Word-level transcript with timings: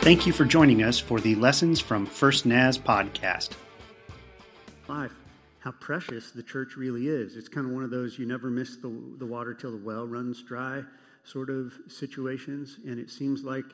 Thank 0.00 0.26
you 0.26 0.32
for 0.32 0.46
joining 0.46 0.82
us 0.82 0.98
for 0.98 1.20
the 1.20 1.34
Lessons 1.34 1.78
from 1.78 2.06
First 2.06 2.46
Naz 2.46 2.78
podcast. 2.78 3.50
Life, 4.88 5.12
how 5.58 5.72
precious 5.72 6.30
the 6.30 6.42
church 6.42 6.74
really 6.78 7.08
is. 7.08 7.36
It's 7.36 7.50
kind 7.50 7.66
of 7.66 7.74
one 7.74 7.84
of 7.84 7.90
those 7.90 8.18
you 8.18 8.24
never 8.24 8.48
miss 8.48 8.76
the, 8.76 8.90
the 9.18 9.26
water 9.26 9.52
till 9.52 9.72
the 9.72 9.84
well 9.84 10.06
runs 10.06 10.42
dry 10.42 10.82
sort 11.24 11.50
of 11.50 11.74
situations, 11.86 12.78
and 12.86 12.98
it 12.98 13.10
seems 13.10 13.44
like 13.44 13.66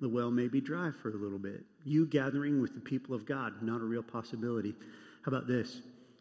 the 0.00 0.08
well 0.08 0.30
may 0.30 0.46
be 0.46 0.60
dry 0.60 0.92
for 1.02 1.08
a 1.08 1.16
little 1.16 1.40
bit. 1.40 1.64
You 1.84 2.06
gathering 2.06 2.62
with 2.62 2.74
the 2.76 2.80
people 2.80 3.12
of 3.12 3.26
God, 3.26 3.60
not 3.60 3.80
a 3.80 3.84
real 3.84 4.04
possibility. 4.04 4.76
How 5.24 5.30
about 5.30 5.48
this? 5.48 5.80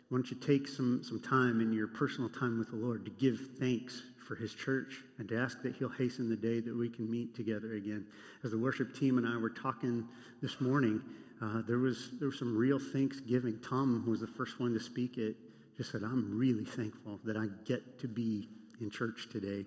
Why 0.09 0.17
don't 0.17 0.31
you 0.31 0.37
take 0.37 0.67
some, 0.67 1.03
some 1.03 1.19
time 1.19 1.61
in 1.61 1.71
your 1.71 1.87
personal 1.87 2.31
time 2.31 2.57
with 2.57 2.71
the 2.71 2.77
Lord 2.77 3.05
to 3.05 3.11
give 3.11 3.39
thanks 3.59 4.01
for 4.31 4.37
his 4.37 4.53
church 4.53 5.03
and 5.17 5.27
to 5.27 5.37
ask 5.37 5.61
that 5.61 5.75
he'll 5.75 5.89
hasten 5.89 6.29
the 6.29 6.37
day 6.37 6.61
that 6.61 6.73
we 6.73 6.87
can 6.87 7.11
meet 7.11 7.35
together 7.35 7.73
again. 7.73 8.05
As 8.45 8.51
the 8.51 8.57
worship 8.57 8.95
team 8.97 9.17
and 9.17 9.27
I 9.27 9.35
were 9.35 9.49
talking 9.49 10.07
this 10.41 10.61
morning, 10.61 11.01
uh, 11.41 11.63
there 11.67 11.79
was 11.79 12.11
there 12.17 12.29
was 12.29 12.39
some 12.39 12.55
real 12.55 12.79
thanksgiving. 12.79 13.59
Tom 13.59 14.05
was 14.07 14.21
the 14.21 14.27
first 14.27 14.57
one 14.57 14.73
to 14.73 14.79
speak 14.79 15.17
it. 15.17 15.35
Just 15.75 15.91
said, 15.91 16.03
"I'm 16.03 16.37
really 16.39 16.63
thankful 16.63 17.19
that 17.25 17.35
I 17.35 17.47
get 17.65 17.99
to 17.99 18.07
be 18.07 18.47
in 18.79 18.89
church 18.89 19.27
today," 19.29 19.65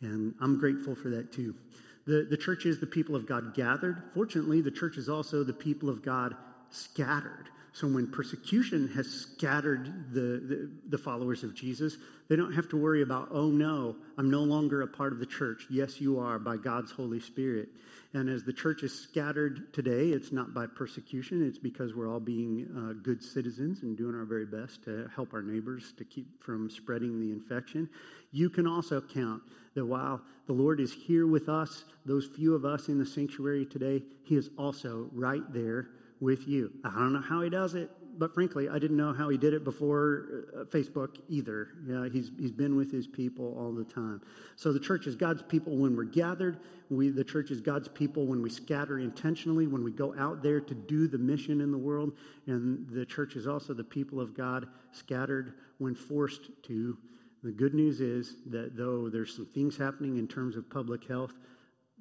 and 0.00 0.32
I'm 0.40 0.60
grateful 0.60 0.94
for 0.94 1.08
that 1.10 1.32
too. 1.32 1.56
The 2.04 2.24
the 2.30 2.36
church 2.36 2.66
is 2.66 2.78
the 2.78 2.86
people 2.86 3.16
of 3.16 3.26
God 3.26 3.52
gathered. 3.52 4.00
Fortunately, 4.14 4.60
the 4.60 4.70
church 4.70 4.96
is 4.96 5.08
also 5.08 5.42
the 5.42 5.52
people 5.52 5.88
of 5.88 6.02
God 6.02 6.36
scattered. 6.70 7.50
So 7.72 7.86
when 7.86 8.10
persecution 8.10 8.88
has 8.88 9.08
scattered 9.08 10.12
the, 10.12 10.20
the, 10.20 10.70
the, 10.88 10.98
followers 10.98 11.44
of 11.44 11.54
Jesus, 11.54 11.96
they 12.28 12.36
don't 12.36 12.52
have 12.52 12.68
to 12.70 12.76
worry 12.76 13.02
about, 13.02 13.28
oh 13.30 13.48
no, 13.50 13.96
I'm 14.16 14.30
no 14.30 14.40
longer 14.40 14.82
a 14.82 14.86
part 14.86 15.12
of 15.12 15.18
the 15.18 15.26
church. 15.26 15.66
Yes, 15.70 16.00
you 16.00 16.18
are 16.18 16.38
by 16.38 16.56
God's 16.56 16.90
Holy 16.90 17.20
Spirit. 17.20 17.68
And 18.14 18.30
as 18.30 18.42
the 18.42 18.52
church 18.52 18.82
is 18.82 18.98
scattered 18.98 19.72
today, 19.74 20.08
it's 20.08 20.32
not 20.32 20.54
by 20.54 20.66
persecution, 20.66 21.46
it's 21.46 21.58
because 21.58 21.94
we're 21.94 22.10
all 22.10 22.20
being 22.20 22.66
uh, 22.74 22.94
good 23.02 23.22
citizens 23.22 23.82
and 23.82 23.96
doing 23.96 24.14
our 24.14 24.24
very 24.24 24.46
best 24.46 24.82
to 24.84 25.08
help 25.14 25.34
our 25.34 25.42
neighbors 25.42 25.92
to 25.98 26.04
keep 26.04 26.42
from 26.42 26.70
spreading 26.70 27.20
the 27.20 27.30
infection. 27.30 27.88
You 28.32 28.48
can 28.48 28.66
also 28.66 29.00
count 29.00 29.42
that 29.74 29.84
while 29.84 30.22
the 30.46 30.54
Lord 30.54 30.80
is 30.80 30.92
here 30.92 31.26
with 31.26 31.48
us, 31.50 31.84
those 32.06 32.26
few 32.26 32.54
of 32.54 32.64
us 32.64 32.88
in 32.88 32.98
the 32.98 33.06
sanctuary 33.06 33.66
today, 33.66 34.02
He 34.24 34.36
is 34.36 34.48
also 34.56 35.10
right 35.12 35.42
there 35.52 35.88
with 36.20 36.48
you. 36.48 36.72
I 36.84 36.90
don't 36.90 37.12
know 37.12 37.20
how 37.20 37.42
he 37.42 37.50
does 37.50 37.74
it, 37.74 37.90
but 38.18 38.34
frankly, 38.34 38.68
I 38.68 38.78
didn't 38.78 38.96
know 38.96 39.12
how 39.12 39.28
he 39.28 39.38
did 39.38 39.54
it 39.54 39.62
before 39.62 40.44
uh, 40.56 40.64
Facebook 40.64 41.20
either. 41.28 41.68
Yeah, 41.86 42.08
he's, 42.12 42.32
he's 42.38 42.50
been 42.50 42.76
with 42.76 42.90
his 42.90 43.06
people 43.06 43.56
all 43.56 43.72
the 43.72 43.84
time. 43.84 44.20
So 44.56 44.72
the 44.72 44.80
church 44.80 45.06
is 45.06 45.14
God's 45.14 45.42
people 45.42 45.76
when 45.76 45.96
we're 45.96 46.04
gathered. 46.04 46.58
We, 46.90 47.10
the 47.10 47.22
church 47.22 47.50
is 47.52 47.60
God's 47.60 47.86
people 47.86 48.26
when 48.26 48.42
we 48.42 48.50
scatter 48.50 48.98
intentionally, 48.98 49.68
when 49.68 49.84
we 49.84 49.92
go 49.92 50.14
out 50.18 50.42
there 50.42 50.60
to 50.60 50.74
do 50.74 51.06
the 51.06 51.18
mission 51.18 51.60
in 51.60 51.70
the 51.70 51.78
world. 51.78 52.12
And 52.46 52.88
the 52.88 53.06
church 53.06 53.36
is 53.36 53.46
also 53.46 53.72
the 53.72 53.84
people 53.84 54.20
of 54.20 54.36
God 54.36 54.66
scattered 54.90 55.54
when 55.78 55.94
forced 55.94 56.50
to. 56.64 56.98
The 57.44 57.52
good 57.52 57.74
news 57.74 58.00
is 58.00 58.34
that 58.46 58.76
though 58.76 59.08
there's 59.08 59.36
some 59.36 59.46
things 59.46 59.76
happening 59.76 60.18
in 60.18 60.26
terms 60.26 60.56
of 60.56 60.68
public 60.68 61.04
health, 61.04 61.34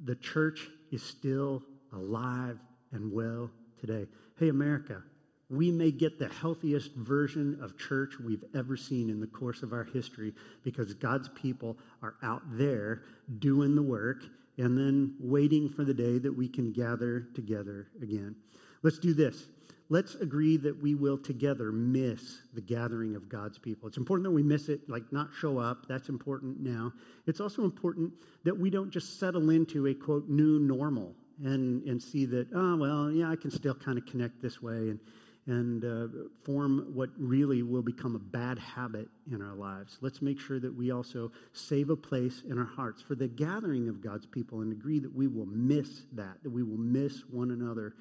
the 0.04 0.16
church 0.16 0.68
is 0.92 1.04
still 1.04 1.62
alive 1.94 2.58
and 2.92 3.12
well 3.12 3.52
today. 3.80 4.08
Hey, 4.40 4.50
America, 4.50 5.02
we 5.50 5.72
may 5.72 5.92
get 5.92 6.20
the 6.20 6.28
healthiest 6.28 6.94
version 6.96 7.58
of 7.62 7.78
church 7.78 8.16
we've 8.20 8.44
ever 8.54 8.76
seen 8.76 9.10
in 9.10 9.20
the 9.20 9.28
course 9.28 9.64
of 9.64 9.72
our 9.72 9.86
history 9.86 10.34
because 10.64 10.94
God's 10.94 11.30
people 11.30 11.78
are 12.02 12.16
out 12.22 12.42
there 12.58 13.04
doing 13.40 13.76
the 13.76 13.82
work 13.82 14.24
and 14.58 14.78
then 14.78 15.16
waiting 15.20 15.70
for 15.70 15.86
the 15.86 15.94
day 15.94 16.18
that 16.18 16.36
we 16.36 16.50
can 16.50 16.72
gather 16.72 17.28
together 17.34 17.88
again. 18.02 18.36
Let's 18.84 19.00
do 19.00 19.14
this. 19.14 19.48
Let's 19.90 20.16
agree 20.16 20.58
that 20.58 20.82
we 20.82 20.96
will 20.96 21.18
together 21.18 21.72
miss 21.72 22.40
the 22.54 22.60
gathering 22.60 23.16
of 23.16 23.30
God's 23.30 23.58
people. 23.58 23.88
It's 23.88 23.98
important 23.98 24.26
that 24.26 24.32
we 24.32 24.44
miss 24.44 24.68
it, 24.68 24.90
like 24.90 25.14
not 25.14 25.30
show 25.40 25.58
up. 25.60 25.86
That's 25.88 26.10
important 26.10 26.60
now. 26.60 26.92
It's 27.26 27.40
also 27.40 27.64
important 27.64 28.12
that 28.44 28.58
we 28.58 28.70
don't 28.70 28.92
just 28.92 29.18
settle 29.18 29.50
into 29.50 29.88
a 29.88 29.94
quote, 29.94 30.28
new 30.28 30.60
normal 30.60 31.16
and, 31.44 31.84
and 31.84 32.02
see 32.02 32.26
that, 32.26 32.48
oh, 32.54 32.76
well, 32.78 33.12
yeah, 33.12 33.30
I 33.30 33.36
can 33.36 33.52
still 33.52 33.76
kind 33.76 33.98
of 33.98 34.06
connect 34.06 34.42
this 34.42 34.62
way 34.62 34.90
and, 34.90 35.00
and 35.46 35.86
uh, 35.86 36.08
form 36.44 36.92
what 36.94 37.10
really 37.18 37.64
will 37.64 37.82
become 37.82 38.16
a 38.16 38.20
bad 38.20 38.60
habit 38.60 39.08
in 39.32 39.42
our 39.42 39.56
lives. 39.56 39.98
Let's 40.02 40.22
make 40.22 40.40
sure 40.40 40.60
that 40.60 40.76
we 40.76 40.92
also 40.92 41.32
save 41.54 41.90
a 41.90 41.96
place 41.96 42.44
in 42.50 42.58
our 42.58 42.66
hearts 42.66 43.02
for 43.02 43.16
the 43.16 43.28
gathering 43.28 43.88
of 43.88 44.02
God's 44.02 44.26
people 44.26 44.62
and 44.62 44.72
agree 44.72 45.00
that 45.00 45.14
we 45.14 45.28
will 45.28 45.46
miss 45.46 46.04
that, 46.14 46.44
that 46.44 46.50
we 46.50 46.64
will 46.64 46.78
miss 46.78 47.22
one 47.30 47.52
another. 47.52 47.94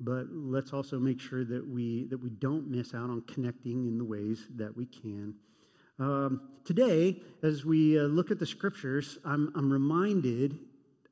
But 0.00 0.26
let's 0.30 0.72
also 0.72 0.98
make 0.98 1.20
sure 1.20 1.44
that 1.44 1.66
we, 1.66 2.04
that 2.04 2.18
we 2.18 2.30
don't 2.30 2.70
miss 2.70 2.94
out 2.94 3.10
on 3.10 3.22
connecting 3.22 3.86
in 3.86 3.98
the 3.98 4.04
ways 4.04 4.46
that 4.56 4.74
we 4.76 4.86
can. 4.86 5.34
Um, 5.98 6.42
today, 6.64 7.20
as 7.42 7.64
we 7.64 7.98
uh, 7.98 8.02
look 8.02 8.30
at 8.30 8.38
the 8.38 8.46
scriptures, 8.46 9.18
I'm, 9.24 9.52
I'm 9.56 9.72
reminded 9.72 10.60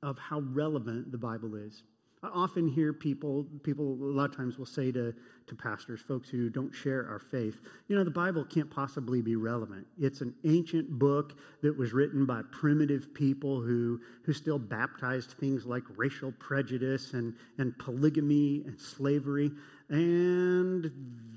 of 0.06 0.16
how 0.18 0.40
relevant 0.52 1.10
the 1.10 1.18
Bible 1.18 1.56
is. 1.56 1.82
I 2.22 2.28
often 2.28 2.68
hear 2.68 2.92
people, 2.92 3.44
people 3.64 3.84
a 3.84 4.14
lot 4.14 4.30
of 4.30 4.36
times 4.36 4.56
will 4.56 4.64
say 4.64 4.90
to, 4.92 5.12
to 5.48 5.54
pastors, 5.54 6.00
folks 6.00 6.28
who 6.28 6.48
don't 6.48 6.72
share 6.72 7.06
our 7.08 7.18
faith, 7.18 7.60
you 7.88 7.96
know, 7.96 8.04
the 8.04 8.10
Bible 8.10 8.44
can't 8.44 8.70
possibly 8.70 9.20
be 9.20 9.34
relevant. 9.34 9.84
It's 9.98 10.20
an 10.20 10.32
ancient 10.44 10.88
book 10.88 11.34
that 11.62 11.76
was 11.76 11.92
written 11.92 12.24
by 12.24 12.42
primitive 12.52 13.12
people 13.14 13.60
who, 13.60 14.00
who 14.24 14.32
still 14.32 14.58
baptized 14.60 15.32
things 15.32 15.66
like 15.66 15.82
racial 15.96 16.32
prejudice 16.38 17.12
and, 17.12 17.34
and 17.58 17.76
polygamy 17.78 18.62
and 18.64 18.80
slavery. 18.80 19.50
And 19.88 20.90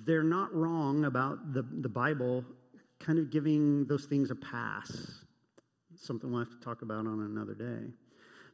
they're 0.05 0.23
not 0.23 0.53
wrong 0.53 1.05
about 1.05 1.53
the, 1.53 1.63
the 1.63 1.89
Bible 1.89 2.45
kind 2.99 3.17
of 3.17 3.31
giving 3.31 3.85
those 3.85 4.05
things 4.05 4.29
a 4.29 4.35
pass. 4.35 5.23
Something 5.95 6.31
we'll 6.31 6.45
have 6.45 6.51
to 6.51 6.63
talk 6.63 6.83
about 6.83 7.07
on 7.07 7.19
another 7.19 7.55
day. 7.55 7.91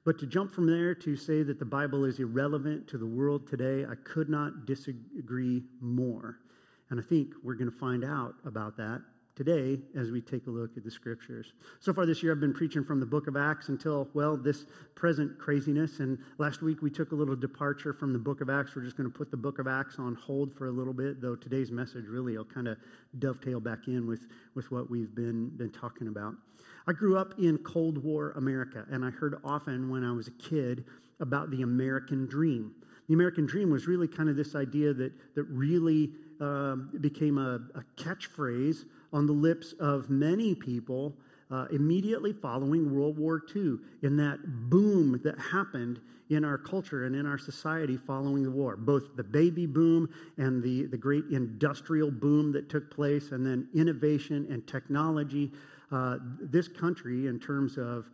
But 0.05 0.19
to 0.19 0.27
jump 0.27 0.51
from 0.51 0.67
there 0.67 0.93
to 0.93 1.15
say 1.15 1.41
that 1.41 1.57
the 1.57 1.65
Bible 1.65 2.05
is 2.05 2.19
irrelevant 2.19 2.87
to 2.89 2.97
the 2.99 3.07
world 3.07 3.47
today, 3.47 3.85
I 3.85 3.95
could 3.95 4.29
not 4.29 4.67
disagree 4.67 5.63
more. 5.81 6.39
And 6.91 6.99
I 6.99 7.03
think 7.03 7.33
we're 7.43 7.55
going 7.55 7.71
to 7.71 7.77
find 7.77 8.05
out 8.05 8.35
about 8.45 8.77
that 8.77 9.01
today 9.35 9.79
as 9.97 10.11
we 10.11 10.21
take 10.21 10.47
a 10.47 10.49
look 10.49 10.77
at 10.77 10.83
the 10.83 10.91
scriptures. 10.91 11.53
So 11.79 11.91
far 11.91 12.05
this 12.05 12.23
year, 12.23 12.31
I've 12.31 12.39
been 12.39 12.53
preaching 12.53 12.85
from 12.85 12.99
the 12.99 13.05
book 13.05 13.27
of 13.27 13.35
Acts 13.35 13.69
until, 13.69 14.07
well, 14.13 14.37
this 14.37 14.65
present 14.93 15.39
craziness. 15.39 15.99
And 15.99 16.19
last 16.37 16.61
week, 16.61 16.83
we 16.83 16.91
took 16.91 17.11
a 17.11 17.15
little 17.15 17.35
departure 17.35 17.91
from 17.91 18.13
the 18.13 18.19
book 18.19 18.41
of 18.41 18.49
Acts. 18.49 18.75
We're 18.75 18.83
just 18.83 18.95
going 18.95 19.11
to 19.11 19.17
put 19.17 19.31
the 19.31 19.37
book 19.37 19.57
of 19.57 19.67
Acts 19.67 19.97
on 19.97 20.15
hold 20.15 20.53
for 20.53 20.67
a 20.67 20.71
little 20.71 20.93
bit, 20.93 21.19
though 21.19 21.35
today's 21.35 21.71
message 21.71 22.05
really 22.07 22.37
will 22.37 22.45
kind 22.45 22.67
of 22.67 22.77
dovetail 23.17 23.59
back 23.59 23.87
in 23.87 24.07
with, 24.07 24.27
with 24.53 24.71
what 24.71 24.89
we've 24.89 25.13
been, 25.15 25.49
been 25.57 25.71
talking 25.71 26.07
about. 26.07 26.35
I 26.87 26.93
grew 26.93 27.17
up 27.17 27.33
in 27.39 27.57
Cold 27.59 28.03
War 28.03 28.31
America, 28.31 28.85
and 28.91 29.03
I 29.03 29.09
heard 29.09 29.39
often 29.43 29.89
when 29.89 30.03
I 30.03 30.11
was 30.11 30.27
a 30.27 30.31
kid 30.31 30.85
about 31.19 31.49
the 31.49 31.63
American 31.63 32.27
dream. 32.27 32.75
The 33.07 33.13
American 33.13 33.45
dream 33.45 33.71
was 33.71 33.87
really 33.87 34.07
kind 34.07 34.29
of 34.29 34.35
this 34.35 34.55
idea 34.55 34.93
that, 34.93 35.11
that 35.35 35.43
really 35.45 36.11
um, 36.39 36.89
became 37.01 37.37
a, 37.37 37.59
a, 37.75 37.83
catchphrase 37.95 38.85
on 39.13 39.25
the 39.25 39.33
lips 39.33 39.73
of 39.79 40.09
many 40.09 40.53
people 40.53 41.15
uh, 41.49 41.65
immediately 41.71 42.33
following 42.33 42.93
World 42.93 43.17
War 43.17 43.41
II, 43.55 43.77
in 44.01 44.17
that 44.17 44.39
boom 44.69 45.21
that 45.23 45.39
happened 45.39 46.01
in 46.29 46.43
our 46.43 46.57
culture 46.57 47.05
and 47.05 47.15
in 47.15 47.25
our 47.25 47.37
society 47.37 47.97
following 47.97 48.43
the 48.43 48.51
war. 48.51 48.75
Both 48.75 49.15
the 49.15 49.23
baby 49.23 49.65
boom 49.65 50.09
and 50.37 50.61
the, 50.61 50.87
the 50.87 50.97
great 50.97 51.25
industrial 51.31 52.11
boom 52.11 52.51
that 52.53 52.69
took 52.69 52.89
place, 52.91 53.31
and 53.31 53.45
then 53.45 53.69
innovation 53.73 54.47
and 54.49 54.65
technology 54.67 55.51
uh, 55.95 56.17
this 56.41 56.67
country, 56.67 57.27
in 57.27 57.39
terms 57.39 57.77
of 57.77 58.09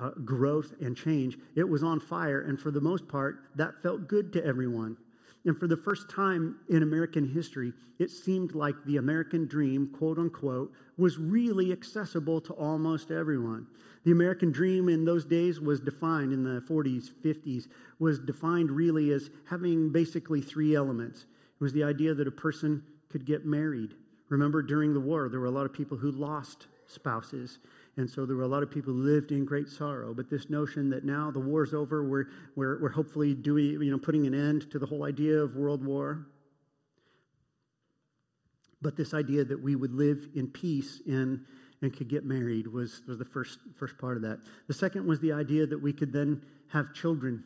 uh, 0.00 0.10
growth 0.24 0.72
and 0.80 0.96
change, 0.96 1.36
it 1.54 1.68
was 1.68 1.82
on 1.82 2.00
fire. 2.00 2.40
And 2.40 2.58
for 2.58 2.70
the 2.70 2.80
most 2.80 3.06
part, 3.06 3.40
that 3.56 3.82
felt 3.82 4.08
good 4.08 4.32
to 4.32 4.44
everyone. 4.44 4.96
And 5.44 5.56
for 5.58 5.66
the 5.66 5.76
first 5.76 6.08
time 6.08 6.56
in 6.70 6.82
American 6.82 7.28
history, 7.28 7.74
it 7.98 8.10
seemed 8.10 8.54
like 8.54 8.74
the 8.86 8.96
American 8.96 9.46
dream, 9.46 9.92
quote 9.98 10.18
unquote, 10.18 10.72
was 10.96 11.18
really 11.18 11.72
accessible 11.72 12.40
to 12.40 12.54
almost 12.54 13.10
everyone. 13.10 13.66
The 14.04 14.12
American 14.12 14.50
dream 14.50 14.88
in 14.88 15.04
those 15.04 15.26
days 15.26 15.60
was 15.60 15.80
defined 15.80 16.32
in 16.32 16.42
the 16.42 16.62
40s, 16.62 17.10
50s, 17.22 17.68
was 17.98 18.18
defined 18.18 18.70
really 18.70 19.12
as 19.12 19.28
having 19.48 19.92
basically 19.92 20.40
three 20.40 20.74
elements. 20.74 21.26
It 21.60 21.62
was 21.62 21.74
the 21.74 21.84
idea 21.84 22.14
that 22.14 22.26
a 22.26 22.32
person 22.32 22.82
could 23.10 23.26
get 23.26 23.44
married. 23.44 23.94
Remember, 24.30 24.62
during 24.62 24.94
the 24.94 25.00
war, 25.00 25.28
there 25.28 25.40
were 25.40 25.46
a 25.46 25.50
lot 25.50 25.66
of 25.66 25.72
people 25.74 25.98
who 25.98 26.10
lost 26.10 26.66
spouses. 26.86 27.58
And 27.96 28.08
so 28.08 28.26
there 28.26 28.36
were 28.36 28.42
a 28.42 28.48
lot 28.48 28.62
of 28.62 28.70
people 28.70 28.92
who 28.92 29.00
lived 29.00 29.32
in 29.32 29.44
great 29.44 29.68
sorrow. 29.68 30.12
But 30.14 30.28
this 30.28 30.50
notion 30.50 30.90
that 30.90 31.04
now 31.04 31.30
the 31.30 31.40
war's 31.40 31.72
over, 31.72 32.04
we're, 32.04 32.26
we're, 32.54 32.80
we're 32.80 32.90
hopefully 32.90 33.34
doing, 33.34 33.82
you 33.82 33.90
know, 33.90 33.98
putting 33.98 34.26
an 34.26 34.34
end 34.34 34.70
to 34.70 34.78
the 34.78 34.86
whole 34.86 35.04
idea 35.04 35.38
of 35.38 35.56
world 35.56 35.84
war. 35.84 36.26
But 38.82 38.96
this 38.96 39.14
idea 39.14 39.44
that 39.44 39.62
we 39.62 39.74
would 39.74 39.94
live 39.94 40.28
in 40.34 40.48
peace 40.48 41.00
and, 41.06 41.44
and 41.80 41.96
could 41.96 42.08
get 42.08 42.24
married 42.24 42.66
was, 42.66 43.02
was 43.08 43.18
the 43.18 43.24
first, 43.24 43.58
first 43.78 43.96
part 43.98 44.16
of 44.16 44.22
that. 44.22 44.38
The 44.68 44.74
second 44.74 45.06
was 45.06 45.20
the 45.20 45.32
idea 45.32 45.66
that 45.66 45.80
we 45.80 45.92
could 45.92 46.12
then 46.12 46.42
have 46.68 46.92
children 46.92 47.42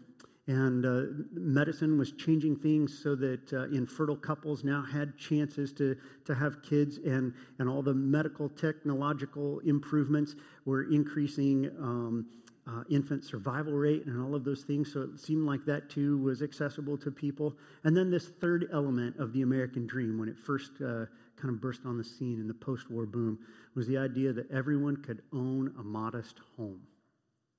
and 0.46 0.84
uh, 0.84 1.02
medicine 1.32 1.98
was 1.98 2.12
changing 2.12 2.56
things 2.56 2.98
so 3.02 3.14
that 3.14 3.52
uh, 3.52 3.64
infertile 3.66 4.16
couples 4.16 4.64
now 4.64 4.82
had 4.82 5.16
chances 5.16 5.72
to, 5.74 5.96
to 6.24 6.34
have 6.34 6.62
kids, 6.62 6.98
and, 6.98 7.32
and 7.58 7.68
all 7.68 7.82
the 7.82 7.94
medical 7.94 8.48
technological 8.48 9.60
improvements 9.60 10.34
were 10.64 10.90
increasing 10.92 11.70
um, 11.78 12.26
uh, 12.66 12.82
infant 12.88 13.24
survival 13.24 13.72
rate 13.72 14.06
and 14.06 14.20
all 14.22 14.34
of 14.34 14.44
those 14.44 14.62
things. 14.62 14.92
So 14.92 15.02
it 15.02 15.18
seemed 15.18 15.46
like 15.46 15.64
that 15.66 15.90
too 15.90 16.18
was 16.18 16.42
accessible 16.42 16.96
to 16.98 17.10
people. 17.10 17.56
And 17.84 17.96
then 17.96 18.10
this 18.10 18.28
third 18.40 18.68
element 18.72 19.16
of 19.18 19.32
the 19.32 19.42
American 19.42 19.86
dream, 19.86 20.18
when 20.18 20.28
it 20.28 20.38
first 20.38 20.72
uh, 20.80 21.06
kind 21.36 21.54
of 21.54 21.60
burst 21.60 21.82
on 21.84 21.96
the 21.96 22.04
scene 22.04 22.40
in 22.40 22.46
the 22.46 22.54
post 22.54 22.90
war 22.90 23.06
boom, 23.06 23.38
was 23.74 23.86
the 23.86 23.98
idea 23.98 24.32
that 24.32 24.50
everyone 24.50 24.96
could 24.96 25.22
own 25.32 25.72
a 25.78 25.82
modest 25.82 26.40
home. 26.56 26.80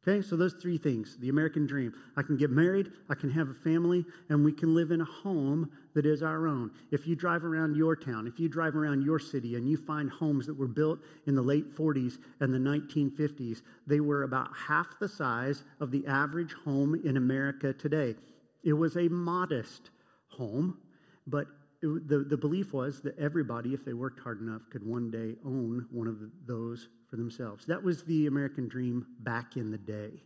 Okay, 0.07 0.25
so 0.27 0.35
those 0.35 0.53
three 0.53 0.79
things 0.79 1.15
the 1.19 1.29
American 1.29 1.67
dream. 1.67 1.93
I 2.17 2.23
can 2.23 2.35
get 2.35 2.49
married, 2.49 2.91
I 3.09 3.13
can 3.13 3.29
have 3.29 3.49
a 3.49 3.53
family, 3.53 4.03
and 4.29 4.43
we 4.43 4.51
can 4.51 4.73
live 4.73 4.89
in 4.89 5.01
a 5.01 5.05
home 5.05 5.69
that 5.93 6.07
is 6.07 6.23
our 6.23 6.47
own. 6.47 6.71
If 6.91 7.05
you 7.05 7.15
drive 7.15 7.43
around 7.43 7.75
your 7.75 7.95
town, 7.95 8.25
if 8.25 8.39
you 8.39 8.49
drive 8.49 8.75
around 8.75 9.03
your 9.03 9.19
city 9.19 9.55
and 9.55 9.69
you 9.69 9.77
find 9.77 10.09
homes 10.09 10.47
that 10.47 10.57
were 10.57 10.67
built 10.67 10.99
in 11.27 11.35
the 11.35 11.41
late 11.41 11.75
40s 11.75 12.17
and 12.39 12.51
the 12.51 12.57
1950s, 12.57 13.61
they 13.85 13.99
were 13.99 14.23
about 14.23 14.49
half 14.55 14.87
the 14.99 15.07
size 15.07 15.63
of 15.79 15.91
the 15.91 16.05
average 16.07 16.53
home 16.65 16.99
in 17.03 17.17
America 17.17 17.71
today. 17.71 18.15
It 18.63 18.73
was 18.73 18.97
a 18.97 19.07
modest 19.07 19.91
home, 20.29 20.79
but 21.27 21.45
it, 21.83 22.07
the, 22.07 22.19
the 22.19 22.37
belief 22.37 22.73
was 22.73 23.01
that 23.01 23.17
everybody, 23.19 23.75
if 23.75 23.85
they 23.85 23.93
worked 23.93 24.19
hard 24.19 24.41
enough, 24.41 24.61
could 24.71 24.83
one 24.83 25.11
day 25.11 25.35
own 25.45 25.85
one 25.91 26.07
of 26.07 26.17
those 26.47 26.87
for 27.11 27.17
themselves. 27.17 27.65
That 27.65 27.83
was 27.83 28.03
the 28.03 28.25
American 28.25 28.67
dream 28.67 29.05
back 29.19 29.57
in 29.57 29.69
the 29.69 29.77
day. 29.77 30.23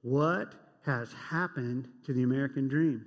What 0.00 0.54
has 0.84 1.12
happened 1.12 1.86
to 2.06 2.12
the 2.12 2.22
American 2.24 2.66
dream? 2.66 3.06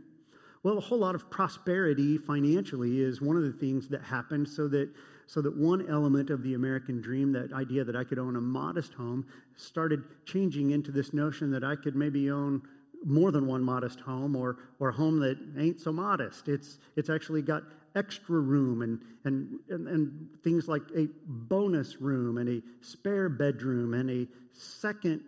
Well, 0.64 0.78
a 0.78 0.82
whole 0.82 1.00
lot 1.00 1.16
of 1.16 1.30
prosperity 1.30 2.18
financially 2.18 3.02
is 3.02 3.22
one 3.22 3.36
of 3.36 3.44
the 3.44 3.52
things 3.52 3.90
that 3.90 4.02
happened 4.02 4.48
so 4.48 4.68
that 4.70 4.90
so 5.28 5.42
that 5.42 5.58
one 5.58 5.90
element 5.90 6.30
of 6.30 6.44
the 6.44 6.54
American 6.54 7.02
dream, 7.02 7.32
that 7.34 7.52
idea 7.52 7.84
that 7.84 7.96
I 7.96 8.04
could 8.04 8.20
own 8.20 8.36
a 8.36 8.42
modest 8.42 8.94
home, 8.94 9.26
started 9.56 10.04
changing 10.26 10.70
into 10.70 10.92
this 10.92 11.14
notion 11.14 11.50
that 11.50 11.64
I 11.64 11.76
could 11.76 11.96
maybe 11.96 12.30
own 12.30 12.62
more 13.04 13.32
than 13.32 13.48
one 13.48 13.64
modest 13.64 14.00
home 14.00 14.36
or, 14.36 14.58
or 14.80 14.90
a 14.90 14.94
home 14.94 15.20
that 15.22 15.38
ain't 15.58 15.82
so 15.82 15.92
modest. 15.92 16.48
It's, 16.48 16.78
it's 16.96 17.10
actually 17.10 17.42
got 17.42 17.64
extra 17.96 18.40
room 18.40 18.82
and, 18.82 19.00
and, 19.24 19.60
and, 19.70 19.88
and 19.88 20.28
things 20.44 20.68
like 20.68 20.84
a 20.96 21.08
bonus 21.26 22.02
room 22.02 22.38
and 22.38 22.50
a 22.50 22.62
spare 22.86 23.30
bedroom 23.30 23.94
and 23.94 24.10
a 24.10 24.28
second 24.54 25.22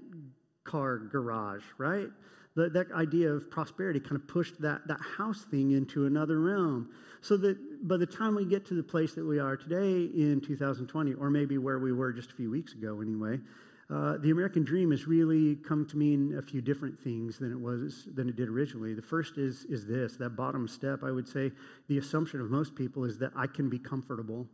car 0.63 0.97
garage, 0.97 1.63
right? 1.77 2.07
The, 2.55 2.69
that 2.69 2.91
idea 2.91 3.31
of 3.31 3.49
prosperity 3.49 3.99
kind 3.99 4.15
of 4.15 4.27
pushed 4.27 4.59
that, 4.61 4.87
that 4.87 4.99
house 4.99 5.45
thing 5.49 5.71
into 5.71 6.05
another 6.05 6.39
realm. 6.39 6.89
So 7.21 7.37
that 7.37 7.87
by 7.87 7.97
the 7.97 8.05
time 8.05 8.35
we 8.35 8.45
get 8.45 8.65
to 8.67 8.73
the 8.73 8.83
place 8.83 9.13
that 9.13 9.25
we 9.25 9.39
are 9.39 9.55
today 9.55 10.05
in 10.13 10.41
2020, 10.45 11.13
or 11.13 11.29
maybe 11.29 11.57
where 11.57 11.79
we 11.79 11.93
were 11.93 12.11
just 12.11 12.31
a 12.31 12.35
few 12.35 12.51
weeks 12.51 12.73
ago 12.73 13.01
anyway, 13.01 13.39
uh, 13.89 14.17
the 14.17 14.31
American 14.31 14.63
dream 14.63 14.91
has 14.91 15.07
really 15.07 15.55
come 15.55 15.85
to 15.85 15.97
mean 15.97 16.37
a 16.37 16.41
few 16.41 16.61
different 16.61 16.99
things 16.99 17.39
than 17.39 17.51
it 17.51 17.59
was 17.59 18.07
than 18.13 18.27
it 18.27 18.35
did 18.35 18.49
originally. 18.49 18.93
The 18.93 19.01
first 19.01 19.37
is 19.37 19.63
is 19.65 19.85
this 19.85 20.17
that 20.17 20.31
bottom 20.31 20.67
step. 20.67 21.03
I 21.03 21.11
would 21.11 21.27
say 21.27 21.51
the 21.87 21.97
assumption 21.97 22.41
of 22.41 22.49
most 22.49 22.75
people 22.75 23.05
is 23.05 23.17
that 23.19 23.31
I 23.35 23.47
can 23.47 23.69
be 23.69 23.79
comfortable. 23.79 24.47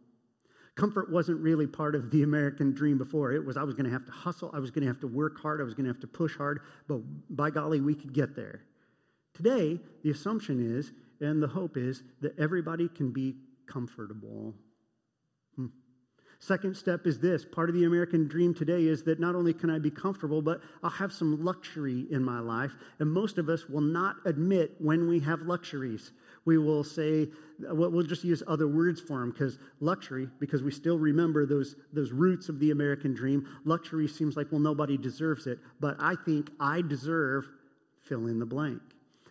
Comfort 0.76 1.12
wasn't 1.12 1.40
really 1.40 1.68
part 1.68 1.96
of 1.96 2.12
the 2.12 2.24
American 2.24 2.74
dream 2.74 2.98
before. 2.98 3.32
It 3.32 3.44
was 3.44 3.58
I 3.58 3.64
was 3.64 3.74
going 3.74 3.86
to 3.86 3.92
have 3.92 4.06
to 4.06 4.12
hustle. 4.12 4.52
I 4.54 4.60
was 4.60 4.70
going 4.70 4.82
to 4.82 4.88
have 4.88 5.00
to 5.02 5.08
work 5.08 5.40
hard. 5.40 5.62
I 5.62 5.64
was 5.64 5.74
going 5.74 5.86
to 5.86 5.92
have 5.92 6.02
to 6.02 6.08
push 6.08 6.36
hard. 6.36 6.62
But 6.88 7.02
by 7.30 7.50
golly, 7.50 7.82
we 7.82 7.96
could 7.96 8.14
get 8.14 8.36
there. 8.36 8.62
Today, 9.34 9.80
the 10.04 10.12
assumption 10.12 10.78
is, 10.78 10.92
and 11.20 11.42
the 11.42 11.48
hope 11.48 11.76
is, 11.76 12.04
that 12.22 12.38
everybody 12.40 12.88
can 12.88 13.12
be 13.12 13.36
comfortable. 13.68 14.54
Second 16.46 16.76
step 16.76 17.08
is 17.08 17.20
this 17.20 17.46
part 17.46 17.70
of 17.70 17.76
the 17.76 17.86
American 17.86 18.28
dream 18.28 18.54
today 18.54 18.88
is 18.88 19.02
that 19.04 19.18
not 19.18 19.34
only 19.34 19.54
can 19.54 19.70
I 19.70 19.80
be 19.80 19.90
comfortable, 19.90 20.42
but 20.42 20.60
I'll 20.84 20.90
have 20.90 21.14
some 21.14 21.42
luxury 21.42 22.06
in 22.12 22.22
my 22.22 22.42
life. 22.42 22.74
And 23.00 23.10
most 23.10 23.38
of 23.38 23.48
us 23.48 23.70
will 23.70 23.80
not 23.80 24.18
admit 24.26 24.76
when 24.80 25.08
we 25.08 25.22
have 25.22 25.44
luxuries. 25.44 26.12
We 26.44 26.58
will 26.58 26.84
say, 26.84 27.30
well, 27.62 28.04
just 28.04 28.26
use 28.26 28.44
other 28.46 28.68
words 28.68 29.00
for 29.00 29.22
them 29.22 29.32
because 29.32 29.58
luxury, 29.80 30.28
because 30.42 30.62
we 30.62 30.72
still 30.72 31.00
remember 31.00 31.46
those, 31.46 31.78
those 31.94 32.12
roots 32.12 32.50
of 32.50 32.60
the 32.60 32.72
American 32.72 33.14
dream, 33.14 33.48
luxury 33.64 34.10
seems 34.10 34.36
like, 34.36 34.52
well, 34.52 34.60
nobody 34.60 34.98
deserves 34.98 35.48
it. 35.48 35.60
But 35.80 35.96
I 35.98 36.16
think 36.26 36.52
I 36.60 36.82
deserve 36.82 37.48
fill 38.02 38.28
in 38.28 38.40
the 38.40 38.46
blank. 38.46 38.82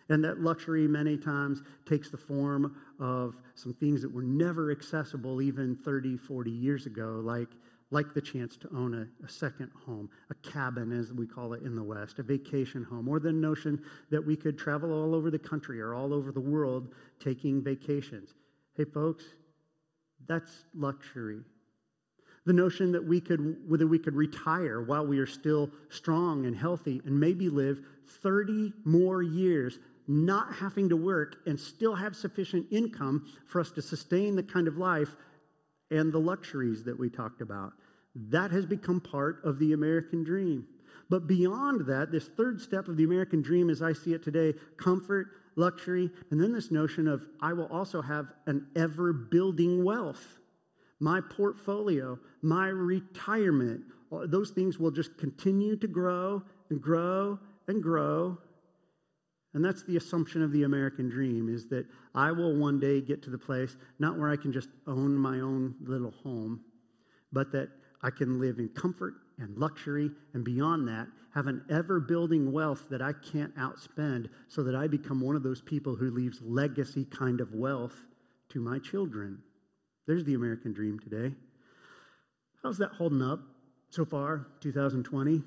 And 0.09 0.23
that 0.23 0.41
luxury 0.41 0.87
many 0.87 1.17
times 1.17 1.61
takes 1.87 2.09
the 2.09 2.17
form 2.17 2.75
of 2.99 3.35
some 3.55 3.73
things 3.73 4.01
that 4.01 4.13
were 4.13 4.23
never 4.23 4.71
accessible 4.71 5.41
even 5.41 5.75
30, 5.75 6.17
40 6.17 6.51
years 6.51 6.85
ago, 6.85 7.21
like, 7.23 7.49
like 7.91 8.13
the 8.13 8.21
chance 8.21 8.57
to 8.57 8.67
own 8.75 8.93
a, 8.95 9.25
a, 9.25 9.29
second 9.29 9.69
home, 9.85 10.09
a 10.31 10.49
cabin, 10.49 10.91
as 10.91 11.13
we 11.13 11.27
call 11.27 11.53
it 11.53 11.61
in 11.61 11.75
the 11.75 11.83
West, 11.83 12.19
a 12.19 12.23
vacation 12.23 12.83
home, 12.83 13.07
or 13.07 13.19
the 13.19 13.31
notion 13.31 13.81
that 14.09 14.25
we 14.25 14.35
could 14.35 14.57
travel 14.57 14.91
all 14.91 15.13
over 15.13 15.29
the 15.29 15.39
country 15.39 15.79
or 15.79 15.93
all 15.93 16.13
over 16.13 16.31
the 16.31 16.41
world 16.41 16.89
taking 17.19 17.63
vacations. 17.63 18.33
Hey, 18.75 18.85
folks, 18.85 19.23
that's 20.27 20.65
luxury. 20.73 21.41
The 22.45 22.53
notion 22.53 22.91
that 22.91 23.05
we 23.05 23.21
could, 23.21 23.57
whether 23.69 23.87
we 23.87 23.99
could 23.99 24.15
retire 24.15 24.81
while 24.81 25.05
we 25.05 25.19
are 25.19 25.27
still 25.27 25.69
strong 25.89 26.45
and 26.45 26.55
healthy 26.55 27.01
and 27.05 27.17
maybe 27.17 27.47
live 27.47 27.79
30 28.21 28.73
more 28.83 29.21
years 29.21 29.79
not 30.07 30.55
having 30.55 30.89
to 30.89 30.97
work 30.97 31.37
and 31.45 31.59
still 31.59 31.95
have 31.95 32.15
sufficient 32.15 32.67
income 32.71 33.25
for 33.47 33.61
us 33.61 33.71
to 33.71 33.81
sustain 33.81 34.35
the 34.35 34.43
kind 34.43 34.67
of 34.67 34.77
life 34.77 35.15
and 35.91 36.11
the 36.11 36.19
luxuries 36.19 36.83
that 36.83 36.97
we 36.97 37.09
talked 37.09 37.41
about. 37.41 37.73
That 38.15 38.51
has 38.51 38.65
become 38.65 38.99
part 38.99 39.41
of 39.43 39.59
the 39.59 39.73
American 39.73 40.23
dream. 40.23 40.67
But 41.09 41.27
beyond 41.27 41.85
that, 41.87 42.11
this 42.11 42.27
third 42.27 42.61
step 42.61 42.87
of 42.87 42.97
the 42.97 43.03
American 43.03 43.41
dream, 43.41 43.69
as 43.69 43.81
I 43.81 43.93
see 43.93 44.13
it 44.13 44.23
today, 44.23 44.53
comfort, 44.77 45.27
luxury, 45.55 46.09
and 46.31 46.41
then 46.41 46.53
this 46.53 46.71
notion 46.71 47.07
of 47.07 47.25
I 47.41 47.53
will 47.53 47.67
also 47.67 48.01
have 48.01 48.27
an 48.47 48.67
ever 48.75 49.13
building 49.13 49.83
wealth. 49.83 50.39
My 50.99 51.21
portfolio, 51.21 52.17
my 52.41 52.67
retirement, 52.67 53.81
those 54.11 54.51
things 54.51 54.79
will 54.79 54.91
just 54.91 55.17
continue 55.17 55.75
to 55.77 55.87
grow 55.87 56.41
and 56.69 56.81
grow 56.81 57.39
and 57.67 57.81
grow 57.81 58.37
and 59.53 59.63
that's 59.63 59.83
the 59.83 59.97
assumption 59.97 60.41
of 60.41 60.51
the 60.51 60.63
American 60.63 61.09
dream 61.09 61.53
is 61.53 61.67
that 61.67 61.85
I 62.15 62.31
will 62.31 62.55
one 62.55 62.79
day 62.79 63.01
get 63.01 63.21
to 63.23 63.29
the 63.29 63.37
place 63.37 63.75
not 63.99 64.17
where 64.17 64.29
I 64.29 64.35
can 64.35 64.51
just 64.51 64.69
own 64.87 65.15
my 65.15 65.41
own 65.41 65.75
little 65.81 66.11
home, 66.23 66.61
but 67.31 67.51
that 67.51 67.69
I 68.01 68.09
can 68.09 68.39
live 68.39 68.59
in 68.59 68.69
comfort 68.69 69.13
and 69.37 69.57
luxury 69.57 70.09
and 70.33 70.43
beyond 70.43 70.87
that 70.87 71.07
have 71.33 71.47
an 71.47 71.63
ever 71.69 71.99
building 71.99 72.51
wealth 72.51 72.85
that 72.89 73.01
I 73.01 73.13
can't 73.13 73.55
outspend 73.55 74.29
so 74.47 74.63
that 74.63 74.75
I 74.75 74.87
become 74.87 75.21
one 75.21 75.35
of 75.35 75.43
those 75.43 75.61
people 75.61 75.95
who 75.95 76.11
leaves 76.11 76.39
legacy 76.41 77.05
kind 77.05 77.41
of 77.41 77.53
wealth 77.53 77.95
to 78.49 78.59
my 78.59 78.77
children. 78.79 79.39
There's 80.05 80.23
the 80.25 80.35
American 80.35 80.73
dream 80.73 80.99
today. 80.99 81.33
How's 82.61 82.77
that 82.77 82.91
holding 82.91 83.21
up 83.21 83.39
so 83.89 84.05
far, 84.05 84.47
2020? 84.61 85.41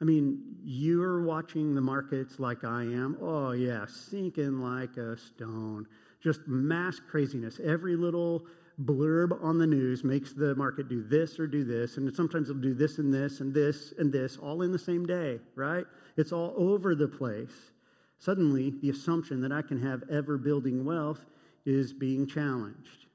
I 0.00 0.04
mean, 0.04 0.42
you're 0.62 1.22
watching 1.22 1.74
the 1.74 1.80
markets 1.80 2.38
like 2.38 2.64
I 2.64 2.82
am. 2.82 3.16
Oh, 3.20 3.52
yeah, 3.52 3.86
sinking 3.86 4.60
like 4.60 4.96
a 4.96 5.16
stone. 5.16 5.86
Just 6.22 6.46
mass 6.46 7.00
craziness. 7.00 7.60
Every 7.64 7.96
little 7.96 8.46
blurb 8.82 9.42
on 9.42 9.58
the 9.58 9.66
news 9.66 10.04
makes 10.04 10.34
the 10.34 10.54
market 10.54 10.88
do 10.88 11.02
this 11.02 11.38
or 11.38 11.46
do 11.46 11.64
this. 11.64 11.96
And 11.96 12.14
sometimes 12.14 12.50
it'll 12.50 12.60
do 12.60 12.74
this 12.74 12.98
and 12.98 13.12
this 13.12 13.40
and 13.40 13.54
this 13.54 13.94
and 13.98 14.12
this 14.12 14.36
all 14.36 14.62
in 14.62 14.72
the 14.72 14.78
same 14.78 15.06
day, 15.06 15.38
right? 15.54 15.86
It's 16.16 16.32
all 16.32 16.52
over 16.56 16.94
the 16.94 17.08
place. 17.08 17.72
Suddenly, 18.18 18.74
the 18.82 18.90
assumption 18.90 19.40
that 19.42 19.52
I 19.52 19.62
can 19.62 19.80
have 19.82 20.02
ever 20.10 20.36
building 20.36 20.84
wealth 20.84 21.20
is 21.64 21.92
being 21.92 22.26
challenged. 22.26 23.05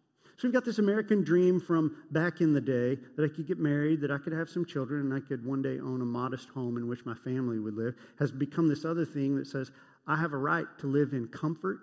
So 0.42 0.48
we've 0.48 0.54
got 0.54 0.66
this 0.66 0.80
American 0.80 1.24
dream 1.24 1.60
from 1.60 1.98
back 2.10 2.42
in 2.42 2.52
the 2.52 2.60
day 2.60 2.98
that 3.16 3.24
I 3.24 3.28
could 3.28 3.46
get 3.46 3.60
married, 3.60 4.02
that 4.02 4.10
I 4.10 4.18
could 4.18 4.34
have 4.34 4.50
some 4.50 4.66
children, 4.66 5.02
and 5.02 5.14
I 5.14 5.20
could 5.20 5.46
one 5.46 5.62
day 5.62 5.80
own 5.80 6.02
a 6.02 6.06
modest 6.06 6.50
home 6.50 6.78
in 6.78 6.88
which 6.88 7.06
my 7.06 7.14
family 7.14 7.60
would 7.60 7.76
live, 7.76 7.94
has 8.18 8.32
become 8.32 8.68
this 8.68 8.84
other 8.84 9.06
thing 9.06 9.36
that 9.36 9.46
says, 9.46 9.70
I 10.08 10.16
have 10.16 10.34
a 10.34 10.38
right 10.38 10.66
to 10.80 10.88
live 10.88 11.14
in 11.14 11.28
comfort. 11.28 11.82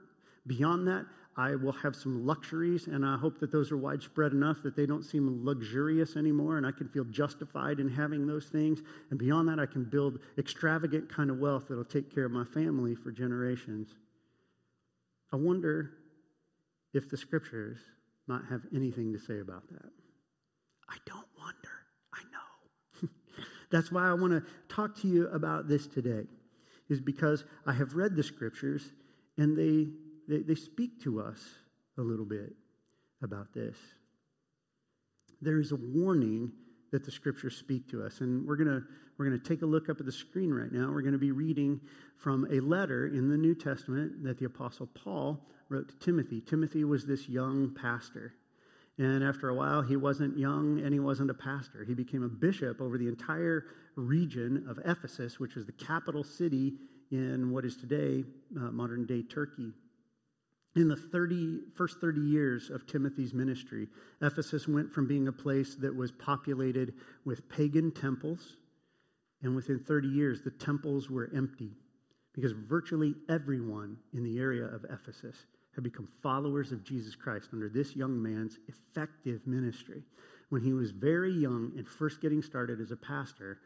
Beyond 0.48 0.88
that, 0.88 1.06
I 1.36 1.54
will 1.54 1.70
have 1.70 1.94
some 1.94 2.26
luxuries, 2.26 2.88
and 2.88 3.06
I 3.06 3.16
hope 3.16 3.38
that 3.38 3.52
those 3.52 3.70
are 3.70 3.76
widespread 3.76 4.32
enough 4.32 4.60
that 4.64 4.74
they 4.74 4.86
don't 4.86 5.04
seem 5.04 5.44
luxurious 5.44 6.16
anymore, 6.16 6.56
and 6.56 6.66
I 6.66 6.72
can 6.72 6.88
feel 6.88 7.04
justified 7.04 7.78
in 7.78 7.88
having 7.88 8.26
those 8.26 8.46
things. 8.46 8.80
And 9.10 9.20
beyond 9.20 9.46
that, 9.50 9.60
I 9.60 9.66
can 9.66 9.84
build 9.84 10.18
extravagant 10.36 11.08
kind 11.08 11.30
of 11.30 11.38
wealth 11.38 11.66
that'll 11.68 11.84
take 11.84 12.12
care 12.12 12.24
of 12.24 12.32
my 12.32 12.44
family 12.44 12.96
for 12.96 13.12
generations. 13.12 13.94
I 15.32 15.36
wonder 15.36 15.92
if 16.92 17.08
the 17.08 17.16
scriptures 17.16 17.78
not 18.28 18.42
have 18.50 18.62
anything 18.74 19.12
to 19.12 19.18
say 19.18 19.40
about 19.40 19.68
that. 19.70 19.90
I 20.88 20.96
don't 21.06 21.26
wonder. 21.38 21.68
I 22.14 22.22
know. 22.32 23.08
That's 23.70 23.92
why 23.92 24.08
I 24.08 24.14
want 24.14 24.32
to 24.32 24.42
talk 24.68 24.96
to 25.02 25.08
you 25.08 25.28
about 25.28 25.68
this 25.68 25.86
today. 25.86 26.24
is 26.88 27.00
because 27.00 27.44
I 27.66 27.72
have 27.72 27.94
read 27.94 28.16
the 28.16 28.22
scriptures 28.22 28.92
and 29.36 29.56
they, 29.56 29.88
they, 30.28 30.42
they 30.42 30.54
speak 30.54 31.02
to 31.04 31.20
us 31.20 31.40
a 31.98 32.02
little 32.02 32.24
bit 32.24 32.54
about 33.22 33.52
this. 33.52 33.76
There 35.40 35.60
is 35.60 35.72
a 35.72 35.76
warning 35.76 36.52
that 36.90 37.04
the 37.04 37.10
scriptures 37.10 37.56
speak 37.56 37.88
to 37.90 38.02
us. 38.02 38.20
And 38.20 38.46
we're 38.46 38.56
going 38.56 38.68
to 38.68 38.82
we're 39.18 39.26
going 39.26 39.40
to 39.40 39.48
take 39.48 39.62
a 39.62 39.66
look 39.66 39.88
up 39.88 39.98
at 39.98 40.06
the 40.06 40.12
screen 40.12 40.52
right 40.54 40.70
now. 40.70 40.92
We're 40.92 41.02
going 41.02 41.12
to 41.12 41.18
be 41.18 41.32
reading 41.32 41.80
from 42.16 42.46
a 42.52 42.60
letter 42.60 43.08
in 43.08 43.28
the 43.28 43.36
New 43.36 43.54
Testament 43.54 44.22
that 44.22 44.38
the 44.38 44.46
apostle 44.46 44.86
Paul 44.94 45.40
wrote 45.68 45.88
to 45.88 45.96
Timothy. 45.96 46.40
Timothy 46.40 46.84
was 46.84 47.04
this 47.04 47.28
young 47.28 47.74
pastor. 47.74 48.34
And 48.96 49.24
after 49.24 49.48
a 49.48 49.54
while, 49.54 49.82
he 49.82 49.96
wasn't 49.96 50.38
young 50.38 50.80
and 50.80 50.92
he 50.92 51.00
wasn't 51.00 51.30
a 51.30 51.34
pastor. 51.34 51.84
He 51.84 51.94
became 51.94 52.22
a 52.22 52.28
bishop 52.28 52.80
over 52.80 52.96
the 52.96 53.08
entire 53.08 53.66
region 53.96 54.64
of 54.68 54.78
Ephesus, 54.84 55.40
which 55.40 55.56
was 55.56 55.66
the 55.66 55.72
capital 55.72 56.22
city 56.22 56.74
in 57.10 57.50
what 57.50 57.64
is 57.64 57.76
today 57.76 58.24
uh, 58.56 58.70
modern 58.70 59.04
day 59.04 59.22
Turkey. 59.22 59.72
In 60.78 60.86
the 60.86 60.94
30, 60.94 61.58
first 61.74 62.00
30 62.00 62.20
years 62.20 62.70
of 62.70 62.86
Timothy's 62.86 63.34
ministry, 63.34 63.88
Ephesus 64.22 64.68
went 64.68 64.92
from 64.92 65.08
being 65.08 65.26
a 65.26 65.32
place 65.32 65.74
that 65.74 65.92
was 65.92 66.12
populated 66.12 66.94
with 67.24 67.48
pagan 67.48 67.90
temples, 67.90 68.58
and 69.42 69.56
within 69.56 69.80
30 69.80 70.06
years, 70.06 70.42
the 70.42 70.52
temples 70.52 71.10
were 71.10 71.32
empty 71.34 71.72
because 72.32 72.52
virtually 72.52 73.16
everyone 73.28 73.96
in 74.14 74.22
the 74.22 74.38
area 74.38 74.66
of 74.66 74.84
Ephesus 74.84 75.46
had 75.74 75.82
become 75.82 76.06
followers 76.22 76.70
of 76.70 76.84
Jesus 76.84 77.16
Christ 77.16 77.48
under 77.52 77.68
this 77.68 77.96
young 77.96 78.22
man's 78.22 78.58
effective 78.68 79.44
ministry. 79.48 80.04
When 80.50 80.62
he 80.62 80.74
was 80.74 80.92
very 80.92 81.32
young 81.32 81.72
and 81.76 81.88
first 81.88 82.22
getting 82.22 82.40
started 82.40 82.80
as 82.80 82.92
a 82.92 82.96
pastor, 82.96 83.58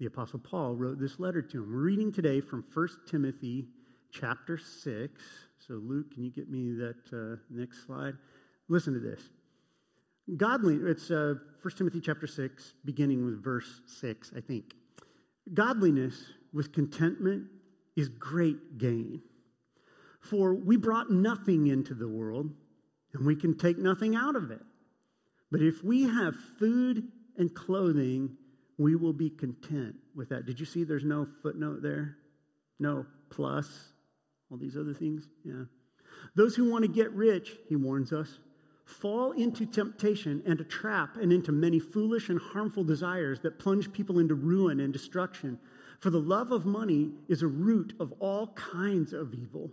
the 0.00 0.06
Apostle 0.06 0.40
Paul 0.40 0.74
wrote 0.74 0.98
this 0.98 1.20
letter 1.20 1.42
to 1.42 1.62
him. 1.62 1.72
We're 1.72 1.82
reading 1.82 2.12
today 2.12 2.40
from 2.40 2.64
1 2.74 2.88
Timothy 3.08 3.68
chapter 4.10 4.58
6. 4.58 5.22
So, 5.58 5.74
Luke, 5.74 6.12
can 6.14 6.24
you 6.24 6.30
get 6.30 6.50
me 6.50 6.72
that 6.72 6.96
uh, 7.12 7.36
next 7.50 7.86
slide? 7.86 8.14
Listen 8.68 8.94
to 8.94 9.00
this. 9.00 9.20
Godly, 10.36 10.76
it's 10.76 11.10
uh, 11.10 11.34
1 11.62 11.74
Timothy 11.76 12.00
chapter 12.00 12.26
6, 12.26 12.74
beginning 12.84 13.24
with 13.24 13.42
verse 13.42 13.80
6, 14.00 14.32
I 14.36 14.40
think. 14.40 14.74
Godliness 15.54 16.20
with 16.52 16.72
contentment 16.72 17.44
is 17.96 18.08
great 18.08 18.78
gain. 18.78 19.22
For 20.20 20.54
we 20.54 20.76
brought 20.76 21.10
nothing 21.10 21.68
into 21.68 21.94
the 21.94 22.08
world, 22.08 22.50
and 23.14 23.24
we 23.24 23.36
can 23.36 23.56
take 23.56 23.78
nothing 23.78 24.16
out 24.16 24.34
of 24.34 24.50
it. 24.50 24.62
But 25.52 25.62
if 25.62 25.84
we 25.84 26.02
have 26.02 26.34
food 26.58 27.04
and 27.38 27.54
clothing, 27.54 28.36
we 28.78 28.96
will 28.96 29.12
be 29.12 29.30
content 29.30 29.94
with 30.14 30.28
that. 30.30 30.44
Did 30.44 30.58
you 30.58 30.66
see 30.66 30.82
there's 30.82 31.04
no 31.04 31.26
footnote 31.42 31.82
there? 31.82 32.16
No 32.80 33.06
plus, 33.30 33.92
all 34.50 34.56
these 34.56 34.76
other 34.76 34.94
things? 34.94 35.28
Yeah. 35.44 35.64
Those 36.34 36.54
who 36.54 36.70
want 36.70 36.82
to 36.82 36.90
get 36.90 37.12
rich, 37.12 37.52
he 37.68 37.76
warns 37.76 38.12
us, 38.12 38.38
fall 38.84 39.32
into 39.32 39.66
temptation 39.66 40.42
and 40.46 40.60
a 40.60 40.64
trap 40.64 41.16
and 41.16 41.32
into 41.32 41.52
many 41.52 41.78
foolish 41.78 42.28
and 42.28 42.40
harmful 42.40 42.84
desires 42.84 43.40
that 43.40 43.58
plunge 43.58 43.92
people 43.92 44.18
into 44.18 44.34
ruin 44.34 44.80
and 44.80 44.92
destruction. 44.92 45.58
For 46.00 46.10
the 46.10 46.20
love 46.20 46.52
of 46.52 46.64
money 46.64 47.10
is 47.28 47.42
a 47.42 47.48
root 47.48 47.94
of 47.98 48.12
all 48.20 48.48
kinds 48.48 49.12
of 49.12 49.34
evil. 49.34 49.70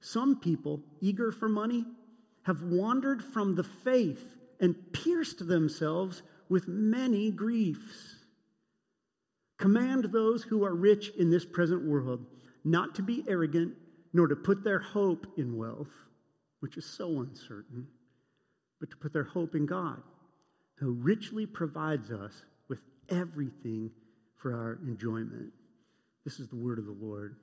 Some 0.00 0.40
people, 0.40 0.82
eager 1.00 1.30
for 1.30 1.48
money, 1.48 1.84
have 2.42 2.62
wandered 2.62 3.22
from 3.22 3.54
the 3.54 3.64
faith 3.64 4.36
and 4.60 4.92
pierced 4.92 5.46
themselves 5.46 6.22
with 6.48 6.68
many 6.68 7.30
griefs. 7.30 8.16
Command 9.58 10.04
those 10.04 10.42
who 10.44 10.64
are 10.64 10.74
rich 10.74 11.10
in 11.16 11.30
this 11.30 11.44
present 11.44 11.84
world 11.84 12.26
not 12.64 12.94
to 12.96 13.02
be 13.02 13.24
arrogant, 13.28 13.74
nor 14.16 14.26
to 14.26 14.34
put 14.34 14.64
their 14.64 14.78
hope 14.78 15.26
in 15.36 15.58
wealth, 15.58 15.92
which 16.60 16.78
is 16.78 16.86
so 16.86 17.20
uncertain 17.20 17.86
but 18.80 18.90
to 18.90 18.96
put 18.96 19.12
their 19.12 19.24
hope 19.24 19.54
in 19.54 19.66
God, 19.66 20.02
who 20.76 20.92
richly 20.92 21.44
provides 21.44 22.10
us 22.10 22.32
with 22.68 22.78
everything 23.10 23.90
for 24.36 24.54
our 24.54 24.78
enjoyment. 24.86 25.52
This 26.24 26.40
is 26.40 26.48
the 26.48 26.56
word 26.56 26.78
of 26.78 26.86
the 26.86 26.96
Lord. 26.98 27.36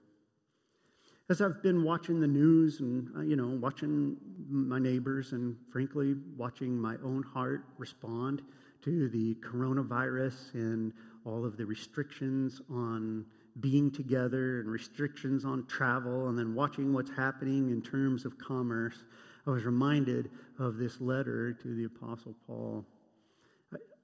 As 1.29 1.41
I've 1.41 1.61
been 1.61 1.83
watching 1.83 2.19
the 2.19 2.27
news 2.27 2.79
and, 2.79 3.09
uh, 3.15 3.21
you 3.21 3.35
know, 3.35 3.47
watching 3.47 4.17
my 4.49 4.79
neighbors 4.79 5.31
and, 5.31 5.55
frankly, 5.71 6.15
watching 6.37 6.77
my 6.77 6.95
own 7.03 7.23
heart 7.23 7.65
respond 7.77 8.41
to 8.81 9.09
the 9.09 9.35
coronavirus 9.35 10.53
and 10.55 10.91
all 11.23 11.45
of 11.45 11.55
the 11.55 11.65
restrictions 11.65 12.61
on 12.69 13.25
being 13.59 13.91
together 13.91 14.59
and 14.59 14.69
restrictions 14.69 15.45
on 15.45 15.65
travel, 15.67 16.27
and 16.27 16.37
then 16.37 16.55
watching 16.55 16.93
what's 16.93 17.11
happening 17.11 17.69
in 17.69 17.81
terms 17.81 18.25
of 18.25 18.37
commerce, 18.37 19.03
I 19.45 19.51
was 19.51 19.65
reminded 19.65 20.29
of 20.57 20.77
this 20.77 20.99
letter 20.99 21.53
to 21.53 21.75
the 21.75 21.85
Apostle 21.85 22.35
Paul. 22.47 22.85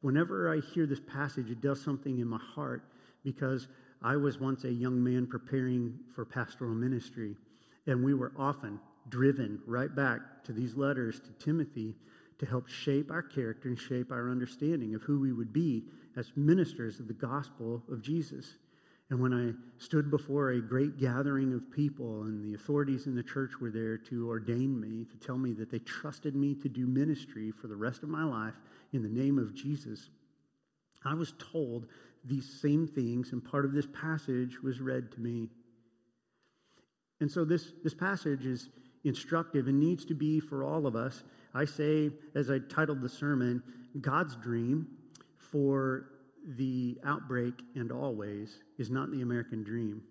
Whenever 0.01 0.53
I 0.53 0.59
hear 0.59 0.85
this 0.85 0.99
passage, 0.99 1.49
it 1.49 1.61
does 1.61 1.81
something 1.81 2.19
in 2.19 2.27
my 2.27 2.39
heart 2.55 2.83
because 3.23 3.67
I 4.01 4.15
was 4.15 4.39
once 4.39 4.63
a 4.63 4.71
young 4.71 5.03
man 5.03 5.27
preparing 5.27 5.99
for 6.15 6.23
pastoral 6.25 6.73
ministry, 6.73 7.35
and 7.87 8.03
we 8.03 8.13
were 8.13 8.31
often 8.37 8.79
driven 9.09 9.59
right 9.65 9.93
back 9.93 10.43
to 10.45 10.53
these 10.53 10.75
letters 10.75 11.19
to 11.19 11.31
Timothy 11.43 11.95
to 12.37 12.45
help 12.45 12.69
shape 12.69 13.11
our 13.11 13.21
character 13.21 13.67
and 13.67 13.77
shape 13.77 14.11
our 14.11 14.29
understanding 14.29 14.95
of 14.95 15.01
who 15.01 15.19
we 15.19 15.33
would 15.33 15.51
be 15.51 15.83
as 16.15 16.31
ministers 16.35 16.99
of 16.99 17.07
the 17.07 17.13
gospel 17.13 17.83
of 17.91 18.01
Jesus. 18.01 18.55
And 19.09 19.19
when 19.19 19.33
I 19.33 19.53
stood 19.83 20.11
before 20.11 20.51
a 20.51 20.61
great 20.61 20.99
gathering 20.99 21.53
of 21.53 21.71
people, 21.71 22.23
and 22.23 22.43
the 22.43 22.53
authorities 22.53 23.07
in 23.07 23.15
the 23.15 23.23
church 23.23 23.59
were 23.59 23.71
there 23.71 23.97
to 23.97 24.29
ordain 24.29 24.79
me, 24.79 25.05
to 25.05 25.17
tell 25.17 25.37
me 25.37 25.51
that 25.53 25.71
they 25.71 25.79
trusted 25.79 26.35
me 26.35 26.53
to 26.55 26.69
do 26.69 26.85
ministry 26.85 27.51
for 27.51 27.67
the 27.67 27.75
rest 27.75 28.03
of 28.03 28.09
my 28.09 28.23
life 28.23 28.53
in 28.93 29.01
the 29.01 29.09
name 29.09 29.39
of 29.39 29.55
Jesus, 29.55 30.09
I 31.03 31.15
was 31.15 31.33
told 31.51 31.87
these 32.23 32.47
same 32.61 32.85
things, 32.85 33.31
and 33.31 33.43
part 33.43 33.65
of 33.65 33.71
this 33.71 33.87
passage 33.87 34.61
was 34.61 34.79
read 34.79 35.11
to 35.13 35.21
me. 35.21 35.49
And 37.19 37.31
so 37.31 37.45
this, 37.45 37.71
this 37.83 37.95
passage 37.95 38.45
is 38.45 38.69
instructive 39.03 39.67
and 39.67 39.79
needs 39.79 40.05
to 40.05 40.13
be 40.13 40.39
for 40.39 40.63
all 40.63 40.85
of 40.85 40.95
us. 40.95 41.23
I 41.53 41.65
say, 41.65 42.11
as 42.35 42.51
I 42.51 42.59
titled 42.59 43.01
the 43.01 43.09
sermon, 43.09 43.63
God's 44.01 44.35
dream 44.35 44.87
for 45.37 46.05
the 46.47 46.97
outbreak 47.05 47.53
and 47.75 47.91
always 47.91 48.59
is 48.77 48.89
not 48.89 49.11
the 49.11 49.21
American 49.21 49.63
dream. 49.63 50.01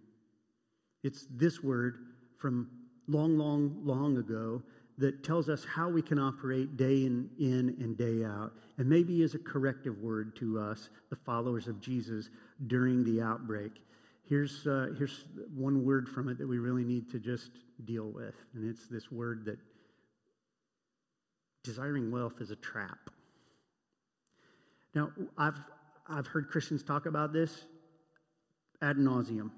It's 1.03 1.27
this 1.31 1.63
word 1.63 1.99
from 2.39 2.69
long, 3.07 3.39
long, 3.39 3.81
long 3.85 4.19
ago 4.19 4.63
that 4.99 5.23
tells 5.23 5.49
us 5.49 5.65
how 5.65 5.89
we 5.89 6.03
can 6.03 6.19
operate 6.19 6.77
day 6.77 7.05
in, 7.07 7.31
in 7.39 7.77
and 7.81 7.97
day 7.97 8.25
out, 8.25 8.53
and 8.79 8.89
maybe 8.89 9.23
is 9.23 9.35
a 9.35 9.39
corrective 9.39 9.99
word 10.01 10.35
to 10.37 10.59
us, 10.59 10.91
the 11.09 11.17
followers 11.17 11.69
of 11.69 11.81
Jesus, 11.81 12.31
during 12.67 13.05
the 13.05 13.23
outbreak. 13.23 13.73
Here's, 14.29 14.67
uh, 14.67 14.89
here's 14.99 15.25
one 15.55 15.85
word 15.85 16.09
from 16.09 16.29
it 16.29 16.37
that 16.39 16.47
we 16.47 16.59
really 16.59 16.85
need 16.85 17.11
to 17.13 17.19
just 17.19 17.51
deal 17.85 18.11
with, 18.11 18.35
and 18.55 18.69
it's 18.69 18.89
this 18.89 19.11
word 19.11 19.45
that 19.45 19.59
desiring 21.63 22.11
wealth 22.11 22.41
is 22.41 22.51
a 22.51 22.57
trap. 22.57 22.99
Now, 24.95 25.11
I've, 25.37 25.61
I've 26.09 26.27
heard 26.27 26.49
Christians 26.49 26.83
talk 26.83 27.07
about 27.07 27.33
this 27.33 27.67
ad 28.81 28.97
nauseum. 28.97 29.50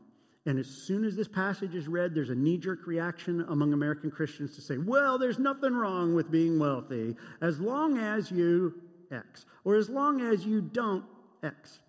And 0.46 0.58
as 0.58 0.66
soon 0.66 1.04
as 1.04 1.14
this 1.14 1.28
passage 1.28 1.74
is 1.74 1.86
read, 1.86 2.14
there's 2.14 2.30
a 2.30 2.34
knee 2.34 2.56
jerk 2.56 2.86
reaction 2.86 3.44
among 3.48 3.72
American 3.72 4.10
Christians 4.10 4.54
to 4.56 4.62
say, 4.62 4.78
well, 4.78 5.18
there's 5.18 5.38
nothing 5.38 5.74
wrong 5.74 6.14
with 6.14 6.30
being 6.30 6.58
wealthy 6.58 7.14
as 7.40 7.60
long 7.60 7.98
as 7.98 8.30
you 8.30 8.74
X, 9.12 9.44
or 9.64 9.76
as 9.76 9.88
long 9.88 10.20
as 10.20 10.46
you 10.46 10.60
don't 10.60 11.04
X. 11.42 11.80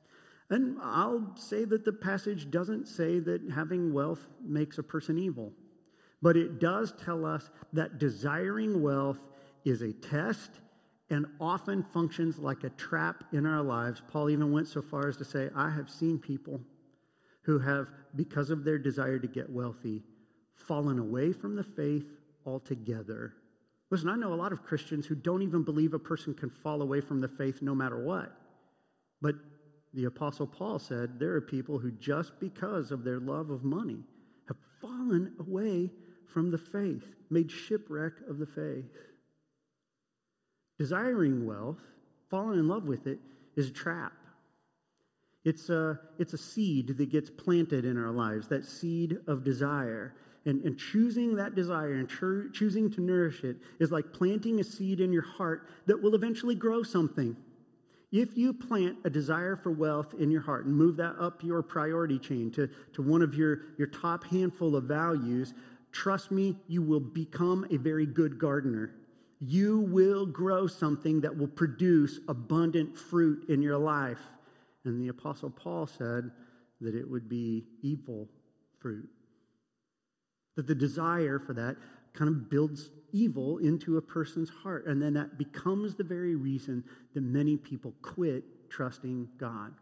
And 0.50 0.78
I'll 0.82 1.34
say 1.38 1.64
that 1.66 1.86
the 1.86 1.94
passage 1.94 2.52
doesn't 2.52 2.88
say 2.88 3.20
that 3.20 3.42
having 3.54 3.94
wealth 3.94 4.28
makes 4.44 4.78
a 4.78 4.84
person 4.84 5.18
evil, 5.18 5.54
but 6.22 6.36
it 6.36 6.60
does 6.60 6.94
tell 7.04 7.26
us 7.26 7.50
that 7.72 8.00
desiring 8.00 8.82
wealth 8.82 9.20
is 9.64 9.82
a 9.82 9.94
test 9.94 10.52
and 11.12 11.26
often 11.42 11.84
functions 11.94 12.40
like 12.40 12.64
a 12.64 12.70
trap 12.72 13.26
in 13.34 13.46
our 13.46 13.62
lives. 13.62 14.02
Paul 14.12 14.30
even 14.30 14.52
went 14.52 14.68
so 14.70 14.82
far 14.82 15.10
as 15.10 15.18
to 15.18 15.26
say, 15.26 15.50
I 15.54 15.70
have 15.70 15.90
seen 15.90 16.18
people 16.18 16.62
who 17.44 17.60
have, 17.60 17.88
because 18.16 18.50
of 18.50 18.64
their 18.64 18.78
desire 18.78 19.20
to 19.20 19.28
get 19.28 19.50
wealthy, 19.50 20.04
fallen 20.56 21.00
away 21.00 21.34
from 21.34 21.56
the 21.56 21.66
faith 21.66 22.06
altogether. 22.46 23.34
Listen, 23.90 24.08
I 24.08 24.16
know 24.16 24.34
a 24.34 24.36
lot 24.36 24.54
of 24.54 24.64
Christians 24.64 25.06
who 25.06 25.16
don't 25.16 25.42
even 25.42 25.64
believe 25.64 25.94
a 25.94 26.00
person 26.00 26.34
can 26.34 26.50
fall 26.50 26.82
away 26.82 27.02
from 27.02 27.20
the 27.20 27.28
faith 27.28 27.62
no 27.62 27.76
matter 27.76 28.02
what. 28.02 28.32
But 29.22 29.36
the 29.94 30.06
Apostle 30.06 30.48
Paul 30.48 30.80
said 30.80 31.20
there 31.20 31.36
are 31.36 31.42
people 31.42 31.78
who, 31.78 31.92
just 31.92 32.40
because 32.40 32.90
of 32.90 33.04
their 33.04 33.20
love 33.20 33.50
of 33.50 33.66
money, 33.66 34.00
have 34.48 34.58
fallen 34.80 35.34
away 35.42 35.92
from 36.34 36.52
the 36.52 36.58
faith, 36.58 37.04
made 37.30 37.52
shipwreck 37.52 38.14
of 38.30 38.38
the 38.38 38.46
faith. 38.46 38.86
Desiring 40.82 41.46
wealth, 41.46 41.78
falling 42.32 42.58
in 42.58 42.68
love 42.68 42.86
with 42.86 43.06
it, 43.06 43.20
is 43.56 43.68
a 43.68 43.72
trap. 43.72 44.14
It's 45.46 45.70
a, 45.70 46.00
it's 46.18 46.34
a 46.34 46.40
seed 46.40 46.98
that 46.98 47.12
gets 47.12 47.30
planted 47.30 47.86
in 47.86 48.04
our 48.04 48.10
lives, 48.10 48.48
that 48.48 48.66
seed 48.66 49.20
of 49.28 49.44
desire. 49.44 50.16
And, 50.48 50.66
and 50.66 50.80
choosing 50.80 51.36
that 51.36 51.54
desire 51.54 51.94
and 51.94 52.10
cho- 52.10 52.50
choosing 52.52 52.90
to 52.94 53.02
nourish 53.02 53.44
it 53.44 53.58
is 53.80 53.92
like 53.92 54.12
planting 54.12 54.60
a 54.60 54.64
seed 54.64 55.02
in 55.02 55.14
your 55.14 55.22
heart 55.22 55.70
that 55.86 56.02
will 56.02 56.16
eventually 56.16 56.56
grow 56.56 56.82
something. 56.82 57.38
If 58.12 58.36
you 58.36 58.52
plant 58.52 58.98
a 59.06 59.10
desire 59.12 59.56
for 59.56 59.70
wealth 59.70 60.16
in 60.18 60.32
your 60.32 60.42
heart 60.42 60.66
and 60.66 60.76
move 60.76 60.98
that 60.98 61.16
up 61.20 61.44
your 61.44 61.62
priority 61.62 62.18
chain 62.18 62.50
to, 62.54 62.68
to 62.94 63.04
one 63.04 63.22
of 63.22 63.36
your, 63.36 63.60
your 63.78 63.88
top 63.88 64.24
handful 64.24 64.76
of 64.76 64.86
values, 64.86 65.54
trust 65.92 66.32
me, 66.32 66.56
you 66.68 66.82
will 66.82 67.00
become 67.00 67.68
a 67.70 67.78
very 67.78 68.08
good 68.08 68.40
gardener. 68.40 68.96
You 69.44 69.80
will 69.80 70.28
grow 70.28 70.68
something 70.68 71.22
that 71.22 71.36
will 71.36 71.48
produce 71.48 72.20
abundant 72.28 72.96
fruit 72.96 73.50
in 73.50 73.62
your 73.62 73.78
life. 73.78 74.20
And 74.86 75.02
the 75.02 75.08
Apostle 75.08 75.50
Paul 75.50 75.88
said 75.88 76.30
that 76.80 76.96
it 76.96 77.10
would 77.10 77.28
be 77.28 77.66
evil 77.82 78.30
fruit. 78.80 79.10
That 80.56 80.68
the 80.68 80.76
desire 80.76 81.40
for 81.40 81.54
that 81.54 81.76
kind 82.14 82.30
of 82.30 82.50
builds 82.52 82.92
evil 83.14 83.58
into 83.58 83.98
a 83.98 84.02
person's 84.02 84.50
heart. 84.50 84.86
And 84.86 85.02
then 85.02 85.14
that 85.16 85.40
becomes 85.40 85.96
the 85.96 86.04
very 86.04 86.36
reason 86.36 86.84
that 87.16 87.22
many 87.22 87.58
people 87.58 87.94
quit 88.04 88.44
trusting 88.70 89.28
God. 89.38 89.74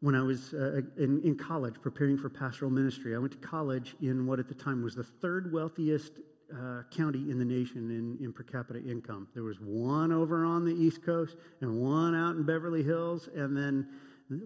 When 0.00 0.14
I 0.14 0.22
was 0.22 0.52
uh, 0.52 0.82
in, 0.96 1.22
in 1.22 1.36
college 1.36 1.76
preparing 1.80 2.18
for 2.18 2.28
pastoral 2.28 2.70
ministry, 2.70 3.14
I 3.14 3.18
went 3.18 3.32
to 3.32 3.38
college 3.38 3.94
in 4.00 4.26
what 4.26 4.38
at 4.38 4.48
the 4.48 4.54
time 4.54 4.82
was 4.82 4.94
the 4.94 5.04
third 5.04 5.52
wealthiest 5.52 6.20
uh, 6.54 6.82
county 6.90 7.30
in 7.30 7.38
the 7.38 7.44
nation 7.44 7.90
in, 7.90 8.24
in 8.24 8.32
per 8.32 8.42
capita 8.42 8.82
income. 8.82 9.28
There 9.34 9.44
was 9.44 9.58
one 9.60 10.12
over 10.12 10.44
on 10.44 10.64
the 10.64 10.72
East 10.72 11.04
Coast 11.04 11.36
and 11.60 11.80
one 11.80 12.14
out 12.14 12.36
in 12.36 12.44
Beverly 12.44 12.82
Hills, 12.82 13.28
and 13.34 13.56
then 13.56 13.88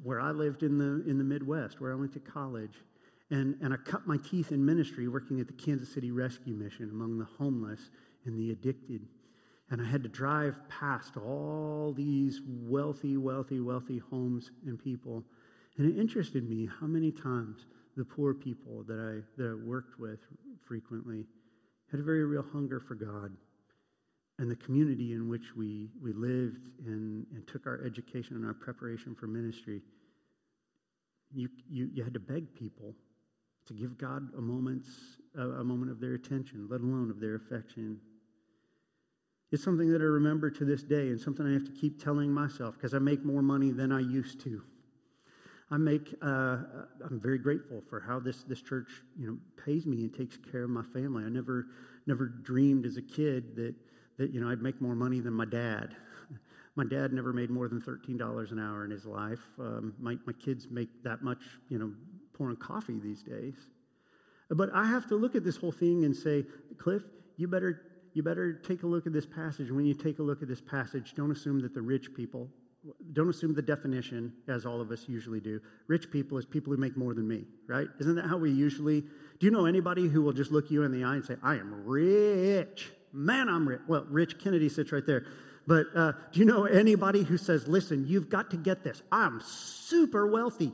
where 0.03 0.21
I 0.21 0.31
lived 0.31 0.63
in 0.63 0.79
the, 0.79 1.09
in 1.09 1.19
the 1.19 1.25
Midwest, 1.25 1.81
where 1.81 1.93
I 1.93 1.95
went 1.95 2.13
to 2.15 2.21
college. 2.21 2.75
And, 3.31 3.57
and 3.63 3.73
I 3.73 3.77
cut 3.79 4.07
my 4.07 4.19
teeth 4.19 4.53
in 4.53 4.65
ministry 4.65 5.09
working 5.09 5.41
at 5.41 5.47
the 5.47 5.55
Kansas 5.55 5.93
City 5.93 6.11
Rescue 6.11 6.55
Mission 6.55 6.91
among 6.91 7.19
the 7.19 7.25
homeless 7.25 7.81
and 8.27 8.39
the 8.39 8.51
addicted. 8.51 9.07
And 9.71 9.81
I 9.81 9.85
had 9.87 10.03
to 10.03 10.09
drive 10.09 10.57
past 10.69 11.17
all 11.17 11.95
these 11.97 12.43
wealthy, 12.47 13.17
wealthy, 13.17 13.61
wealthy 13.61 13.99
homes 13.99 14.51
and 14.67 14.79
people. 14.79 15.25
And 15.79 15.91
it 15.91 15.99
interested 15.99 16.49
me 16.49 16.69
how 16.81 16.87
many 16.87 17.11
times 17.11 17.65
the 17.97 18.05
poor 18.05 18.35
people 18.35 18.83
that 18.87 18.99
I, 18.99 19.41
that 19.41 19.49
I 19.49 19.67
worked 19.67 19.99
with 19.99 20.21
frequently 20.67 21.25
had 21.93 22.01
a 22.01 22.03
very 22.03 22.25
real 22.25 22.45
hunger 22.53 22.81
for 22.81 22.95
God 22.95 23.33
and 24.39 24.51
the 24.51 24.57
community 24.57 25.13
in 25.13 25.29
which 25.29 25.55
we, 25.57 25.91
we 26.03 26.13
lived 26.13 26.69
and, 26.87 27.27
and 27.33 27.47
took 27.47 27.67
our 27.67 27.81
education 27.85 28.35
and 28.35 28.47
our 28.47 28.55
preparation 28.55 29.15
for 29.15 29.27
ministry. 29.27 29.83
You, 31.33 31.49
you, 31.71 31.91
you 31.93 32.03
had 32.03 32.15
to 32.15 32.21
beg 32.21 32.53
people 32.55 32.95
to 33.67 33.75
give 33.75 33.99
God 33.99 34.29
a 34.37 34.41
moment's 34.41 34.89
a, 35.37 35.43
a 35.43 35.65
moment 35.65 35.91
of 35.91 36.01
their 36.01 36.15
attention, 36.15 36.67
let 36.69 36.81
alone 36.81 37.11
of 37.11 37.21
their 37.21 37.37
affection. 37.37 38.01
It's 39.53 39.63
something 39.63 39.93
that 39.93 40.01
I 40.01 40.07
remember 40.07 40.51
to 40.51 40.65
this 40.65 40.83
day 40.83 41.09
and 41.09 41.21
something 41.21 41.47
I 41.47 41.53
have 41.53 41.65
to 41.65 41.73
keep 41.73 42.03
telling 42.03 42.33
myself 42.33 42.75
because 42.75 42.95
I 42.95 42.99
make 42.99 43.25
more 43.25 43.43
money 43.43 43.71
than 43.71 43.93
I 43.93 44.01
used 44.01 44.41
to. 44.41 44.63
I 45.73 45.79
make, 45.79 46.15
uh, 46.21 46.59
I'm 47.03 47.19
very 47.19 47.39
grateful 47.39 47.83
for 47.89 47.99
how 47.99 48.21
this, 48.21 48.43
this 48.43 48.61
church, 48.61 48.89
you 49.19 49.27
know, 49.27 49.39
pays 49.65 49.87
me 49.87 50.03
and 50.03 50.15
takes 50.15 50.37
care 50.37 50.65
of 50.65 50.71
my 50.71 50.83
family. 50.93 51.25
I 51.25 51.31
never, 51.31 51.69
never 52.07 52.27
dreamed 52.27 52.85
as 52.85 52.99
a 52.99 53.03
kid 53.03 53.57
that, 53.57 53.75
that, 54.19 54.35
you 54.35 54.41
know, 54.43 54.51
I'd 54.51 54.61
make 54.61 54.83
more 54.83 54.95
money 54.95 55.21
than 55.21 55.33
my 55.33 55.47
dad. 55.47 55.97
My 56.75 56.85
dad 56.85 57.13
never 57.13 57.35
made 57.35 57.51
more 57.51 57.69
than 57.69 57.83
$13 57.83 58.51
an 58.51 58.59
hour 58.59 58.87
in 58.87 58.91
his 58.91 59.05
life. 59.05 59.41
Um, 59.61 59.93
my, 60.01 60.17
my 60.25 60.33
kids 60.33 60.69
make 60.71 60.89
that 61.05 61.23
much, 61.23 61.43
you 61.69 61.79
know, 61.79 61.93
pouring 62.33 62.57
coffee 62.57 62.99
these 62.99 63.23
days. 63.23 63.53
But 64.49 64.71
I 64.73 64.87
have 64.87 65.07
to 65.09 65.17
look 65.17 65.35
at 65.35 65.45
this 65.45 65.55
whole 65.59 65.71
thing 65.71 66.07
and 66.07 66.17
say, 66.17 66.47
Cliff, 66.79 67.03
you 67.37 67.47
better, 67.47 67.83
you 68.15 68.23
better 68.23 68.55
take 68.55 68.85
a 68.85 68.87
look 68.87 69.07
at 69.07 69.13
this 69.13 69.27
passage. 69.27 69.71
When 69.71 69.85
you 69.85 69.93
take 69.93 70.19
a 70.19 70.23
look 70.23 70.41
at 70.41 70.49
this 70.49 70.63
passage, 70.63 71.13
don't 71.15 71.31
assume 71.31 71.61
that 71.61 71.75
the 71.75 71.83
rich 71.83 72.15
people, 72.15 72.49
don't 73.13 73.29
assume 73.29 73.55
the 73.55 73.63
definition, 73.63 74.33
as 74.49 74.67
all 74.67 74.81
of 74.81 74.91
us 74.91 75.05
usually 75.09 75.41
do. 75.41 75.61
Rich 75.87 76.11
people 76.11 76.39
is 76.39 76.45
people 76.45 76.73
who 76.73 76.79
make 76.79 76.97
more 76.97 77.15
than 77.15 77.29
me, 77.29 77.45
right? 77.67 77.89
Isn't 78.01 78.17
that 78.17 78.27
how 78.27 78.37
we 78.37 78.51
usually? 78.51 79.03
Do 79.03 79.47
you 79.47 79.51
know 79.51 79.67
anybody 79.67 80.09
who 80.09 80.23
will 80.23 80.33
just 80.33 80.51
look 80.51 80.71
you 80.71 80.83
in 80.83 80.93
the 80.93 81.05
eye 81.05 81.15
and 81.15 81.25
say, 81.25 81.37
I 81.43 81.55
am 81.55 81.85
rich? 81.87 82.91
Man, 83.13 83.49
I'm 83.49 83.69
rich. 83.69 83.81
Well, 83.87 84.07
Rich 84.09 84.39
Kennedy 84.39 84.69
sits 84.69 84.91
right 84.91 85.07
there. 85.07 85.27
But 85.67 85.87
uh, 85.95 86.13
do 86.33 86.41
you 86.41 86.47
know 86.47 86.65
anybody 86.65 87.23
who 87.23 87.37
says, 87.37 87.69
listen, 87.69 88.07
you've 88.07 88.29
got 88.29 88.51
to 88.51 88.57
get 88.57 88.83
this? 88.83 89.03
I'm 89.13 89.41
super 89.45 90.27
wealthy. 90.27 90.73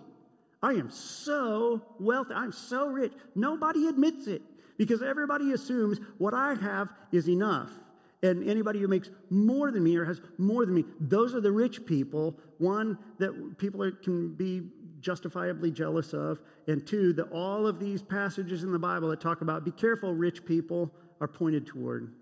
I 0.62 0.72
am 0.72 0.90
so 0.90 1.82
wealthy. 2.00 2.32
I'm 2.34 2.52
so 2.52 2.88
rich. 2.88 3.12
Nobody 3.34 3.86
admits 3.86 4.26
it 4.26 4.42
because 4.78 5.02
everybody 5.02 5.52
assumes 5.52 6.00
what 6.16 6.32
I 6.32 6.54
have 6.54 6.88
is 7.12 7.28
enough. 7.28 7.70
And 8.22 8.48
anybody 8.48 8.80
who 8.80 8.88
makes 8.88 9.10
more 9.30 9.70
than 9.70 9.84
me 9.84 9.96
or 9.96 10.04
has 10.04 10.20
more 10.38 10.66
than 10.66 10.74
me, 10.74 10.84
those 11.00 11.34
are 11.34 11.40
the 11.40 11.52
rich 11.52 11.86
people. 11.86 12.38
One, 12.58 12.98
that 13.18 13.58
people 13.58 13.82
are, 13.82 13.92
can 13.92 14.34
be 14.34 14.62
justifiably 15.00 15.70
jealous 15.70 16.12
of. 16.12 16.40
And 16.66 16.84
two, 16.86 17.12
that 17.14 17.30
all 17.30 17.66
of 17.66 17.78
these 17.78 18.02
passages 18.02 18.64
in 18.64 18.72
the 18.72 18.78
Bible 18.78 19.08
that 19.10 19.20
talk 19.20 19.40
about 19.40 19.64
be 19.64 19.70
careful, 19.70 20.12
rich 20.14 20.44
people, 20.44 20.92
are 21.20 21.28
pointed 21.28 21.66
toward. 21.66 22.12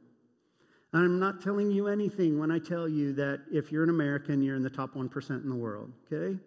And 0.92 1.04
I'm 1.04 1.18
not 1.18 1.40
telling 1.42 1.70
you 1.70 1.88
anything 1.88 2.38
when 2.38 2.50
I 2.50 2.58
tell 2.58 2.88
you 2.88 3.12
that 3.14 3.40
if 3.50 3.72
you're 3.72 3.82
an 3.82 3.90
American, 3.90 4.42
you're 4.42 4.56
in 4.56 4.62
the 4.62 4.70
top 4.70 4.94
1% 4.94 5.30
in 5.30 5.48
the 5.48 5.54
world, 5.54 5.92
okay? 6.12 6.38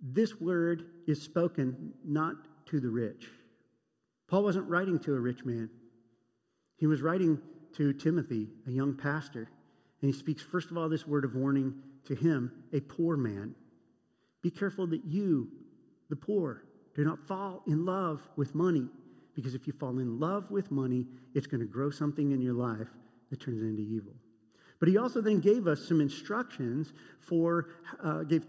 this 0.00 0.40
word 0.40 0.86
is 1.06 1.20
spoken 1.20 1.92
not 2.04 2.36
to 2.66 2.80
the 2.80 2.88
rich. 2.88 3.28
Paul 4.28 4.42
wasn't 4.42 4.68
writing 4.68 4.98
to 5.00 5.14
a 5.14 5.20
rich 5.20 5.44
man, 5.44 5.70
he 6.76 6.86
was 6.86 7.00
writing 7.02 7.40
to 7.76 7.92
Timothy, 7.92 8.48
a 8.66 8.70
young 8.70 8.94
pastor. 8.94 9.48
And 10.00 10.12
he 10.12 10.18
speaks, 10.18 10.42
first 10.42 10.70
of 10.70 10.78
all, 10.78 10.88
this 10.88 11.06
word 11.06 11.24
of 11.24 11.34
warning 11.34 11.74
to 12.06 12.14
him, 12.14 12.52
a 12.72 12.80
poor 12.80 13.16
man. 13.16 13.54
Be 14.42 14.50
careful 14.50 14.86
that 14.88 15.04
you, 15.04 15.48
the 16.08 16.16
poor, 16.16 16.62
do 16.94 17.04
not 17.04 17.26
fall 17.26 17.62
in 17.66 17.84
love 17.84 18.26
with 18.36 18.54
money. 18.54 18.88
Because 19.34 19.54
if 19.54 19.66
you 19.66 19.72
fall 19.72 19.98
in 19.98 20.18
love 20.18 20.50
with 20.50 20.70
money, 20.70 21.06
it's 21.34 21.46
going 21.46 21.60
to 21.60 21.66
grow 21.66 21.90
something 21.90 22.32
in 22.32 22.40
your 22.40 22.54
life 22.54 22.88
that 23.30 23.40
turns 23.40 23.62
into 23.62 23.82
evil. 23.82 24.14
But 24.78 24.88
he 24.88 24.96
also 24.96 25.20
then 25.20 25.40
gave 25.40 25.66
us 25.66 25.86
some 25.86 26.00
instructions 26.00 26.92
for, 27.20 27.68
uh, 28.02 28.22
gave 28.22 28.46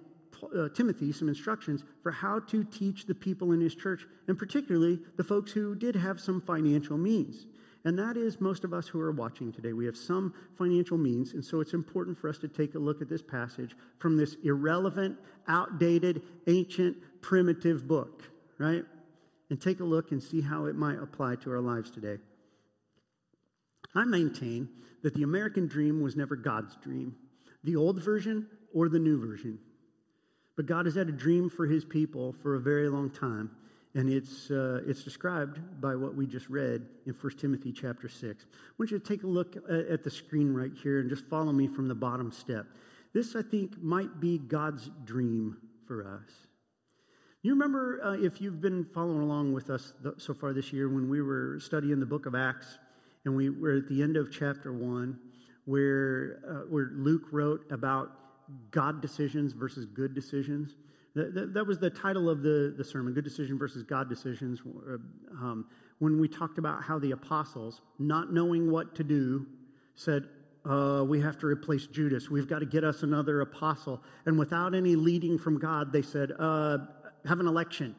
uh, 0.55 0.69
Timothy 0.69 1.11
some 1.11 1.29
instructions 1.29 1.83
for 2.03 2.11
how 2.11 2.39
to 2.39 2.63
teach 2.63 3.05
the 3.05 3.15
people 3.15 3.51
in 3.53 3.59
his 3.59 3.75
church, 3.75 4.05
and 4.27 4.37
particularly 4.37 4.99
the 5.15 5.23
folks 5.23 5.51
who 5.51 5.75
did 5.75 5.95
have 5.95 6.19
some 6.19 6.41
financial 6.41 6.97
means. 6.97 7.47
And 7.87 7.97
that 7.99 8.17
is 8.17 8.41
most 8.41 8.65
of 8.65 8.73
us 8.73 8.85
who 8.85 8.99
are 8.99 9.13
watching 9.13 9.53
today. 9.53 9.71
We 9.71 9.85
have 9.85 9.95
some 9.95 10.33
financial 10.57 10.97
means, 10.97 11.31
and 11.31 11.45
so 11.45 11.61
it's 11.61 11.73
important 11.73 12.17
for 12.17 12.27
us 12.27 12.37
to 12.39 12.49
take 12.49 12.75
a 12.75 12.79
look 12.79 13.01
at 13.01 13.07
this 13.07 13.21
passage 13.21 13.77
from 13.97 14.17
this 14.17 14.35
irrelevant, 14.43 15.17
outdated, 15.47 16.21
ancient, 16.47 16.97
primitive 17.21 17.87
book, 17.87 18.23
right? 18.57 18.83
And 19.49 19.61
take 19.61 19.79
a 19.79 19.85
look 19.85 20.11
and 20.11 20.21
see 20.21 20.41
how 20.41 20.65
it 20.65 20.75
might 20.75 21.01
apply 21.01 21.35
to 21.35 21.51
our 21.51 21.61
lives 21.61 21.89
today. 21.89 22.17
I 23.95 24.03
maintain 24.03 24.67
that 25.01 25.13
the 25.13 25.23
American 25.23 25.65
dream 25.65 26.01
was 26.01 26.17
never 26.17 26.35
God's 26.35 26.75
dream, 26.83 27.15
the 27.63 27.77
old 27.77 28.03
version 28.03 28.47
or 28.73 28.89
the 28.89 28.99
new 28.99 29.17
version. 29.17 29.59
But 30.57 30.65
God 30.65 30.87
has 30.87 30.95
had 30.95 31.07
a 31.07 31.13
dream 31.13 31.49
for 31.49 31.65
his 31.65 31.85
people 31.85 32.35
for 32.43 32.55
a 32.55 32.59
very 32.59 32.89
long 32.89 33.09
time. 33.09 33.49
And 33.95 34.09
it's, 34.09 34.51
uh, 34.51 34.81
it's 34.85 35.03
described 35.03 35.59
by 35.81 35.95
what 35.95 36.15
we 36.15 36.27
just 36.27 36.49
read 36.49 36.85
in 37.05 37.13
1 37.13 37.37
Timothy 37.37 37.71
chapter 37.71 38.07
6. 38.07 38.45
I 38.45 38.55
want 38.77 38.91
you 38.91 38.99
to 38.99 39.05
take 39.05 39.23
a 39.23 39.27
look 39.27 39.55
at 39.69 40.03
the 40.03 40.11
screen 40.11 40.53
right 40.53 40.71
here 40.83 40.99
and 40.99 41.09
just 41.09 41.25
follow 41.25 41.51
me 41.51 41.67
from 41.67 41.87
the 41.87 41.95
bottom 41.95 42.31
step. 42.31 42.67
This, 43.13 43.35
I 43.35 43.41
think, 43.41 43.81
might 43.81 44.19
be 44.19 44.37
God's 44.37 44.91
dream 45.05 45.57
for 45.87 46.05
us. 46.05 46.31
You 47.41 47.53
remember, 47.53 48.01
uh, 48.03 48.13
if 48.13 48.41
you've 48.41 48.61
been 48.61 48.85
following 48.93 49.21
along 49.21 49.53
with 49.53 49.69
us 49.69 49.93
so 50.17 50.33
far 50.33 50.53
this 50.53 50.73
year, 50.73 50.89
when 50.89 51.09
we 51.09 51.21
were 51.21 51.59
studying 51.59 51.99
the 51.99 52.05
book 52.05 52.25
of 52.25 52.35
Acts, 52.35 52.77
and 53.25 53.35
we 53.35 53.49
were 53.49 53.77
at 53.77 53.87
the 53.87 54.01
end 54.01 54.17
of 54.17 54.31
chapter 54.31 54.73
1, 54.73 55.17
where, 55.65 56.39
uh, 56.47 56.53
where 56.69 56.91
Luke 56.93 57.23
wrote 57.31 57.65
about 57.71 58.11
God 58.71 59.01
decisions 59.01 59.53
versus 59.53 59.85
good 59.85 60.13
decisions. 60.13 60.75
That, 61.15 61.53
that, 61.53 61.65
was 61.65 61.79
the 61.79 61.89
title 61.89 62.29
of 62.29 62.43
the, 62.43 62.75
the 62.77 62.83
sermon 62.83 63.13
Good 63.13 63.23
Decision 63.23 63.57
versus 63.57 63.83
God 63.83 64.07
Decisions. 64.07 64.61
Uh, 64.65 64.93
um, 65.33 65.65
when 65.99 66.19
we 66.19 66.27
talked 66.27 66.59
about 66.59 66.83
how 66.83 66.99
the 66.99 67.11
apostles, 67.11 67.81
not 67.97 68.31
knowing 68.31 68.69
what 68.69 68.93
to 68.95 69.03
do, 69.03 69.47
said, 69.95 70.27
uh, 70.65 71.03
We 71.07 71.19
have 71.21 71.37
to 71.39 71.47
replace 71.47 71.87
Judas. 71.87 72.29
We've 72.29 72.47
got 72.47 72.59
to 72.59 72.65
get 72.65 72.83
us 72.83 73.03
another 73.03 73.41
apostle. 73.41 74.03
And 74.25 74.37
without 74.37 74.75
any 74.75 74.95
leading 74.95 75.39
from 75.39 75.57
God, 75.57 75.91
they 75.91 76.03
said, 76.03 76.31
uh, 76.37 76.79
Have 77.25 77.39
an 77.39 77.47
election. 77.47 77.95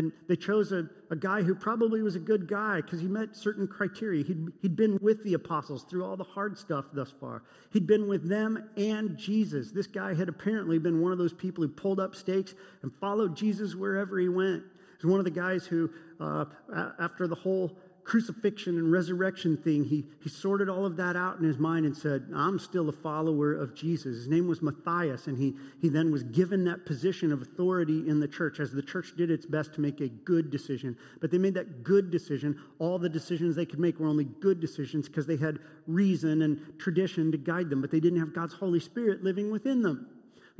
And 0.00 0.12
they 0.28 0.36
chose 0.36 0.72
a, 0.72 0.88
a 1.10 1.16
guy 1.16 1.42
who 1.42 1.54
probably 1.54 2.00
was 2.00 2.16
a 2.16 2.20
good 2.20 2.48
guy 2.48 2.80
because 2.80 3.00
he 3.00 3.06
met 3.06 3.36
certain 3.36 3.68
criteria. 3.68 4.24
He'd, 4.24 4.46
he'd 4.62 4.74
been 4.74 4.98
with 5.02 5.22
the 5.24 5.34
apostles 5.34 5.82
through 5.82 6.06
all 6.06 6.16
the 6.16 6.24
hard 6.24 6.56
stuff 6.56 6.86
thus 6.94 7.12
far. 7.20 7.42
He'd 7.70 7.86
been 7.86 8.08
with 8.08 8.26
them 8.26 8.70
and 8.78 9.18
Jesus. 9.18 9.72
This 9.72 9.86
guy 9.86 10.14
had 10.14 10.30
apparently 10.30 10.78
been 10.78 11.02
one 11.02 11.12
of 11.12 11.18
those 11.18 11.34
people 11.34 11.62
who 11.62 11.68
pulled 11.68 12.00
up 12.00 12.14
stakes 12.14 12.54
and 12.80 12.90
followed 12.98 13.36
Jesus 13.36 13.74
wherever 13.74 14.18
he 14.18 14.30
went. 14.30 14.62
He's 14.96 15.04
one 15.04 15.20
of 15.20 15.26
the 15.26 15.30
guys 15.30 15.66
who, 15.66 15.90
uh, 16.18 16.46
after 16.98 17.26
the 17.26 17.34
whole 17.34 17.76
crucifixion 18.04 18.78
and 18.78 18.90
resurrection 18.90 19.56
thing, 19.56 19.84
he, 19.84 20.04
he 20.22 20.28
sorted 20.28 20.68
all 20.68 20.84
of 20.84 20.96
that 20.96 21.16
out 21.16 21.38
in 21.38 21.44
his 21.44 21.58
mind 21.58 21.86
and 21.86 21.96
said, 21.96 22.26
I'm 22.34 22.58
still 22.58 22.88
a 22.88 22.92
follower 22.92 23.54
of 23.54 23.74
Jesus. 23.74 24.16
His 24.16 24.28
name 24.28 24.48
was 24.48 24.62
Matthias, 24.62 25.26
and 25.26 25.38
he, 25.38 25.54
he 25.80 25.88
then 25.88 26.10
was 26.10 26.22
given 26.22 26.64
that 26.64 26.86
position 26.86 27.32
of 27.32 27.42
authority 27.42 28.08
in 28.08 28.20
the 28.20 28.28
church 28.28 28.60
as 28.60 28.72
the 28.72 28.82
church 28.82 29.14
did 29.16 29.30
its 29.30 29.46
best 29.46 29.74
to 29.74 29.80
make 29.80 30.00
a 30.00 30.08
good 30.08 30.50
decision. 30.50 30.96
But 31.20 31.30
they 31.30 31.38
made 31.38 31.54
that 31.54 31.82
good 31.82 32.10
decision. 32.10 32.60
All 32.78 32.98
the 32.98 33.08
decisions 33.08 33.56
they 33.56 33.66
could 33.66 33.80
make 33.80 33.98
were 33.98 34.08
only 34.08 34.24
good 34.24 34.60
decisions 34.60 35.06
because 35.08 35.26
they 35.26 35.36
had 35.36 35.58
reason 35.86 36.42
and 36.42 36.78
tradition 36.78 37.30
to 37.32 37.38
guide 37.38 37.70
them, 37.70 37.80
but 37.80 37.90
they 37.90 38.00
didn't 38.00 38.20
have 38.20 38.34
God's 38.34 38.54
Holy 38.54 38.80
Spirit 38.80 39.22
living 39.22 39.50
within 39.50 39.82
them. 39.82 40.08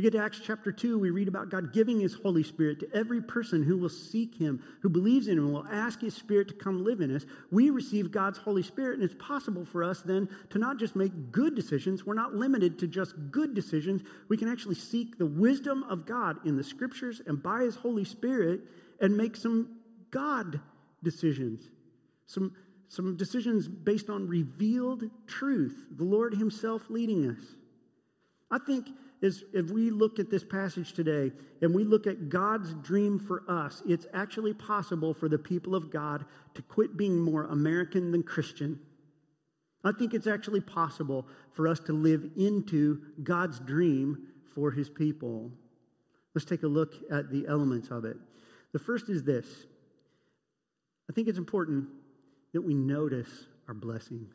We 0.01 0.05
get 0.05 0.13
to 0.13 0.25
Acts 0.25 0.41
chapter 0.43 0.73
2, 0.73 0.99
we 0.99 1.11
read 1.11 1.29
about 1.29 1.51
God 1.51 1.75
giving 1.75 2.01
His 2.01 2.15
Holy 2.15 2.43
Spirit 2.43 2.81
to 2.81 2.89
every 2.95 3.21
person 3.21 3.63
who 3.63 3.77
will 3.77 3.91
seek 3.91 4.35
Him, 4.35 4.63
who 4.81 4.89
believes 4.89 5.29
in 5.29 5.37
Him, 5.37 5.45
and 5.45 5.53
will 5.53 5.67
ask 5.67 6.01
His 6.01 6.15
Spirit 6.15 6.49
to 6.49 6.55
come 6.55 6.83
live 6.83 7.03
in 7.03 7.15
us. 7.15 7.27
We 7.51 7.69
receive 7.69 8.11
God's 8.11 8.39
Holy 8.39 8.63
Spirit, 8.63 8.95
and 8.95 9.03
it's 9.03 9.23
possible 9.23 9.67
for 9.67 9.85
us 9.85 10.01
then 10.01 10.31
to 10.49 10.59
not 10.59 10.79
just 10.79 10.97
make 10.97 11.31
good 11.31 11.55
decisions. 11.55 12.07
We're 12.07 12.15
not 12.15 12.35
limited 12.35 12.79
to 12.79 12.87
just 12.87 13.13
good 13.31 13.53
decisions. 13.53 14.01
We 14.31 14.39
can 14.39 14.49
actually 14.49 14.77
seek 14.77 15.19
the 15.19 15.27
wisdom 15.27 15.83
of 15.83 16.07
God 16.07 16.47
in 16.47 16.57
the 16.57 16.65
Scriptures 16.65 17.21
and 17.27 17.43
by 17.43 17.65
His 17.65 17.77
Holy 17.77 18.05
Spirit 18.05 18.63
and 19.03 19.19
make 19.19 19.37
some 19.37 19.81
God 20.11 20.63
decisions, 21.03 21.61
some, 22.25 22.55
some 22.89 23.19
decisions 23.19 23.69
based 23.69 24.09
on 24.09 24.29
revealed 24.29 25.05
truth, 25.27 25.89
the 25.95 26.05
Lord 26.05 26.33
Himself 26.33 26.89
leading 26.89 27.29
us. 27.29 27.45
I 28.51 28.59
think 28.59 28.89
is 29.23 29.45
if 29.53 29.71
we 29.71 29.91
look 29.91 30.19
at 30.19 30.31
this 30.31 30.45
passage 30.45 30.93
today 30.93 31.33
and 31.61 31.75
we 31.75 31.85
look 31.85 32.07
at 32.07 32.29
God's 32.29 32.73
dream 32.75 33.19
for 33.19 33.43
us, 33.49 33.83
it's 33.87 34.07
actually 34.15 34.55
possible 34.55 35.13
for 35.13 35.29
the 35.29 35.39
people 35.39 35.75
of 35.75 35.91
God 35.91 36.25
to 36.55 36.63
quit 36.63 36.97
being 36.97 37.21
more 37.21 37.45
American 37.45 38.13
than 38.13 38.23
Christian. 38.23 38.81
I 39.85 39.93
think 39.93 40.15
it's 40.15 40.27
actually 40.27 40.61
possible 40.61 41.27
for 41.53 41.69
us 41.69 41.81
to 41.81 41.93
live 41.93 42.31
into 42.37 43.01
God's 43.23 43.61
dream 43.61 44.29
for 44.55 44.71
his 44.71 44.89
people. 44.89 45.51
Let's 46.35 46.45
take 46.45 46.63
a 46.63 46.69
look 46.69 46.95
at 47.11 47.31
the 47.31 47.47
elements 47.47 47.89
of 47.89 48.05
it. 48.05 48.17
The 48.73 48.79
first 48.79 49.09
is 49.09 49.23
this 49.23 49.47
I 51.09 51.13
think 51.13 51.29
it's 51.29 51.39
important 51.39 51.89
that 52.53 52.63
we 52.63 52.75
notice 52.75 53.47
our 53.69 53.75
blessings. 53.75 54.33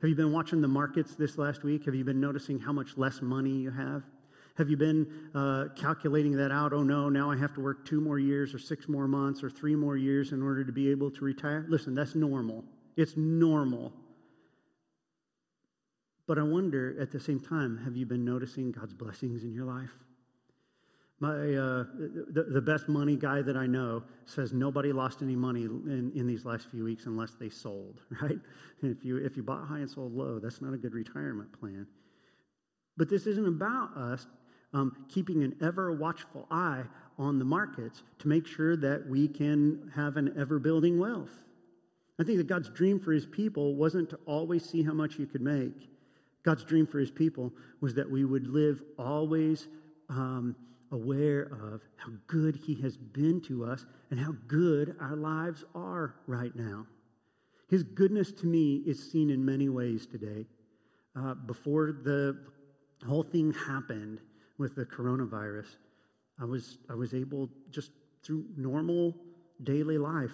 Have 0.00 0.08
you 0.08 0.14
been 0.14 0.32
watching 0.32 0.60
the 0.60 0.68
markets 0.68 1.16
this 1.16 1.38
last 1.38 1.64
week? 1.64 1.84
Have 1.86 1.94
you 1.94 2.04
been 2.04 2.20
noticing 2.20 2.60
how 2.60 2.72
much 2.72 2.96
less 2.96 3.20
money 3.20 3.50
you 3.50 3.70
have? 3.70 4.04
Have 4.56 4.70
you 4.70 4.76
been 4.76 5.06
uh, 5.34 5.66
calculating 5.76 6.32
that 6.36 6.52
out? 6.52 6.72
Oh 6.72 6.82
no, 6.82 7.08
now 7.08 7.30
I 7.30 7.36
have 7.36 7.52
to 7.54 7.60
work 7.60 7.84
two 7.84 8.00
more 8.00 8.18
years 8.18 8.54
or 8.54 8.58
six 8.58 8.88
more 8.88 9.08
months 9.08 9.42
or 9.42 9.50
three 9.50 9.74
more 9.74 9.96
years 9.96 10.30
in 10.32 10.40
order 10.40 10.64
to 10.64 10.72
be 10.72 10.90
able 10.90 11.10
to 11.12 11.24
retire? 11.24 11.66
Listen, 11.68 11.94
that's 11.94 12.14
normal. 12.14 12.64
It's 12.96 13.16
normal. 13.16 13.92
But 16.28 16.38
I 16.38 16.42
wonder 16.42 16.96
at 17.00 17.10
the 17.10 17.20
same 17.20 17.40
time, 17.40 17.78
have 17.84 17.96
you 17.96 18.06
been 18.06 18.24
noticing 18.24 18.70
God's 18.70 18.94
blessings 18.94 19.42
in 19.42 19.52
your 19.52 19.64
life? 19.64 19.92
My, 21.20 21.30
uh, 21.30 21.84
the, 22.30 22.46
the 22.48 22.60
best 22.60 22.88
money 22.88 23.16
guy 23.16 23.42
that 23.42 23.56
I 23.56 23.66
know 23.66 24.04
says 24.26 24.52
nobody 24.52 24.92
lost 24.92 25.20
any 25.20 25.34
money 25.34 25.62
in, 25.64 26.12
in 26.14 26.26
these 26.28 26.44
last 26.44 26.70
few 26.70 26.84
weeks 26.84 27.06
unless 27.06 27.32
they 27.32 27.48
sold, 27.48 28.02
right? 28.22 28.38
And 28.82 28.96
if 28.96 29.04
you, 29.04 29.16
if 29.16 29.36
you 29.36 29.42
bought 29.42 29.66
high 29.66 29.78
and 29.78 29.90
sold 29.90 30.14
low, 30.14 30.38
that's 30.38 30.62
not 30.62 30.74
a 30.74 30.76
good 30.76 30.94
retirement 30.94 31.58
plan. 31.58 31.88
But 32.96 33.08
this 33.10 33.26
isn't 33.26 33.46
about 33.46 33.96
us 33.96 34.26
um, 34.72 35.06
keeping 35.08 35.42
an 35.42 35.56
ever 35.62 35.92
watchful 35.92 36.46
eye 36.50 36.84
on 37.18 37.38
the 37.38 37.44
markets 37.44 38.02
to 38.20 38.28
make 38.28 38.46
sure 38.46 38.76
that 38.76 39.08
we 39.08 39.26
can 39.26 39.90
have 39.94 40.16
an 40.16 40.34
ever 40.38 40.58
building 40.58 40.98
wealth. 40.98 41.32
I 42.20 42.24
think 42.24 42.38
that 42.38 42.46
God's 42.46 42.68
dream 42.68 42.98
for 43.00 43.12
his 43.12 43.26
people 43.26 43.74
wasn't 43.74 44.10
to 44.10 44.18
always 44.26 44.64
see 44.64 44.82
how 44.82 44.92
much 44.92 45.18
you 45.18 45.26
could 45.26 45.40
make. 45.40 45.88
God's 46.44 46.64
dream 46.64 46.86
for 46.86 46.98
his 46.98 47.10
people 47.10 47.52
was 47.80 47.94
that 47.94 48.08
we 48.10 48.24
would 48.24 48.46
live 48.46 48.82
always 48.98 49.68
um, 50.08 50.56
aware 50.92 51.50
of 51.62 51.82
how 51.96 52.12
good 52.26 52.56
He 52.56 52.74
has 52.82 52.96
been 52.96 53.40
to 53.42 53.64
us 53.64 53.84
and 54.10 54.18
how 54.18 54.34
good 54.46 54.96
our 55.00 55.16
lives 55.16 55.64
are 55.74 56.14
right 56.26 56.54
now. 56.54 56.86
His 57.68 57.82
goodness 57.82 58.32
to 58.32 58.46
me 58.46 58.76
is 58.86 59.10
seen 59.12 59.30
in 59.30 59.44
many 59.44 59.68
ways 59.68 60.06
today. 60.06 60.46
Uh, 61.14 61.34
before 61.34 61.92
the 61.92 62.38
whole 63.06 63.22
thing 63.22 63.52
happened 63.52 64.20
with 64.56 64.74
the 64.74 64.86
coronavirus, 64.86 65.66
I 66.40 66.44
was, 66.44 66.78
I 66.88 66.94
was 66.94 67.14
able, 67.14 67.50
just 67.70 67.90
through 68.22 68.44
normal 68.56 69.14
daily 69.64 69.98
life, 69.98 70.32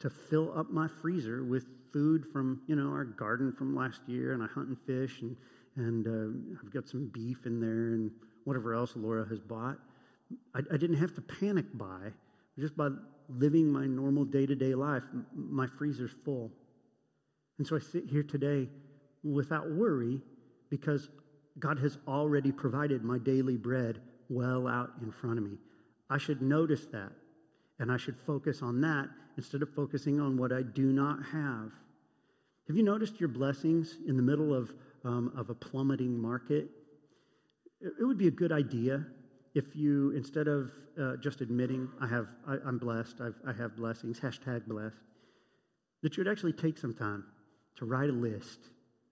to 0.00 0.10
fill 0.10 0.56
up 0.56 0.70
my 0.70 0.88
freezer 1.02 1.42
with 1.42 1.66
food 1.92 2.26
from, 2.32 2.60
you 2.66 2.76
know, 2.76 2.90
our 2.90 3.04
garden 3.04 3.52
from 3.52 3.74
last 3.74 4.00
year, 4.06 4.34
and 4.34 4.42
I 4.42 4.46
hunt 4.46 4.68
and 4.68 4.78
fish, 4.86 5.22
and, 5.22 5.36
and 5.76 6.06
uh, 6.06 6.58
I've 6.62 6.72
got 6.72 6.86
some 6.86 7.06
beef 7.12 7.46
in 7.46 7.60
there 7.60 7.94
and 7.94 8.10
whatever 8.44 8.74
else 8.74 8.92
Laura 8.96 9.26
has 9.28 9.40
bought. 9.40 9.78
I, 10.54 10.60
I 10.72 10.76
didn't 10.76 10.96
have 10.96 11.14
to 11.14 11.20
panic 11.20 11.66
by, 11.74 12.12
just 12.58 12.76
by 12.76 12.88
living 13.28 13.70
my 13.70 13.86
normal 13.86 14.24
day 14.24 14.46
to 14.46 14.54
day 14.54 14.74
life, 14.74 15.02
my 15.34 15.66
freezer's 15.66 16.12
full. 16.24 16.50
And 17.58 17.66
so 17.66 17.76
I 17.76 17.80
sit 17.80 18.04
here 18.06 18.22
today 18.22 18.68
without 19.22 19.70
worry 19.70 20.20
because 20.70 21.08
God 21.58 21.78
has 21.78 21.98
already 22.06 22.52
provided 22.52 23.02
my 23.02 23.18
daily 23.18 23.56
bread 23.56 24.00
well 24.28 24.68
out 24.68 24.90
in 25.02 25.10
front 25.10 25.38
of 25.38 25.44
me. 25.44 25.56
I 26.10 26.18
should 26.18 26.42
notice 26.42 26.86
that 26.92 27.12
and 27.78 27.90
I 27.90 27.96
should 27.96 28.16
focus 28.26 28.62
on 28.62 28.80
that 28.82 29.08
instead 29.36 29.62
of 29.62 29.74
focusing 29.74 30.20
on 30.20 30.36
what 30.36 30.52
I 30.52 30.62
do 30.62 30.92
not 30.92 31.18
have. 31.32 31.70
Have 32.68 32.76
you 32.76 32.82
noticed 32.82 33.20
your 33.20 33.28
blessings 33.28 33.96
in 34.06 34.16
the 34.16 34.22
middle 34.22 34.54
of, 34.54 34.72
um, 35.04 35.32
of 35.36 35.50
a 35.50 35.54
plummeting 35.54 36.20
market? 36.20 36.68
It 37.80 38.04
would 38.04 38.18
be 38.18 38.28
a 38.28 38.32
good 38.32 38.52
idea 38.52 39.04
if 39.56 39.74
you, 39.74 40.10
instead 40.10 40.48
of 40.48 40.70
uh, 41.00 41.16
just 41.16 41.40
admitting, 41.40 41.88
I 41.98 42.06
have, 42.08 42.26
I, 42.46 42.56
am 42.68 42.76
blessed, 42.76 43.22
I've, 43.22 43.36
I 43.46 43.54
have 43.54 43.74
blessings, 43.74 44.20
hashtag 44.20 44.66
blessed, 44.66 44.96
that 46.02 46.14
you 46.14 46.22
would 46.22 46.30
actually 46.30 46.52
take 46.52 46.76
some 46.76 46.92
time 46.92 47.24
to 47.76 47.86
write 47.86 48.10
a 48.10 48.12
list 48.12 48.58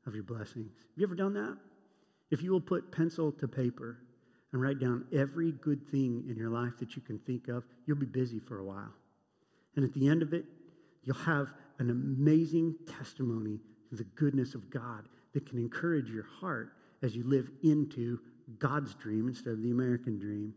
of 0.06 0.14
your 0.14 0.22
blessings. 0.22 0.70
Have 0.70 0.98
you 0.98 1.06
ever 1.06 1.14
done 1.14 1.32
that? 1.32 1.56
If 2.30 2.42
you 2.42 2.52
will 2.52 2.60
put 2.60 2.92
pencil 2.92 3.32
to 3.32 3.48
paper 3.48 3.96
and 4.52 4.60
write 4.60 4.78
down 4.78 5.06
every 5.16 5.52
good 5.52 5.90
thing 5.90 6.24
in 6.28 6.36
your 6.36 6.50
life 6.50 6.76
that 6.78 6.94
you 6.94 7.00
can 7.00 7.18
think 7.20 7.48
of, 7.48 7.64
you'll 7.86 7.96
be 7.96 8.04
busy 8.04 8.38
for 8.38 8.58
a 8.58 8.64
while. 8.64 8.92
And 9.76 9.84
at 9.84 9.94
the 9.94 10.08
end 10.08 10.20
of 10.20 10.34
it, 10.34 10.44
you'll 11.04 11.16
have 11.16 11.54
an 11.78 11.88
amazing 11.88 12.74
testimony 12.98 13.60
to 13.88 13.96
the 13.96 14.04
goodness 14.14 14.54
of 14.54 14.68
God 14.68 15.08
that 15.32 15.48
can 15.48 15.58
encourage 15.58 16.10
your 16.10 16.26
heart 16.38 16.74
as 17.02 17.16
you 17.16 17.24
live 17.24 17.48
into 17.62 18.20
God's 18.58 18.94
dream 18.94 19.28
instead 19.28 19.54
of 19.54 19.62
the 19.62 19.70
American 19.70 20.18
dream. 20.18 20.54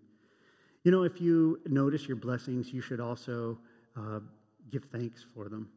You 0.84 0.91
know, 0.91 1.04
if 1.04 1.19
you 1.19 1.60
notice 1.65 2.08
your 2.08 2.17
blessings, 2.17 2.71
you 2.71 2.82
should 2.82 3.00
also 3.00 3.58
uh, 3.95 4.19
give 4.71 4.86
thanks 4.86 5.26
for 5.34 5.50
them. 5.50 5.69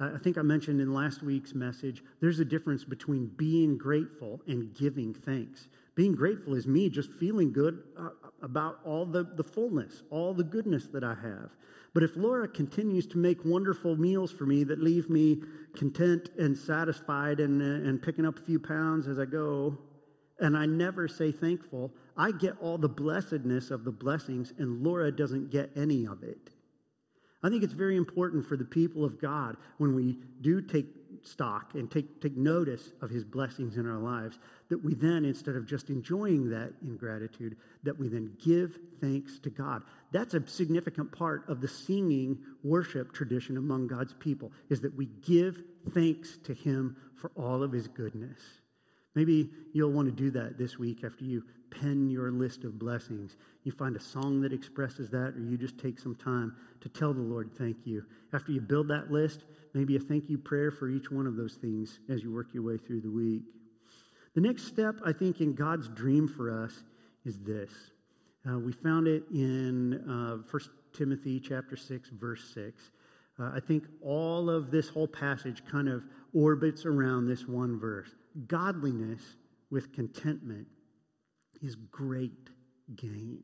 I 0.00 0.16
think 0.16 0.38
I 0.38 0.42
mentioned 0.42 0.80
in 0.80 0.94
last 0.94 1.22
week's 1.22 1.54
message, 1.54 2.02
there's 2.22 2.40
a 2.40 2.44
difference 2.44 2.84
between 2.84 3.26
being 3.36 3.76
grateful 3.76 4.40
and 4.48 4.74
giving 4.74 5.12
thanks. 5.12 5.68
Being 5.94 6.14
grateful 6.14 6.54
is 6.54 6.66
me 6.66 6.88
just 6.88 7.12
feeling 7.12 7.52
good 7.52 7.82
uh, 7.98 8.08
about 8.40 8.78
all 8.82 9.04
the, 9.04 9.24
the 9.36 9.44
fullness, 9.44 10.02
all 10.08 10.32
the 10.32 10.44
goodness 10.44 10.86
that 10.86 11.04
I 11.04 11.14
have. 11.14 11.50
But 11.92 12.02
if 12.02 12.16
Laura 12.16 12.48
continues 12.48 13.06
to 13.08 13.18
make 13.18 13.44
wonderful 13.44 13.96
meals 13.96 14.32
for 14.32 14.46
me 14.46 14.64
that 14.64 14.80
leave 14.80 15.10
me 15.10 15.42
content 15.76 16.30
and 16.38 16.56
satisfied 16.56 17.40
and, 17.40 17.60
uh, 17.60 17.86
and 17.86 18.00
picking 18.00 18.24
up 18.24 18.38
a 18.38 18.42
few 18.42 18.58
pounds 18.58 19.06
as 19.06 19.18
I 19.18 19.26
go, 19.26 19.76
and 20.40 20.56
I 20.56 20.66
never 20.66 21.06
say 21.08 21.32
thankful, 21.32 21.92
I 22.16 22.32
get 22.32 22.56
all 22.60 22.78
the 22.78 22.88
blessedness 22.88 23.70
of 23.70 23.84
the 23.84 23.92
blessings, 23.92 24.52
and 24.58 24.82
Laura 24.82 25.12
doesn't 25.12 25.50
get 25.50 25.70
any 25.76 26.06
of 26.06 26.22
it. 26.22 26.50
I 27.42 27.48
think 27.48 27.62
it's 27.62 27.72
very 27.72 27.96
important 27.96 28.46
for 28.46 28.56
the 28.56 28.64
people 28.64 29.04
of 29.04 29.20
God 29.20 29.56
when 29.78 29.94
we 29.94 30.18
do 30.40 30.60
take 30.60 30.86
stock 31.22 31.74
and 31.74 31.90
take, 31.90 32.20
take 32.20 32.36
notice 32.36 32.92
of 33.00 33.10
his 33.10 33.24
blessings 33.24 33.76
in 33.76 33.86
our 33.88 33.98
lives 33.98 34.38
that 34.68 34.82
we 34.82 34.94
then, 34.94 35.24
instead 35.24 35.56
of 35.56 35.66
just 35.66 35.90
enjoying 35.90 36.50
that 36.50 36.72
in 36.82 36.96
gratitude, 36.96 37.56
that 37.82 37.98
we 37.98 38.08
then 38.08 38.32
give 38.42 38.78
thanks 39.00 39.38
to 39.40 39.50
God. 39.50 39.82
That's 40.12 40.34
a 40.34 40.46
significant 40.46 41.12
part 41.12 41.48
of 41.48 41.60
the 41.60 41.68
singing 41.68 42.38
worship 42.62 43.12
tradition 43.12 43.56
among 43.56 43.88
God's 43.88 44.14
people, 44.14 44.52
is 44.68 44.80
that 44.82 44.96
we 44.96 45.06
give 45.06 45.62
thanks 45.92 46.38
to 46.44 46.54
him 46.54 46.96
for 47.16 47.30
all 47.36 47.62
of 47.62 47.72
his 47.72 47.88
goodness. 47.88 48.38
Maybe 49.14 49.50
you'll 49.72 49.92
want 49.92 50.06
to 50.06 50.12
do 50.12 50.30
that 50.32 50.56
this 50.56 50.78
week 50.78 51.02
after 51.04 51.24
you 51.24 51.42
pen 51.70 52.10
your 52.10 52.30
list 52.30 52.64
of 52.64 52.78
blessings. 52.78 53.36
You 53.64 53.72
find 53.72 53.96
a 53.96 54.00
song 54.00 54.40
that 54.42 54.52
expresses 54.52 55.10
that, 55.10 55.34
or 55.36 55.40
you 55.40 55.56
just 55.56 55.78
take 55.78 55.98
some 55.98 56.14
time 56.14 56.54
to 56.80 56.88
tell 56.88 57.12
the 57.12 57.20
Lord 57.20 57.50
thank 57.58 57.78
you. 57.84 58.04
After 58.32 58.52
you 58.52 58.60
build 58.60 58.88
that 58.88 59.10
list, 59.10 59.44
maybe 59.74 59.96
a 59.96 60.00
thank 60.00 60.28
you 60.28 60.38
prayer 60.38 60.70
for 60.70 60.88
each 60.88 61.10
one 61.10 61.26
of 61.26 61.36
those 61.36 61.54
things 61.54 62.00
as 62.08 62.22
you 62.22 62.32
work 62.32 62.48
your 62.52 62.62
way 62.62 62.76
through 62.78 63.00
the 63.00 63.10
week. 63.10 63.42
The 64.34 64.40
next 64.40 64.66
step, 64.66 64.96
I 65.04 65.12
think, 65.12 65.40
in 65.40 65.54
God's 65.54 65.88
dream 65.88 66.28
for 66.28 66.64
us 66.64 66.84
is 67.24 67.38
this. 67.38 67.70
Uh, 68.48 68.58
we 68.58 68.72
found 68.72 69.06
it 69.06 69.24
in 69.32 69.94
uh, 70.08 70.38
1 70.50 70.62
Timothy 70.92 71.40
chapter 71.40 71.76
6, 71.76 72.10
verse 72.10 72.52
6. 72.54 72.90
Uh, 73.38 73.50
I 73.54 73.60
think 73.60 73.84
all 74.02 74.48
of 74.48 74.70
this 74.70 74.88
whole 74.88 75.08
passage 75.08 75.62
kind 75.70 75.88
of 75.88 76.04
orbits 76.32 76.86
around 76.86 77.26
this 77.26 77.46
one 77.46 77.78
verse. 77.78 78.10
Godliness 78.46 79.20
with 79.70 79.92
contentment 79.92 80.66
is 81.62 81.74
great 81.74 82.50
gain. 82.96 83.42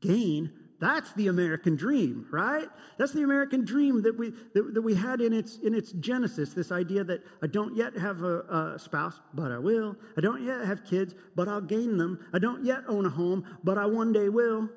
Gain, 0.00 0.52
that's 0.80 1.12
the 1.14 1.28
American 1.28 1.76
dream, 1.76 2.26
right? 2.30 2.68
That's 2.98 3.12
the 3.12 3.22
American 3.22 3.64
dream 3.64 4.02
that 4.02 4.16
we, 4.16 4.30
that, 4.54 4.74
that 4.74 4.82
we 4.82 4.94
had 4.94 5.20
in 5.20 5.32
its, 5.32 5.58
in 5.58 5.74
its 5.74 5.92
genesis 5.92 6.52
this 6.52 6.70
idea 6.70 7.04
that 7.04 7.22
I 7.42 7.46
don't 7.46 7.76
yet 7.76 7.96
have 7.96 8.22
a, 8.22 8.40
a 8.74 8.78
spouse, 8.78 9.20
but 9.32 9.50
I 9.50 9.58
will. 9.58 9.96
I 10.16 10.20
don't 10.20 10.42
yet 10.44 10.64
have 10.64 10.84
kids, 10.84 11.14
but 11.34 11.48
I'll 11.48 11.60
gain 11.60 11.96
them. 11.96 12.24
I 12.32 12.38
don't 12.38 12.64
yet 12.64 12.82
own 12.88 13.06
a 13.06 13.10
home, 13.10 13.44
but 13.64 13.78
I 13.78 13.86
one 13.86 14.12
day 14.12 14.28
will. 14.28 14.68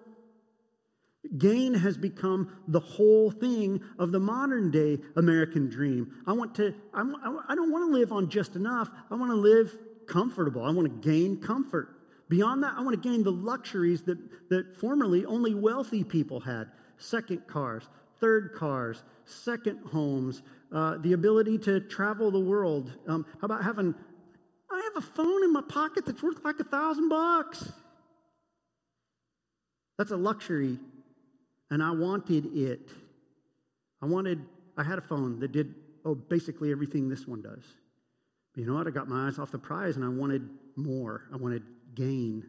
Gain 1.37 1.73
has 1.73 1.97
become 1.97 2.51
the 2.67 2.79
whole 2.79 3.31
thing 3.31 3.81
of 3.99 4.11
the 4.11 4.19
modern 4.19 4.71
day 4.71 4.99
American 5.15 5.69
dream. 5.69 6.11
I 6.25 6.33
want 6.33 6.55
to, 6.55 6.73
I'm, 6.93 7.15
I 7.47 7.55
don't 7.55 7.71
want 7.71 7.91
to 7.91 7.91
live 7.91 8.11
on 8.11 8.29
just 8.29 8.55
enough. 8.55 8.89
I 9.11 9.15
want 9.15 9.31
to 9.31 9.37
live 9.37 9.75
comfortable. 10.07 10.63
I 10.63 10.71
want 10.71 10.87
to 11.01 11.09
gain 11.09 11.37
comfort. 11.37 11.89
Beyond 12.29 12.63
that, 12.63 12.73
I 12.77 12.81
want 12.81 13.01
to 13.01 13.09
gain 13.09 13.23
the 13.23 13.31
luxuries 13.31 14.01
that, 14.03 14.17
that 14.49 14.75
formerly 14.77 15.25
only 15.25 15.53
wealthy 15.53 16.03
people 16.03 16.39
had 16.39 16.71
second 16.97 17.47
cars, 17.47 17.83
third 18.19 18.53
cars, 18.53 19.03
second 19.25 19.79
homes, 19.91 20.41
uh, 20.73 20.97
the 20.97 21.13
ability 21.13 21.57
to 21.59 21.79
travel 21.79 22.31
the 22.31 22.39
world. 22.39 22.91
Um, 23.07 23.25
how 23.39 23.45
about 23.45 23.63
having, 23.63 23.95
I 24.71 24.81
have 24.93 25.03
a 25.03 25.07
phone 25.07 25.43
in 25.43 25.53
my 25.53 25.61
pocket 25.61 26.05
that's 26.05 26.21
worth 26.21 26.43
like 26.43 26.59
a 26.59 26.63
thousand 26.63 27.09
bucks. 27.09 27.71
That's 29.97 30.11
a 30.11 30.17
luxury, 30.17 30.77
and 31.69 31.83
I 31.83 31.91
wanted 31.91 32.45
it. 32.55 32.89
I 34.01 34.05
wanted, 34.05 34.39
I 34.77 34.83
had 34.83 34.97
a 34.97 35.01
phone 35.01 35.39
that 35.39 35.51
did, 35.51 35.73
oh, 36.05 36.15
basically 36.15 36.71
everything 36.71 37.09
this 37.09 37.27
one 37.27 37.41
does. 37.41 37.63
But 38.53 38.61
you 38.61 38.67
know 38.67 38.75
what? 38.75 38.87
I 38.87 38.91
got 38.91 39.07
my 39.07 39.27
eyes 39.27 39.39
off 39.39 39.51
the 39.51 39.59
prize 39.59 39.95
and 39.95 40.05
I 40.05 40.09
wanted 40.09 40.47
more. 40.75 41.23
I 41.33 41.37
wanted 41.37 41.63
gain. 41.95 42.45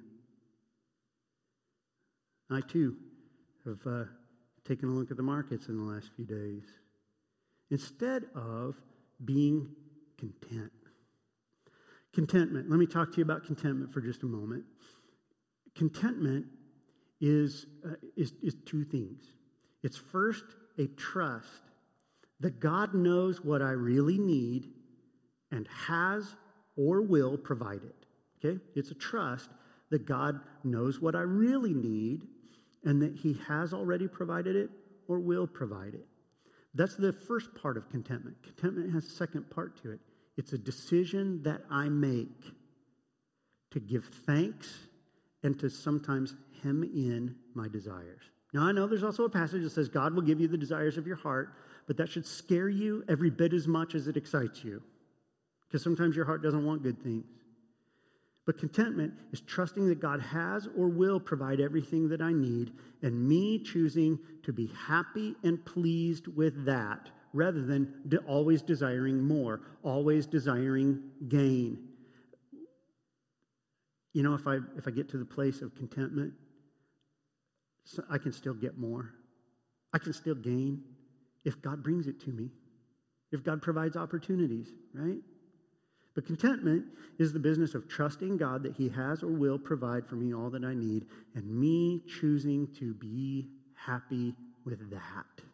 I 2.50 2.60
too 2.60 2.96
have 3.64 3.80
uh, 3.86 4.04
taken 4.66 4.88
a 4.88 4.92
look 4.92 5.10
at 5.10 5.16
the 5.16 5.22
markets 5.22 5.68
in 5.68 5.76
the 5.76 5.82
last 5.82 6.10
few 6.16 6.24
days. 6.24 6.64
Instead 7.70 8.24
of 8.34 8.76
being 9.24 9.68
content. 10.18 10.72
Contentment. 12.14 12.70
Let 12.70 12.78
me 12.78 12.86
talk 12.86 13.10
to 13.12 13.18
you 13.18 13.22
about 13.22 13.44
contentment 13.44 13.92
for 13.92 14.00
just 14.00 14.22
a 14.22 14.26
moment. 14.26 14.64
Contentment 15.76 16.46
is, 17.20 17.66
uh, 17.84 17.94
is, 18.16 18.32
is 18.42 18.54
two 18.64 18.84
things. 18.84 19.32
It's 19.82 19.96
first 19.96 20.44
a 20.78 20.86
trust 20.86 21.46
that 22.40 22.60
God 22.60 22.94
knows 22.94 23.42
what 23.44 23.62
I 23.62 23.70
really 23.70 24.18
need 24.18 24.68
and 25.50 25.66
has 25.86 26.36
or 26.76 27.02
will 27.02 27.36
provide 27.36 27.82
it. 27.82 28.06
Okay? 28.44 28.60
It's 28.74 28.90
a 28.90 28.94
trust 28.94 29.50
that 29.90 30.06
God 30.06 30.40
knows 30.62 31.00
what 31.00 31.16
I 31.16 31.22
really 31.22 31.74
need 31.74 32.22
and 32.84 33.02
that 33.02 33.14
He 33.16 33.38
has 33.48 33.72
already 33.72 34.06
provided 34.06 34.54
it 34.54 34.70
or 35.08 35.18
will 35.18 35.46
provide 35.46 35.94
it. 35.94 36.06
That's 36.74 36.94
the 36.94 37.12
first 37.12 37.54
part 37.54 37.76
of 37.76 37.88
contentment. 37.90 38.36
Contentment 38.42 38.92
has 38.92 39.06
a 39.06 39.10
second 39.10 39.50
part 39.50 39.82
to 39.82 39.92
it. 39.92 40.00
It's 40.36 40.52
a 40.52 40.58
decision 40.58 41.42
that 41.42 41.62
I 41.70 41.88
make 41.88 42.52
to 43.72 43.80
give 43.80 44.04
thanks 44.26 44.87
and 45.42 45.58
to 45.60 45.70
sometimes 45.70 46.34
hem 46.62 46.82
in 46.82 47.34
my 47.54 47.68
desires. 47.68 48.22
Now, 48.52 48.62
I 48.62 48.72
know 48.72 48.86
there's 48.86 49.04
also 49.04 49.24
a 49.24 49.30
passage 49.30 49.62
that 49.62 49.70
says 49.70 49.88
God 49.88 50.14
will 50.14 50.22
give 50.22 50.40
you 50.40 50.48
the 50.48 50.56
desires 50.56 50.96
of 50.96 51.06
your 51.06 51.16
heart, 51.16 51.54
but 51.86 51.96
that 51.98 52.08
should 52.08 52.26
scare 52.26 52.68
you 52.68 53.04
every 53.08 53.30
bit 53.30 53.52
as 53.52 53.68
much 53.68 53.94
as 53.94 54.08
it 54.08 54.16
excites 54.16 54.64
you. 54.64 54.82
Because 55.66 55.82
sometimes 55.82 56.16
your 56.16 56.24
heart 56.24 56.42
doesn't 56.42 56.64
want 56.64 56.82
good 56.82 57.02
things. 57.02 57.26
But 58.46 58.58
contentment 58.58 59.12
is 59.30 59.42
trusting 59.42 59.88
that 59.88 60.00
God 60.00 60.20
has 60.20 60.66
or 60.74 60.88
will 60.88 61.20
provide 61.20 61.60
everything 61.60 62.08
that 62.08 62.22
I 62.22 62.32
need, 62.32 62.72
and 63.02 63.28
me 63.28 63.58
choosing 63.58 64.18
to 64.44 64.54
be 64.54 64.72
happy 64.86 65.34
and 65.44 65.62
pleased 65.66 66.26
with 66.28 66.64
that 66.64 67.10
rather 67.34 67.62
than 67.62 67.92
always 68.26 68.62
desiring 68.62 69.22
more, 69.22 69.60
always 69.82 70.26
desiring 70.26 71.02
gain. 71.28 71.87
You 74.12 74.22
know, 74.22 74.34
if 74.34 74.46
I, 74.46 74.58
if 74.76 74.86
I 74.86 74.90
get 74.90 75.08
to 75.10 75.18
the 75.18 75.24
place 75.24 75.60
of 75.60 75.74
contentment, 75.74 76.32
so 77.84 78.02
I 78.10 78.18
can 78.18 78.32
still 78.32 78.54
get 78.54 78.76
more. 78.76 79.14
I 79.94 79.98
can 79.98 80.12
still 80.12 80.34
gain 80.34 80.82
if 81.44 81.62
God 81.62 81.82
brings 81.82 82.06
it 82.06 82.20
to 82.22 82.30
me, 82.30 82.50
if 83.32 83.42
God 83.42 83.62
provides 83.62 83.96
opportunities, 83.96 84.68
right? 84.92 85.20
But 86.14 86.26
contentment 86.26 86.84
is 87.18 87.32
the 87.32 87.38
business 87.38 87.74
of 87.74 87.88
trusting 87.88 88.36
God 88.36 88.62
that 88.64 88.74
He 88.74 88.88
has 88.90 89.22
or 89.22 89.28
will 89.28 89.58
provide 89.58 90.06
for 90.06 90.16
me 90.16 90.34
all 90.34 90.50
that 90.50 90.64
I 90.64 90.74
need, 90.74 91.06
and 91.34 91.48
me 91.48 92.02
choosing 92.20 92.68
to 92.78 92.92
be 92.92 93.48
happy 93.74 94.34
with 94.64 94.90
that. 94.90 95.44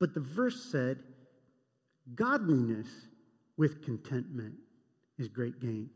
But 0.00 0.14
the 0.14 0.20
verse 0.20 0.70
said, 0.72 0.98
Godliness 2.14 2.88
with 3.56 3.84
contentment 3.84 4.54
is 5.18 5.28
great 5.28 5.60
gain. 5.60 5.90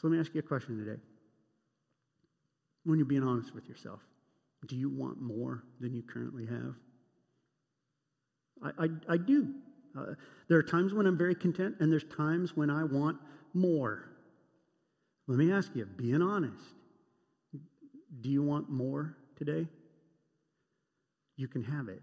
So 0.00 0.08
let 0.08 0.14
me 0.14 0.20
ask 0.20 0.32
you 0.34 0.40
a 0.40 0.42
question 0.42 0.78
today. 0.78 0.98
When 2.84 2.98
you're 2.98 3.06
being 3.06 3.22
honest 3.22 3.54
with 3.54 3.68
yourself, 3.68 4.00
do 4.66 4.74
you 4.74 4.88
want 4.88 5.20
more 5.20 5.62
than 5.78 5.94
you 5.94 6.02
currently 6.02 6.46
have? 6.46 6.74
I, 8.62 8.84
I, 8.84 8.88
I 9.10 9.16
do. 9.18 9.52
Uh, 9.98 10.14
there 10.48 10.56
are 10.56 10.62
times 10.62 10.94
when 10.94 11.04
I'm 11.04 11.18
very 11.18 11.34
content, 11.34 11.76
and 11.80 11.92
there's 11.92 12.04
times 12.04 12.56
when 12.56 12.70
I 12.70 12.84
want 12.84 13.18
more. 13.52 14.08
Let 15.26 15.38
me 15.38 15.52
ask 15.52 15.70
you, 15.74 15.84
being 15.84 16.22
honest, 16.22 16.64
do 18.22 18.30
you 18.30 18.42
want 18.42 18.70
more 18.70 19.16
today? 19.36 19.66
You 21.36 21.46
can 21.46 21.62
have 21.62 21.88
it. 21.88 22.00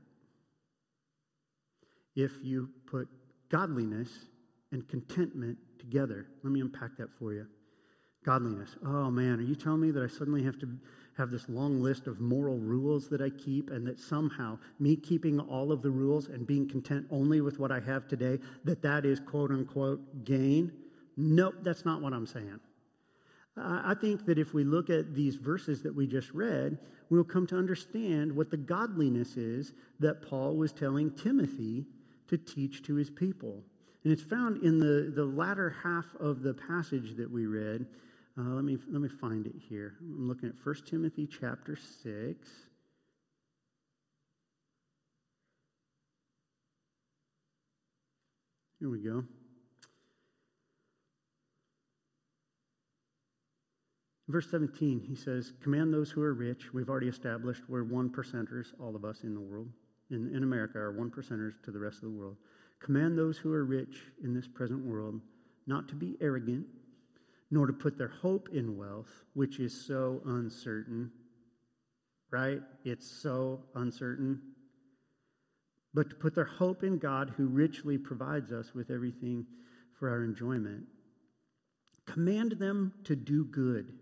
If 2.16 2.32
you 2.44 2.70
put 2.86 3.08
godliness 3.50 4.10
and 4.72 4.88
contentment 4.88 5.58
together, 5.80 6.28
let 6.44 6.54
me 6.54 6.62
unpack 6.62 6.98
that 6.98 7.10
for 7.18 7.34
you. 7.34 7.48
Godliness. 8.28 8.76
Oh 8.86 9.10
man, 9.10 9.40
are 9.40 9.44
you 9.44 9.56
telling 9.56 9.80
me 9.80 9.92
that 9.92 10.04
I 10.04 10.08
suddenly 10.08 10.44
have 10.44 10.60
to 10.60 10.68
have 11.18 11.32
this 11.32 11.48
long 11.48 11.82
list 11.82 12.08
of 12.08 12.20
moral 12.20 12.58
rules 12.58 13.08
that 13.08 13.22
I 13.22 13.30
keep, 13.30 13.70
and 13.70 13.88
that 13.88 13.98
somehow 13.98 14.60
me 14.80 14.98
keeping 14.98 15.40
all 15.40 15.72
of 15.72 15.82
the 15.82 15.90
rules 15.90 16.28
and 16.28 16.46
being 16.46 16.68
content 16.68 17.08
only 17.10 17.40
with 17.40 17.58
what 17.58 17.72
I 17.72 17.80
have 17.80 18.06
today, 18.06 18.38
that 18.66 18.82
that 18.82 19.06
is 19.06 19.22
quote 19.22 19.52
unquote 19.52 20.26
gain. 20.26 20.74
Nope, 21.16 21.56
that's 21.64 21.86
not 21.86 22.02
what 22.02 22.12
I'm 22.12 22.28
saying. 22.28 22.60
I 23.56 23.94
think 23.94 24.26
that 24.26 24.38
if 24.38 24.54
we 24.54 24.66
look 24.66 24.90
at 24.90 25.16
these 25.16 25.38
verses 25.38 25.82
that 25.84 25.96
we 25.96 26.06
just 26.06 26.32
read, 26.32 26.80
we'll 27.10 27.24
come 27.24 27.48
to 27.48 27.58
understand 27.58 28.30
what 28.36 28.52
the 28.52 28.58
godliness 28.58 29.38
is 29.38 29.72
that 30.02 30.22
Paul 30.22 30.58
was 30.58 30.74
telling 30.74 31.12
Timothy 31.12 31.86
to 32.28 32.38
teach 32.38 32.84
to 32.84 32.96
his 32.96 33.10
people. 33.10 33.64
And 34.04 34.12
it's 34.12 34.22
found 34.22 34.64
in 34.64 34.80
the, 34.80 35.14
the 35.16 35.24
latter 35.24 35.74
half 35.82 36.06
of 36.20 36.42
the 36.42 36.54
passage 36.54 37.16
that 37.16 37.32
we 37.32 37.46
read. 37.46 37.86
Uh, 38.40 38.44
let, 38.54 38.64
me, 38.64 38.78
let 38.92 39.02
me 39.02 39.10
find 39.10 39.48
it 39.48 39.56
here. 39.68 39.96
I'm 40.00 40.28
looking 40.28 40.50
at 40.50 40.56
1 40.64 40.76
Timothy 40.88 41.26
chapter 41.26 41.76
6. 41.76 42.48
Here 48.80 48.90
we 48.90 49.00
go. 49.00 49.24
Verse 54.28 54.52
17, 54.52 55.00
he 55.08 55.16
says, 55.16 55.54
Command 55.64 55.92
those 55.92 56.12
who 56.12 56.22
are 56.22 56.34
rich. 56.34 56.72
We've 56.74 56.90
already 56.90 57.08
established 57.08 57.64
we're 57.68 57.84
one 57.84 58.10
percenters, 58.10 58.68
all 58.80 58.96
of 58.96 59.04
us 59.04 59.24
in 59.24 59.34
the 59.34 59.40
world, 59.40 59.70
in, 60.12 60.36
in 60.36 60.44
America, 60.44 60.78
are 60.78 60.92
one 60.92 61.10
percenters 61.10 61.54
to 61.64 61.72
the 61.72 61.80
rest 61.80 61.98
of 61.98 62.04
the 62.04 62.10
world. 62.10 62.36
Command 62.80 63.18
those 63.18 63.40
who 63.40 63.52
are 63.52 63.66
rich 63.66 64.04
in 64.24 64.36
this 64.36 64.48
present 64.48 64.86
world 64.86 65.22
not 65.66 65.88
to 65.88 65.96
be 65.96 66.18
arrogant 66.22 66.68
nor 67.50 67.68
to 67.68 67.74
put 67.74 67.98
their 67.98 68.08
hope 68.22 68.50
in 68.52 68.78
wealth, 68.78 69.24
which 69.34 69.60
is 69.60 69.86
so 69.86 70.22
uncertain. 70.26 71.12
Right? 72.30 72.62
It's 72.84 73.10
so 73.10 73.62
uncertain. 73.76 74.42
But 75.94 76.10
to 76.10 76.16
put 76.16 76.36
their 76.36 76.46
hope 76.46 76.84
in 76.84 76.98
God, 76.98 77.34
who 77.38 77.48
richly 77.48 77.98
provides 77.98 78.52
us 78.52 78.74
with 78.74 78.92
everything 78.92 79.46
for 79.98 80.10
our 80.10 80.24
enjoyment. 80.24 80.84
Command 82.06 82.54
them 82.54 82.94
to 83.06 83.16
do 83.16 83.46
good, 83.46 83.94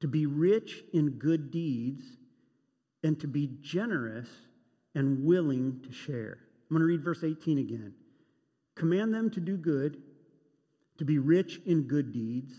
to 0.00 0.08
be 0.08 0.26
rich 0.26 0.82
in 0.92 1.10
good 1.10 1.50
deeds, 1.50 2.04
and 3.02 3.18
to 3.20 3.26
be 3.26 3.50
generous 3.60 4.28
and 4.94 5.24
willing 5.24 5.80
to 5.82 5.92
share. 5.92 6.38
I'm 6.70 6.76
going 6.76 6.80
to 6.80 6.86
read 6.86 7.04
verse 7.04 7.24
18 7.24 7.58
again. 7.58 7.94
Command 8.76 9.12
them 9.12 9.30
to 9.30 9.40
do 9.40 9.56
good, 9.56 10.02
to 11.00 11.04
be 11.04 11.18
rich 11.18 11.60
in 11.66 11.88
good 11.88 12.12
deeds, 12.12 12.52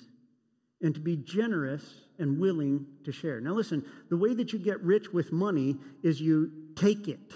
and 0.82 0.94
to 0.94 1.00
be 1.00 1.16
generous 1.16 1.84
and 2.20 2.40
willing 2.40 2.86
to 3.06 3.12
share. 3.12 3.40
Now, 3.40 3.54
listen, 3.54 3.86
the 4.10 4.18
way 4.18 4.34
that 4.34 4.52
you 4.52 4.60
get 4.60 4.82
rich 4.82 5.14
with 5.14 5.32
money 5.32 5.78
is 6.04 6.20
you 6.20 6.52
take 6.76 7.08
it. 7.08 7.34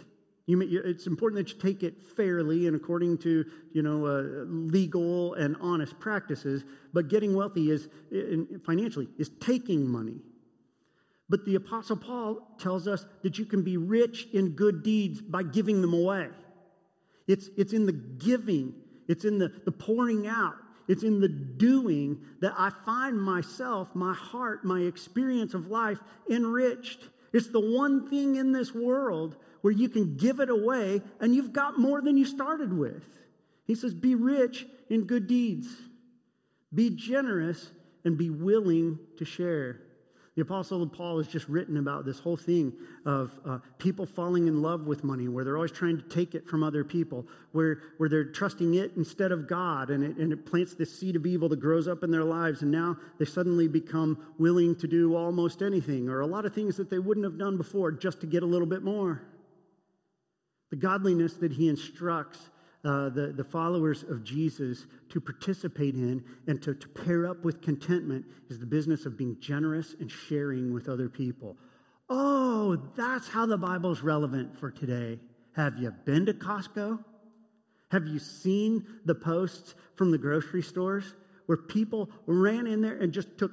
You 0.47 0.61
it's 0.61 1.07
important 1.07 1.39
that 1.39 1.53
you 1.53 1.59
take 1.59 1.81
it 1.81 2.03
fairly 2.15 2.67
and 2.67 2.75
according 2.75 3.17
to 3.19 3.45
you 3.71 3.81
know 3.81 4.05
uh, 4.05 4.45
legal 4.47 5.33
and 5.35 5.55
honest 5.61 5.97
practices. 5.99 6.63
But 6.93 7.07
getting 7.07 7.33
wealthy 7.33 7.71
is 7.71 7.87
financially 8.65 9.07
is 9.17 9.29
taking 9.39 9.87
money. 9.87 10.17
But 11.29 11.45
the 11.45 11.55
Apostle 11.55 11.97
Paul 11.97 12.47
tells 12.59 12.87
us 12.87 13.05
that 13.23 13.39
you 13.39 13.45
can 13.45 13.63
be 13.63 13.77
rich 13.77 14.27
in 14.33 14.49
good 14.49 14.83
deeds 14.83 15.21
by 15.21 15.41
giving 15.41 15.81
them 15.81 15.93
away. 15.93 16.29
It's, 17.27 17.49
it's 17.57 17.73
in 17.73 17.85
the 17.85 17.93
giving, 17.93 18.75
it's 19.07 19.25
in 19.25 19.39
the, 19.39 19.51
the 19.65 19.71
pouring 19.71 20.27
out, 20.27 20.55
it's 20.87 21.03
in 21.03 21.19
the 21.19 21.27
doing 21.27 22.19
that 22.41 22.53
I 22.57 22.71
find 22.85 23.19
myself, 23.19 23.93
my 23.95 24.13
heart, 24.13 24.63
my 24.63 24.81
experience 24.81 25.53
of 25.53 25.67
life 25.67 25.99
enriched. 26.29 27.09
It's 27.33 27.47
the 27.47 27.59
one 27.59 28.09
thing 28.09 28.35
in 28.35 28.51
this 28.51 28.73
world 28.73 29.35
where 29.61 29.73
you 29.73 29.89
can 29.89 30.15
give 30.15 30.39
it 30.39 30.49
away 30.49 31.01
and 31.19 31.33
you've 31.33 31.53
got 31.53 31.79
more 31.79 32.01
than 32.01 32.17
you 32.17 32.25
started 32.25 32.71
with. 32.71 33.03
He 33.65 33.73
says, 33.73 33.93
Be 33.93 34.13
rich 34.13 34.67
in 34.89 35.05
good 35.05 35.27
deeds, 35.27 35.67
be 36.73 36.91
generous, 36.91 37.71
and 38.03 38.17
be 38.17 38.29
willing 38.29 38.99
to 39.17 39.25
share. 39.25 39.81
The 40.35 40.41
Apostle 40.41 40.85
Paul 40.85 41.17
has 41.19 41.29
just 41.29 41.47
written 41.47 41.77
about 41.77 42.03
this 42.03 42.19
whole 42.19 42.35
thing 42.35 42.73
of 43.05 43.31
uh, 43.45 43.59
people 43.77 44.05
falling 44.05 44.49
in 44.49 44.61
love 44.61 44.85
with 44.85 45.01
money, 45.01 45.29
where 45.29 45.45
they're 45.45 45.55
always 45.55 45.71
trying 45.71 45.95
to 45.95 46.03
take 46.03 46.35
it 46.35 46.45
from 46.45 46.61
other 46.61 46.83
people, 46.83 47.25
where, 47.53 47.79
where 47.97 48.09
they're 48.09 48.25
trusting 48.25 48.73
it 48.75 48.91
instead 48.97 49.31
of 49.31 49.47
God, 49.47 49.89
and 49.89 50.03
it, 50.03 50.17
and 50.17 50.33
it 50.33 50.45
plants 50.45 50.73
this 50.73 50.99
seed 50.99 51.15
of 51.15 51.25
evil 51.25 51.47
that 51.47 51.61
grows 51.61 51.87
up 51.87 52.03
in 52.03 52.11
their 52.11 52.25
lives, 52.25 52.63
and 52.63 52.71
now 52.71 52.97
they 53.17 53.23
suddenly 53.23 53.69
become 53.69 54.17
willing 54.37 54.75
to 54.75 54.87
do 54.87 55.15
almost 55.15 55.61
anything, 55.61 56.09
or 56.09 56.19
a 56.19 56.27
lot 56.27 56.45
of 56.45 56.53
things 56.53 56.75
that 56.75 56.89
they 56.89 56.99
wouldn't 56.99 57.23
have 57.23 57.37
done 57.37 57.55
before 57.55 57.93
just 57.93 58.19
to 58.19 58.27
get 58.27 58.43
a 58.43 58.45
little 58.45 58.67
bit 58.67 58.83
more. 58.83 59.21
The 60.69 60.75
godliness 60.75 61.35
that 61.35 61.53
he 61.53 61.69
instructs 61.69 62.49
uh, 62.85 63.09
the, 63.09 63.33
the 63.35 63.43
followers 63.43 64.03
of 64.03 64.23
Jesus 64.23 64.85
to 65.09 65.19
participate 65.19 65.95
in 65.95 66.23
and 66.47 66.61
to, 66.61 66.75
to 66.75 66.87
pair 66.87 67.27
up 67.27 67.43
with 67.43 67.61
contentment 67.61 68.25
is 68.49 68.59
the 68.59 68.65
business 68.65 69.05
of 69.05 69.17
being 69.17 69.37
generous 69.39 69.95
and 69.99 70.11
sharing 70.11 70.71
with 70.71 70.87
other 70.87 71.09
people. 71.09 71.57
Oh, 72.09 72.77
that's 72.95 73.27
how 73.27 73.47
the 73.47 73.57
Bible's 73.57 74.01
relevant 74.01 74.59
for 74.59 74.69
today. 74.69 75.19
Have 75.55 75.77
you 75.77 75.91
been 76.05 76.27
to 76.27 76.33
Costco? 76.33 77.03
Have 77.91 78.05
you 78.07 78.19
seen 78.19 78.85
the 79.05 79.15
posts 79.15 79.73
from 79.95 80.11
the 80.11 80.17
grocery 80.17 80.61
stores 80.61 81.15
where 81.47 81.57
people 81.57 82.09
ran 82.27 82.67
in 82.67 82.81
there 82.81 82.97
and 82.97 83.11
just 83.11 83.37
took 83.37 83.51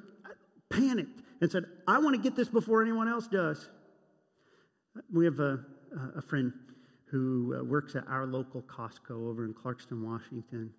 panicked 0.68 1.22
and 1.40 1.50
said, 1.50 1.64
I 1.88 1.98
want 1.98 2.16
to 2.16 2.22
get 2.22 2.36
this 2.36 2.48
before 2.48 2.82
anyone 2.82 3.08
else 3.08 3.26
does? 3.28 3.68
We 5.12 5.24
have 5.24 5.40
a, 5.40 5.60
a 6.16 6.22
friend 6.22 6.52
who 7.12 7.54
uh, 7.60 7.62
works 7.62 7.94
at 7.94 8.08
our 8.08 8.26
local 8.26 8.62
Costco 8.62 9.28
over 9.28 9.44
in 9.44 9.52
Clarkston, 9.52 10.02
Washington. 10.02 10.72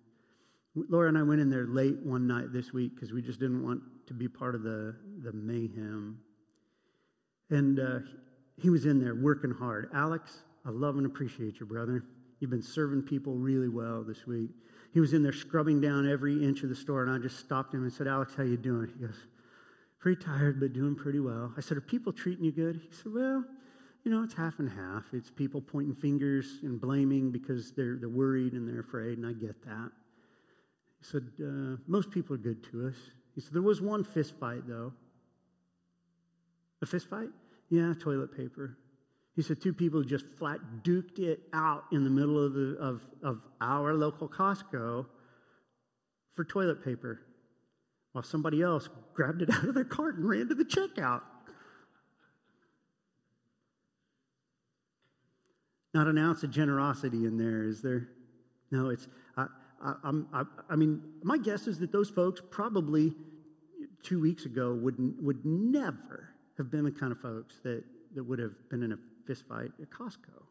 Laura 0.74 1.08
and 1.08 1.16
I 1.16 1.22
went 1.22 1.40
in 1.40 1.48
there 1.48 1.68
late 1.68 1.96
one 2.00 2.26
night 2.26 2.52
this 2.52 2.72
week 2.72 2.96
because 2.96 3.12
we 3.12 3.22
just 3.22 3.38
didn't 3.38 3.64
want 3.64 3.80
to 4.08 4.14
be 4.14 4.26
part 4.26 4.56
of 4.56 4.64
the, 4.64 4.96
the 5.22 5.32
mayhem. 5.32 6.18
And 7.50 7.78
uh, 7.78 7.98
he 8.60 8.68
was 8.68 8.84
in 8.84 8.98
there 9.00 9.14
working 9.14 9.52
hard. 9.52 9.90
Alex, 9.94 10.42
I 10.66 10.70
love 10.70 10.96
and 10.96 11.06
appreciate 11.06 11.60
you, 11.60 11.66
brother. 11.66 12.04
You've 12.40 12.50
been 12.50 12.62
serving 12.62 13.02
people 13.02 13.34
really 13.34 13.68
well 13.68 14.02
this 14.02 14.26
week. 14.26 14.50
He 14.92 14.98
was 14.98 15.12
in 15.12 15.22
there 15.22 15.32
scrubbing 15.32 15.80
down 15.80 16.10
every 16.10 16.44
inch 16.44 16.64
of 16.64 16.68
the 16.68 16.74
store, 16.74 17.04
and 17.04 17.12
I 17.12 17.18
just 17.18 17.38
stopped 17.38 17.72
him 17.72 17.84
and 17.84 17.92
said, 17.92 18.08
Alex, 18.08 18.34
how 18.36 18.42
you 18.42 18.56
doing? 18.56 18.90
He 18.98 19.06
goes, 19.06 19.18
pretty 20.00 20.20
tired, 20.22 20.58
but 20.58 20.72
doing 20.72 20.96
pretty 20.96 21.20
well. 21.20 21.52
I 21.56 21.60
said, 21.60 21.76
are 21.76 21.80
people 21.80 22.12
treating 22.12 22.44
you 22.44 22.52
good? 22.52 22.80
He 22.82 22.94
said, 22.94 23.12
well, 23.14 23.44
you 24.04 24.10
know, 24.10 24.22
it's 24.22 24.34
half 24.34 24.58
and 24.58 24.68
half. 24.68 25.04
It's 25.14 25.30
people 25.30 25.62
pointing 25.62 25.94
fingers 25.94 26.58
and 26.62 26.78
blaming 26.78 27.30
because 27.30 27.72
they're, 27.72 27.96
they're 27.96 28.08
worried 28.08 28.52
and 28.52 28.68
they're 28.68 28.80
afraid, 28.80 29.16
and 29.16 29.26
I 29.26 29.32
get 29.32 29.62
that. 29.64 29.90
He 31.00 31.06
said, 31.06 31.24
uh, 31.42 31.76
most 31.86 32.10
people 32.10 32.34
are 32.34 32.38
good 32.38 32.62
to 32.70 32.86
us. 32.88 32.96
He 33.34 33.40
said, 33.40 33.54
there 33.54 33.62
was 33.62 33.80
one 33.80 34.04
fist 34.04 34.34
fight, 34.38 34.68
though. 34.68 34.92
A 36.82 36.86
fist 36.86 37.08
fight? 37.08 37.30
Yeah, 37.70 37.94
toilet 37.98 38.36
paper. 38.36 38.76
He 39.34 39.42
said, 39.42 39.60
two 39.60 39.72
people 39.72 40.02
just 40.02 40.26
flat 40.38 40.60
duked 40.82 41.18
it 41.18 41.40
out 41.54 41.84
in 41.90 42.04
the 42.04 42.10
middle 42.10 42.44
of, 42.44 42.52
the, 42.52 42.76
of, 42.78 43.00
of 43.22 43.40
our 43.60 43.94
local 43.94 44.28
Costco 44.28 45.06
for 46.34 46.44
toilet 46.44 46.84
paper 46.84 47.22
while 48.12 48.22
somebody 48.22 48.62
else 48.62 48.88
grabbed 49.14 49.42
it 49.42 49.50
out 49.50 49.64
of 49.64 49.74
their 49.74 49.84
cart 49.84 50.16
and 50.16 50.28
ran 50.28 50.48
to 50.48 50.54
the 50.54 50.64
checkout. 50.64 51.22
Not 55.94 56.08
an 56.08 56.18
ounce 56.18 56.42
of 56.42 56.50
generosity 56.50 57.24
in 57.24 57.38
there, 57.38 57.62
is 57.62 57.80
there? 57.80 58.08
No, 58.72 58.90
it's, 58.90 59.06
I, 59.36 59.46
I, 59.80 59.94
I, 60.32 60.42
I 60.68 60.76
mean, 60.76 61.00
my 61.22 61.38
guess 61.38 61.68
is 61.68 61.78
that 61.78 61.92
those 61.92 62.10
folks 62.10 62.42
probably 62.50 63.14
two 64.02 64.20
weeks 64.20 64.44
ago 64.44 64.74
would, 64.74 64.96
would 65.22 65.46
never 65.46 66.30
have 66.58 66.70
been 66.70 66.84
the 66.84 66.90
kind 66.90 67.12
of 67.12 67.20
folks 67.20 67.60
that, 67.62 67.84
that 68.14 68.24
would 68.24 68.40
have 68.40 68.52
been 68.68 68.82
in 68.82 68.92
a 68.92 68.98
fistfight 69.30 69.70
at 69.80 69.88
Costco. 69.90 70.42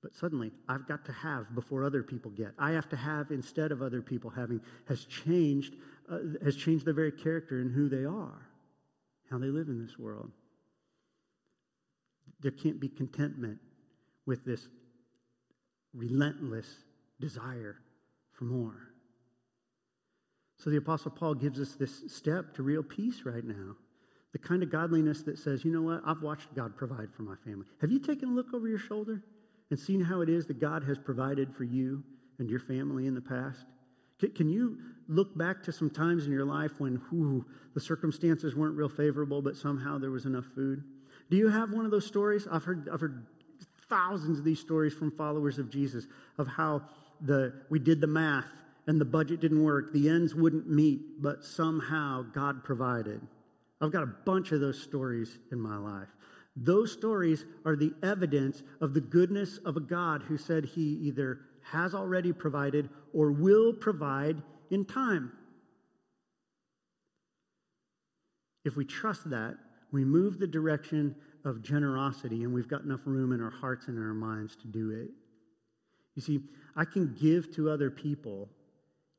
But 0.00 0.14
suddenly, 0.14 0.52
I've 0.68 0.86
got 0.86 1.04
to 1.06 1.12
have 1.12 1.52
before 1.54 1.82
other 1.82 2.02
people 2.02 2.30
get. 2.30 2.52
I 2.58 2.72
have 2.72 2.88
to 2.90 2.96
have 2.96 3.30
instead 3.30 3.72
of 3.72 3.82
other 3.82 4.00
people 4.00 4.30
having 4.30 4.60
has 4.86 5.06
changed, 5.06 5.74
uh, 6.10 6.18
has 6.44 6.54
changed 6.54 6.84
their 6.84 6.94
very 6.94 7.10
character 7.10 7.60
and 7.60 7.74
who 7.74 7.88
they 7.88 8.04
are, 8.04 8.46
how 9.30 9.38
they 9.38 9.46
live 9.46 9.68
in 9.68 9.82
this 9.82 9.98
world. 9.98 10.30
There 12.40 12.50
can't 12.52 12.78
be 12.78 12.88
contentment 12.88 13.58
with 14.26 14.44
this 14.44 14.66
relentless 15.92 16.66
desire 17.20 17.76
for 18.32 18.44
more. 18.44 18.76
So 20.58 20.70
the 20.70 20.76
Apostle 20.76 21.10
Paul 21.10 21.34
gives 21.34 21.60
us 21.60 21.74
this 21.74 22.02
step 22.08 22.54
to 22.54 22.62
real 22.62 22.82
peace 22.82 23.22
right 23.24 23.44
now. 23.44 23.76
The 24.32 24.38
kind 24.38 24.62
of 24.62 24.70
godliness 24.70 25.22
that 25.22 25.38
says, 25.38 25.64
you 25.64 25.72
know 25.72 25.82
what, 25.82 26.02
I've 26.04 26.22
watched 26.22 26.54
God 26.54 26.76
provide 26.76 27.12
for 27.14 27.22
my 27.22 27.36
family. 27.44 27.66
Have 27.80 27.92
you 27.92 28.00
taken 28.00 28.30
a 28.30 28.32
look 28.32 28.52
over 28.52 28.66
your 28.66 28.78
shoulder 28.78 29.22
and 29.70 29.78
seen 29.78 30.00
how 30.00 30.22
it 30.22 30.28
is 30.28 30.46
that 30.46 30.60
God 30.60 30.82
has 30.84 30.98
provided 30.98 31.54
for 31.54 31.64
you 31.64 32.02
and 32.38 32.50
your 32.50 32.58
family 32.58 33.06
in 33.06 33.14
the 33.14 33.20
past? 33.20 33.64
Can 34.34 34.48
you 34.48 34.78
look 35.08 35.36
back 35.36 35.62
to 35.64 35.72
some 35.72 35.90
times 35.90 36.26
in 36.26 36.32
your 36.32 36.44
life 36.44 36.72
when 36.78 36.96
whew, 37.10 37.44
the 37.74 37.80
circumstances 37.80 38.56
weren't 38.56 38.76
real 38.76 38.88
favorable, 38.88 39.42
but 39.42 39.56
somehow 39.56 39.98
there 39.98 40.10
was 40.10 40.24
enough 40.24 40.46
food? 40.54 40.82
Do 41.30 41.36
you 41.36 41.48
have 41.48 41.72
one 41.72 41.84
of 41.84 41.90
those 41.90 42.06
stories? 42.06 42.46
I've 42.50 42.64
heard, 42.64 42.88
I've 42.92 43.00
heard 43.00 43.26
thousands 43.88 44.38
of 44.38 44.44
these 44.44 44.60
stories 44.60 44.94
from 44.94 45.10
followers 45.10 45.58
of 45.58 45.70
Jesus 45.70 46.06
of 46.38 46.46
how 46.46 46.82
the, 47.20 47.52
we 47.70 47.78
did 47.78 48.00
the 48.00 48.06
math 48.06 48.46
and 48.86 49.00
the 49.00 49.04
budget 49.04 49.40
didn't 49.40 49.62
work, 49.62 49.92
the 49.92 50.08
ends 50.08 50.34
wouldn't 50.34 50.68
meet, 50.68 51.22
but 51.22 51.44
somehow 51.44 52.22
God 52.22 52.64
provided. 52.64 53.20
I've 53.80 53.92
got 53.92 54.02
a 54.02 54.14
bunch 54.24 54.52
of 54.52 54.60
those 54.60 54.80
stories 54.80 55.38
in 55.52 55.58
my 55.58 55.76
life. 55.76 56.08
Those 56.56 56.92
stories 56.92 57.44
are 57.64 57.76
the 57.76 57.92
evidence 58.02 58.62
of 58.80 58.94
the 58.94 59.00
goodness 59.00 59.58
of 59.64 59.76
a 59.76 59.80
God 59.80 60.22
who 60.22 60.38
said 60.38 60.64
he 60.64 60.82
either 60.82 61.40
has 61.72 61.94
already 61.94 62.32
provided 62.32 62.88
or 63.12 63.32
will 63.32 63.72
provide 63.72 64.42
in 64.70 64.84
time. 64.84 65.32
If 68.64 68.76
we 68.76 68.84
trust 68.84 69.30
that, 69.30 69.56
we 69.92 70.04
move 70.04 70.38
the 70.38 70.46
direction 70.46 71.14
of 71.44 71.62
generosity, 71.62 72.44
and 72.44 72.52
we've 72.52 72.68
got 72.68 72.82
enough 72.82 73.00
room 73.04 73.32
in 73.32 73.40
our 73.40 73.50
hearts 73.50 73.88
and 73.88 73.96
in 73.96 74.02
our 74.02 74.14
minds 74.14 74.56
to 74.56 74.66
do 74.66 74.90
it. 74.90 75.10
You 76.14 76.22
see, 76.22 76.40
I 76.76 76.84
can 76.84 77.14
give 77.20 77.54
to 77.56 77.70
other 77.70 77.90
people 77.90 78.48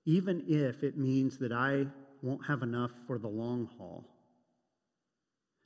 even 0.06 0.44
if 0.48 0.84
it 0.84 0.98
means 0.98 1.38
that 1.40 1.52
I 1.52 1.86
won't 2.22 2.46
have 2.46 2.62
enough 2.62 2.92
for 3.08 3.18
the 3.18 3.28
long 3.28 3.70
haul. 3.78 4.06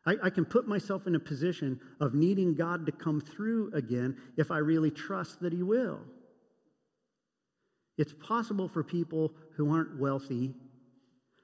I, 0.05 0.15
I, 0.23 0.29
can 0.29 0.45
put 0.45 0.65
myself 0.65 1.07
in 1.07 1.15
a 1.15 1.19
position 1.19 1.79
of 1.99 2.13
needing 2.13 2.55
God 2.55 2.85
to 2.85 2.91
come 2.93 3.19
through 3.19 3.71
again 3.73 4.17
if 4.37 4.49
I 4.49 4.59
really 4.59 4.91
trust 4.91 5.41
that 5.41 5.51
He 5.51 5.61
will. 5.61 5.99
It's 7.97 8.13
possible 8.13 8.69
for 8.69 8.81
people 8.81 9.33
who 9.57 9.73
aren't 9.73 9.99
wealthy, 9.99 10.53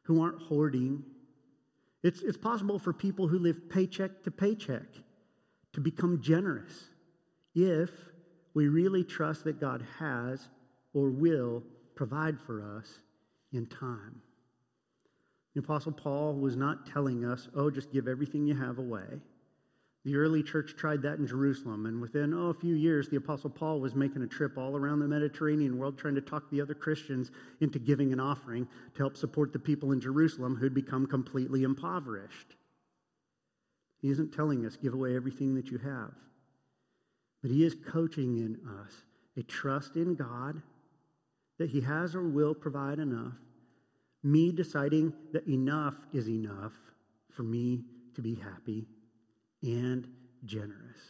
who 0.04 0.24
aren't 0.24 0.42
hoarding, 0.42 1.04
it's, 2.02 2.22
it's 2.22 2.38
possible 2.38 2.78
for 2.80 2.94
people 2.94 3.28
who 3.28 3.40
live 3.40 3.70
paycheck 3.70 4.24
to 4.24 4.32
paycheck 4.32 4.86
to 5.76 5.82
become 5.82 6.22
generous 6.22 6.86
if 7.54 7.92
we 8.54 8.68
really 8.70 9.04
trust 9.04 9.44
that 9.44 9.60
God 9.60 9.86
has 10.00 10.48
or 10.94 11.10
will 11.10 11.64
provide 11.96 12.40
for 12.40 12.78
us 12.78 13.00
in 13.52 13.66
time. 13.66 14.22
The 15.54 15.60
Apostle 15.60 15.92
Paul 15.92 16.36
was 16.36 16.56
not 16.56 16.86
telling 16.86 17.26
us, 17.26 17.50
oh, 17.56 17.70
just 17.70 17.92
give 17.92 18.08
everything 18.08 18.46
you 18.46 18.56
have 18.56 18.78
away. 18.78 19.20
The 20.06 20.16
early 20.16 20.44
church 20.44 20.76
tried 20.78 21.02
that 21.02 21.18
in 21.18 21.28
Jerusalem, 21.28 21.88
and 21.88 22.00
within 22.00 22.34
oh, 22.34 22.48
a 22.48 22.54
few 22.54 22.76
years, 22.76 23.10
the 23.10 23.18
Apostle 23.18 23.50
Paul 23.50 23.82
was 23.82 23.96
making 23.96 24.22
a 24.22 24.28
trip 24.28 24.58
all 24.58 24.78
around 24.78 25.00
the 25.00 25.08
Mediterranean 25.08 25.78
world 25.78 25.98
trying 25.98 26.16
to 26.16 26.22
talk 26.22 26.50
the 26.50 26.62
other 26.62 26.74
Christians 26.74 27.32
into 27.60 27.80
giving 27.80 28.14
an 28.14 28.20
offering 28.22 28.66
to 28.94 29.04
help 29.04 29.18
support 29.18 29.52
the 29.52 29.60
people 29.60 29.92
in 29.92 30.00
Jerusalem 30.00 30.56
who'd 30.56 30.74
become 30.74 31.06
completely 31.06 31.64
impoverished. 31.64 32.56
He 34.06 34.12
isn't 34.12 34.36
telling 34.36 34.68
us, 34.68 34.76
give 34.76 34.94
away 34.94 35.16
everything 35.16 35.56
that 35.56 35.72
you 35.72 35.80
have. 35.80 36.12
But 37.42 37.50
he 37.50 37.64
is 37.66 37.76
coaching 37.90 38.38
in 38.38 38.60
us 38.80 38.94
a 39.36 39.42
trust 39.42 39.96
in 39.96 40.14
God 40.14 40.62
that 41.58 41.72
he 41.72 41.82
has 41.82 42.14
or 42.14 42.22
will 42.22 42.54
provide 42.54 43.00
enough, 43.00 43.34
me 44.22 44.52
deciding 44.52 45.12
that 45.34 45.48
enough 45.48 45.96
is 46.14 46.30
enough 46.30 46.74
for 47.32 47.42
me 47.42 47.84
to 48.14 48.22
be 48.22 48.36
happy 48.36 48.86
and 49.64 50.08
generous. 50.46 51.02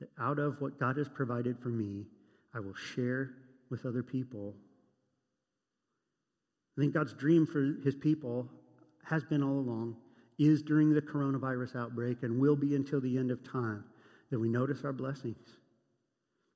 That 0.00 0.08
out 0.20 0.40
of 0.40 0.60
what 0.60 0.80
God 0.80 0.96
has 0.96 1.08
provided 1.08 1.56
for 1.56 1.68
me, 1.68 2.06
I 2.52 2.58
will 2.58 2.74
share 2.74 3.30
with 3.70 3.86
other 3.86 4.02
people. 4.02 4.56
I 6.76 6.80
think 6.80 6.94
God's 6.94 7.12
dream 7.12 7.46
for 7.46 7.76
his 7.84 7.94
people 7.94 8.48
has 9.04 9.22
been 9.22 9.44
all 9.44 9.60
along, 9.60 9.94
is 10.38 10.62
during 10.62 10.92
the 10.92 11.00
coronavirus 11.00 11.76
outbreak, 11.76 12.22
and 12.22 12.38
will 12.38 12.56
be 12.56 12.74
until 12.74 13.00
the 13.00 13.16
end 13.16 13.30
of 13.30 13.42
time, 13.42 13.84
that 14.30 14.38
we 14.38 14.48
notice 14.48 14.84
our 14.84 14.92
blessings. 14.92 15.48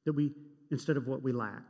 That 0.05 0.13
we, 0.13 0.33
instead 0.71 0.97
of 0.97 1.07
what 1.07 1.23
we 1.23 1.33
lack, 1.33 1.63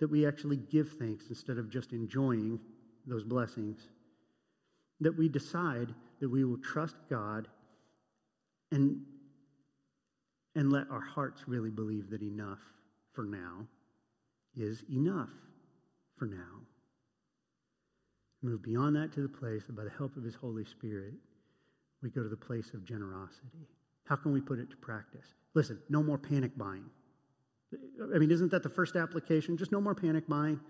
that 0.00 0.10
we 0.10 0.26
actually 0.26 0.56
give 0.56 0.94
thanks 0.98 1.26
instead 1.28 1.58
of 1.58 1.70
just 1.70 1.92
enjoying 1.92 2.58
those 3.06 3.24
blessings. 3.24 3.80
That 5.00 5.16
we 5.16 5.28
decide 5.28 5.94
that 6.20 6.28
we 6.28 6.44
will 6.44 6.58
trust 6.58 6.96
God 7.10 7.48
and, 8.70 9.02
and 10.54 10.72
let 10.72 10.90
our 10.90 11.00
hearts 11.00 11.42
really 11.46 11.70
believe 11.70 12.10
that 12.10 12.22
enough 12.22 12.60
for 13.12 13.24
now 13.24 13.66
is 14.56 14.82
enough 14.90 15.30
for 16.16 16.26
now. 16.26 16.62
Move 18.42 18.62
beyond 18.62 18.96
that 18.96 19.12
to 19.12 19.20
the 19.20 19.28
place 19.28 19.64
that 19.66 19.76
by 19.76 19.84
the 19.84 19.90
help 19.90 20.16
of 20.16 20.24
His 20.24 20.34
Holy 20.34 20.64
Spirit, 20.64 21.14
we 22.02 22.10
go 22.10 22.22
to 22.22 22.28
the 22.28 22.36
place 22.36 22.74
of 22.74 22.84
generosity. 22.84 23.68
How 24.04 24.16
can 24.16 24.32
we 24.32 24.40
put 24.40 24.58
it 24.58 24.68
to 24.70 24.76
practice? 24.76 25.26
Listen, 25.54 25.78
no 25.88 26.02
more 26.02 26.18
panic 26.18 26.56
buying. 26.56 26.84
I 28.14 28.18
mean, 28.18 28.30
isn't 28.30 28.50
that 28.50 28.62
the 28.62 28.68
first 28.68 28.96
application? 28.96 29.56
Just 29.56 29.72
no 29.72 29.80
more 29.80 29.94
panic 29.94 30.28
buying. 30.28 30.60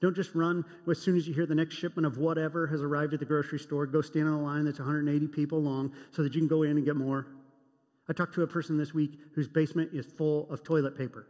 Don't 0.00 0.14
just 0.14 0.34
run 0.34 0.64
as 0.90 1.00
soon 1.00 1.16
as 1.16 1.26
you 1.26 1.32
hear 1.32 1.46
the 1.46 1.54
next 1.54 1.76
shipment 1.76 2.04
of 2.04 2.18
whatever 2.18 2.66
has 2.66 2.82
arrived 2.82 3.14
at 3.14 3.20
the 3.20 3.26
grocery 3.26 3.58
store. 3.58 3.86
Go 3.86 4.02
stand 4.02 4.26
in 4.26 4.34
a 4.34 4.42
line 4.42 4.64
that's 4.64 4.78
180 4.78 5.28
people 5.28 5.62
long 5.62 5.92
so 6.10 6.22
that 6.22 6.34
you 6.34 6.40
can 6.40 6.48
go 6.48 6.64
in 6.64 6.72
and 6.72 6.84
get 6.84 6.96
more. 6.96 7.26
I 8.08 8.12
talked 8.12 8.34
to 8.34 8.42
a 8.42 8.46
person 8.46 8.76
this 8.76 8.92
week 8.92 9.12
whose 9.34 9.48
basement 9.48 9.90
is 9.92 10.06
full 10.06 10.50
of 10.50 10.64
toilet 10.64 10.98
paper. 10.98 11.26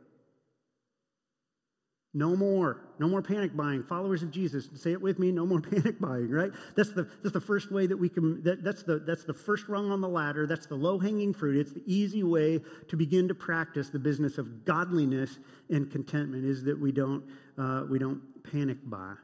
No 2.14 2.36
more. 2.36 2.82
No 2.98 3.08
more 3.08 3.22
panic 3.22 3.56
buying. 3.56 3.82
Followers 3.82 4.22
of 4.22 4.30
Jesus, 4.30 4.68
say 4.74 4.92
it 4.92 5.00
with 5.00 5.18
me, 5.18 5.32
no 5.32 5.46
more 5.46 5.60
panic 5.70 5.98
buying, 5.98 6.30
right? 6.30 6.50
That's 6.76 6.92
the, 6.92 7.08
that's 7.22 7.32
the 7.32 7.40
first 7.40 7.72
way 7.72 7.86
that 7.86 7.96
we 7.96 8.08
can, 8.08 8.42
that, 8.42 8.62
that's, 8.62 8.82
the, 8.82 8.98
that's 8.98 9.24
the 9.24 9.32
first 9.32 9.68
rung 9.68 9.90
on 9.90 10.02
the 10.02 10.08
ladder. 10.08 10.46
That's 10.46 10.66
the 10.66 10.74
low 10.74 10.98
hanging 10.98 11.32
fruit. 11.32 11.56
It's 11.56 11.72
the 11.72 11.82
easy 11.86 12.22
way 12.22 12.60
to 12.88 12.96
begin 12.96 13.28
to 13.28 13.34
practice 13.34 13.88
the 13.88 13.98
business 13.98 14.36
of 14.36 14.66
godliness 14.66 15.38
and 15.70 15.90
contentment 15.90 16.44
is 16.44 16.62
that 16.64 16.78
we 16.78 16.92
don't, 16.92 17.24
uh, 17.56 17.84
we 17.88 17.98
don't 17.98 18.20
panic 18.44 18.78
buy. 18.84 19.14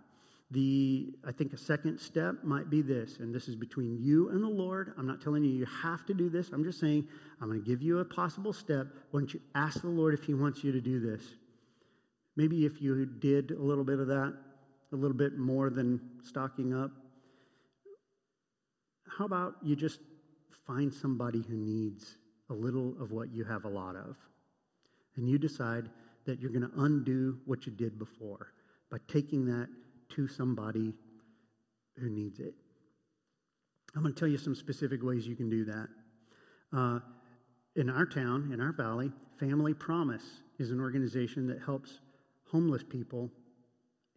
The, 0.51 1.13
I 1.27 1.33
think 1.33 1.53
a 1.53 1.59
second 1.59 1.99
step 1.99 2.37
might 2.43 2.71
be 2.71 2.81
this, 2.81 3.19
and 3.19 3.35
this 3.35 3.49
is 3.49 3.55
between 3.55 3.99
you 4.01 4.31
and 4.31 4.43
the 4.43 4.49
Lord. 4.49 4.95
I'm 4.97 5.07
not 5.07 5.21
telling 5.21 5.45
you 5.45 5.51
you 5.51 5.67
have 5.83 6.07
to 6.07 6.15
do 6.15 6.31
this. 6.31 6.53
I'm 6.53 6.65
just 6.65 6.81
saying 6.81 7.07
I'm 7.43 7.49
going 7.49 7.63
to 7.63 7.69
give 7.69 7.83
you 7.83 7.99
a 7.99 8.05
possible 8.07 8.55
step. 8.55 8.87
Why 9.11 9.21
don't 9.21 9.35
you 9.35 9.41
ask 9.55 9.83
the 9.83 9.89
Lord 9.89 10.15
if 10.15 10.25
He 10.25 10.33
wants 10.33 10.65
you 10.65 10.73
to 10.73 10.81
do 10.81 11.01
this? 11.01 11.23
Maybe 12.39 12.65
if 12.65 12.81
you 12.81 13.05
did 13.05 13.51
a 13.51 13.61
little 13.61 13.83
bit 13.83 13.99
of 13.99 14.07
that, 14.07 14.33
a 14.93 14.97
little 14.97 15.17
bit 15.17 15.37
more 15.39 15.71
than 15.71 16.01
stocking 16.23 16.73
up, 16.73 16.93
how 19.09 19.25
about 19.25 19.57
you 19.61 19.75
just 19.75 19.99
find 20.65 20.95
somebody 20.95 21.43
who 21.43 21.57
needs 21.57 22.17
a 22.49 22.55
little 22.55 22.95
of 23.03 23.11
what 23.11 23.33
you 23.33 23.43
have 23.43 23.65
a 23.65 23.69
lot 23.69 23.97
of? 23.97 24.15
And 25.17 25.29
you 25.29 25.37
decide 25.37 25.89
that 26.27 26.39
you're 26.39 26.53
going 26.53 26.63
to 26.63 26.81
undo 26.81 27.41
what 27.45 27.67
you 27.67 27.73
did 27.73 27.99
before 27.99 28.53
by 28.89 28.99
taking 29.09 29.45
that 29.47 29.69
to 30.11 30.29
somebody 30.29 30.95
who 31.99 32.09
needs 32.09 32.39
it. 32.39 32.55
I'm 33.97 34.03
going 34.03 34.15
to 34.15 34.21
tell 34.21 34.29
you 34.29 34.39
some 34.39 34.55
specific 34.55 35.03
ways 35.03 35.27
you 35.27 35.35
can 35.35 35.51
do 35.51 35.65
that. 35.65 35.89
Uh, 36.73 37.01
in 37.75 37.91
our 37.91 38.07
town, 38.07 38.53
in 38.53 38.61
our 38.61 38.71
valley, 38.71 39.11
Family 39.41 39.75
Promise 39.75 40.23
is 40.61 40.71
an 40.71 40.81
organization 40.81 41.49
that 41.49 41.61
helps 41.61 41.99
homeless 42.51 42.83
people 42.83 43.31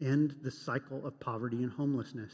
end 0.01 0.36
the 0.43 0.51
cycle 0.51 1.05
of 1.05 1.19
poverty 1.19 1.63
and 1.63 1.71
homelessness. 1.71 2.34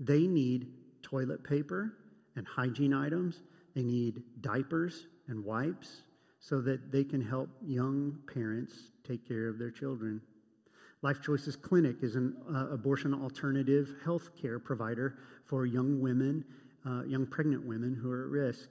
They 0.00 0.26
need 0.26 0.68
toilet 1.02 1.44
paper 1.44 1.92
and 2.36 2.46
hygiene 2.46 2.94
items, 2.94 3.42
they 3.74 3.82
need 3.82 4.22
diapers 4.40 5.06
and 5.28 5.44
wipes 5.44 6.02
so 6.40 6.60
that 6.60 6.90
they 6.90 7.04
can 7.04 7.20
help 7.20 7.48
young 7.64 8.18
parents 8.32 8.74
take 9.06 9.26
care 9.26 9.48
of 9.48 9.58
their 9.58 9.70
children. 9.70 10.20
Life 11.02 11.20
Choices 11.20 11.56
Clinic 11.56 11.96
is 12.02 12.14
an 12.16 12.36
uh, 12.52 12.68
abortion 12.70 13.12
alternative 13.12 13.96
health 14.04 14.30
care 14.40 14.58
provider 14.58 15.18
for 15.46 15.66
young 15.66 16.00
women, 16.00 16.44
uh, 16.86 17.02
young 17.04 17.26
pregnant 17.26 17.64
women 17.64 17.94
who 17.94 18.10
are 18.10 18.24
at 18.24 18.30
risk. 18.30 18.68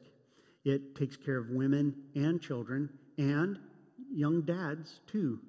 It 0.63 0.95
takes 0.95 1.17
care 1.17 1.37
of 1.37 1.49
women 1.49 1.93
and 2.15 2.41
children 2.41 2.89
and 3.17 3.59
young 4.11 4.41
dads 4.41 5.01
too. 5.07 5.39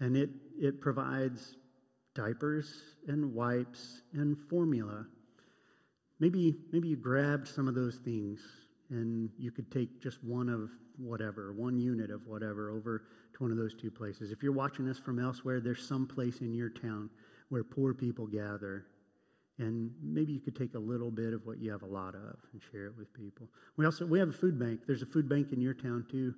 And 0.00 0.16
it, 0.16 0.30
it 0.58 0.80
provides 0.80 1.56
diapers 2.14 2.82
and 3.08 3.34
wipes 3.34 4.02
and 4.12 4.36
formula. 4.48 5.06
Maybe, 6.18 6.56
maybe 6.72 6.88
you 6.88 6.96
grabbed 6.96 7.46
some 7.46 7.68
of 7.68 7.74
those 7.74 7.96
things 7.96 8.40
and 8.90 9.30
you 9.38 9.50
could 9.50 9.70
take 9.70 10.02
just 10.02 10.22
one 10.24 10.48
of 10.48 10.70
whatever, 10.98 11.52
one 11.52 11.78
unit 11.78 12.10
of 12.10 12.26
whatever 12.26 12.70
over 12.70 13.04
to 13.34 13.42
one 13.42 13.50
of 13.50 13.56
those 13.56 13.74
two 13.74 13.90
places. 13.90 14.32
If 14.32 14.42
you're 14.42 14.52
watching 14.52 14.88
us 14.88 14.98
from 14.98 15.18
elsewhere, 15.18 15.60
there's 15.60 15.86
some 15.86 16.06
place 16.06 16.40
in 16.40 16.54
your 16.54 16.70
town 16.70 17.10
where 17.48 17.64
poor 17.64 17.92
people 17.92 18.26
gather. 18.26 18.86
And 19.58 19.90
maybe 20.02 20.32
you 20.32 20.40
could 20.40 20.56
take 20.56 20.74
a 20.74 20.78
little 20.78 21.10
bit 21.10 21.32
of 21.32 21.46
what 21.46 21.58
you 21.58 21.70
have 21.70 21.82
a 21.82 21.86
lot 21.86 22.14
of 22.14 22.36
and 22.52 22.60
share 22.70 22.86
it 22.86 22.96
with 22.96 23.12
people. 23.14 23.48
We 23.76 23.86
also 23.86 24.04
we 24.04 24.18
have 24.18 24.28
a 24.28 24.32
food 24.32 24.58
bank. 24.58 24.80
There's 24.86 25.02
a 25.02 25.06
food 25.06 25.28
bank 25.28 25.52
in 25.52 25.60
your 25.60 25.74
town 25.74 26.06
too. 26.10 26.34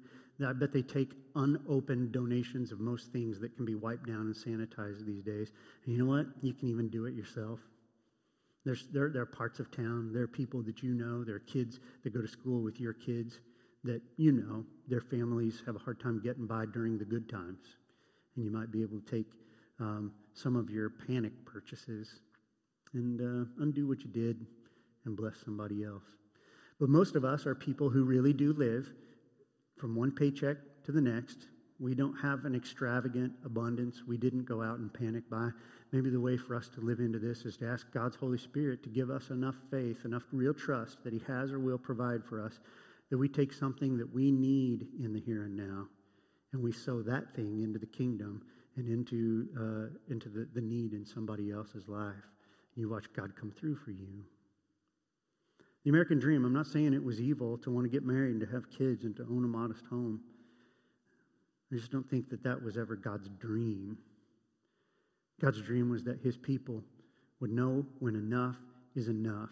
I 0.46 0.52
bet 0.52 0.72
they 0.72 0.82
take 0.82 1.10
unopened 1.34 2.12
donations 2.12 2.70
of 2.70 2.78
most 2.78 3.12
things 3.12 3.40
that 3.40 3.56
can 3.56 3.64
be 3.64 3.74
wiped 3.74 4.06
down 4.06 4.20
and 4.20 4.34
sanitized 4.34 5.04
these 5.04 5.22
days. 5.22 5.50
And 5.84 5.94
you 5.94 5.98
know 5.98 6.10
what? 6.10 6.26
You 6.42 6.54
can 6.54 6.68
even 6.68 6.88
do 6.88 7.06
it 7.06 7.14
yourself. 7.14 7.58
There's, 8.64 8.86
there, 8.92 9.10
there 9.10 9.22
are 9.22 9.26
parts 9.26 9.60
of 9.60 9.70
town, 9.70 10.12
there 10.12 10.24
are 10.24 10.28
people 10.28 10.62
that 10.62 10.82
you 10.82 10.92
know, 10.92 11.24
there 11.24 11.36
are 11.36 11.40
kids 11.40 11.80
that 12.04 12.12
go 12.12 12.20
to 12.20 12.28
school 12.28 12.62
with 12.62 12.80
your 12.80 12.92
kids 12.92 13.40
that 13.84 14.02
you 14.16 14.32
know 14.32 14.64
their 14.88 15.00
families 15.00 15.62
have 15.64 15.76
a 15.76 15.78
hard 15.78 16.00
time 16.00 16.20
getting 16.22 16.46
by 16.46 16.66
during 16.66 16.98
the 16.98 17.04
good 17.04 17.28
times. 17.28 17.76
And 18.36 18.44
you 18.44 18.50
might 18.50 18.70
be 18.70 18.82
able 18.82 19.00
to 19.00 19.10
take 19.10 19.26
um, 19.80 20.12
some 20.34 20.56
of 20.56 20.70
your 20.70 20.90
panic 20.90 21.32
purchases 21.46 22.20
and 22.94 23.20
uh, 23.20 23.62
undo 23.62 23.86
what 23.88 24.00
you 24.00 24.10
did 24.10 24.46
and 25.04 25.16
bless 25.16 25.34
somebody 25.44 25.84
else. 25.84 26.04
But 26.78 26.88
most 26.88 27.16
of 27.16 27.24
us 27.24 27.46
are 27.46 27.54
people 27.54 27.88
who 27.88 28.04
really 28.04 28.32
do 28.32 28.52
live 28.52 28.90
from 29.78 29.94
one 29.94 30.12
paycheck 30.12 30.56
to 30.84 30.92
the 30.92 31.00
next. 31.00 31.46
We 31.80 31.94
don't 31.94 32.16
have 32.16 32.44
an 32.44 32.54
extravagant 32.54 33.32
abundance. 33.44 34.02
We 34.06 34.16
didn't 34.16 34.44
go 34.44 34.62
out 34.62 34.78
and 34.78 34.92
panic 34.92 35.30
buy. 35.30 35.50
Maybe 35.92 36.10
the 36.10 36.20
way 36.20 36.36
for 36.36 36.56
us 36.56 36.68
to 36.74 36.80
live 36.80 36.98
into 36.98 37.18
this 37.18 37.44
is 37.44 37.56
to 37.58 37.68
ask 37.68 37.90
God's 37.92 38.16
Holy 38.16 38.38
Spirit 38.38 38.82
to 38.82 38.88
give 38.88 39.10
us 39.10 39.30
enough 39.30 39.54
faith, 39.70 40.04
enough 40.04 40.24
real 40.32 40.54
trust 40.54 41.04
that 41.04 41.12
He 41.12 41.22
has 41.28 41.52
or 41.52 41.60
will 41.60 41.78
provide 41.78 42.24
for 42.24 42.42
us 42.42 42.58
that 43.10 43.18
we 43.18 43.28
take 43.28 43.52
something 43.52 43.96
that 43.96 44.12
we 44.12 44.30
need 44.30 44.86
in 45.02 45.12
the 45.12 45.20
here 45.20 45.44
and 45.44 45.56
now 45.56 45.86
and 46.52 46.62
we 46.62 46.72
sow 46.72 47.02
that 47.02 47.34
thing 47.34 47.62
into 47.62 47.78
the 47.78 47.86
kingdom 47.86 48.42
and 48.76 48.88
into, 48.88 49.48
uh, 49.56 50.12
into 50.12 50.28
the, 50.28 50.48
the 50.54 50.60
need 50.60 50.92
in 50.92 51.04
somebody 51.04 51.50
else's 51.50 51.88
life. 51.88 52.14
You 52.74 52.88
watch 52.88 53.06
God 53.14 53.34
come 53.36 53.50
through 53.50 53.76
for 53.76 53.90
you. 53.90 54.24
The 55.84 55.90
American 55.90 56.18
dream, 56.18 56.44
I'm 56.44 56.52
not 56.52 56.66
saying 56.66 56.92
it 56.92 57.02
was 57.02 57.20
evil 57.20 57.58
to 57.58 57.70
want 57.70 57.84
to 57.84 57.90
get 57.90 58.04
married 58.04 58.32
and 58.32 58.40
to 58.40 58.46
have 58.46 58.70
kids 58.70 59.04
and 59.04 59.16
to 59.16 59.22
own 59.22 59.44
a 59.44 59.48
modest 59.48 59.84
home. 59.86 60.20
I 61.72 61.76
just 61.76 61.92
don't 61.92 62.08
think 62.08 62.30
that 62.30 62.42
that 62.44 62.62
was 62.62 62.76
ever 62.76 62.96
God's 62.96 63.28
dream. 63.28 63.98
God's 65.40 65.62
dream 65.62 65.88
was 65.88 66.02
that 66.04 66.20
his 66.20 66.36
people 66.36 66.82
would 67.40 67.50
know 67.50 67.86
when 68.00 68.16
enough 68.16 68.56
is 68.96 69.08
enough, 69.08 69.50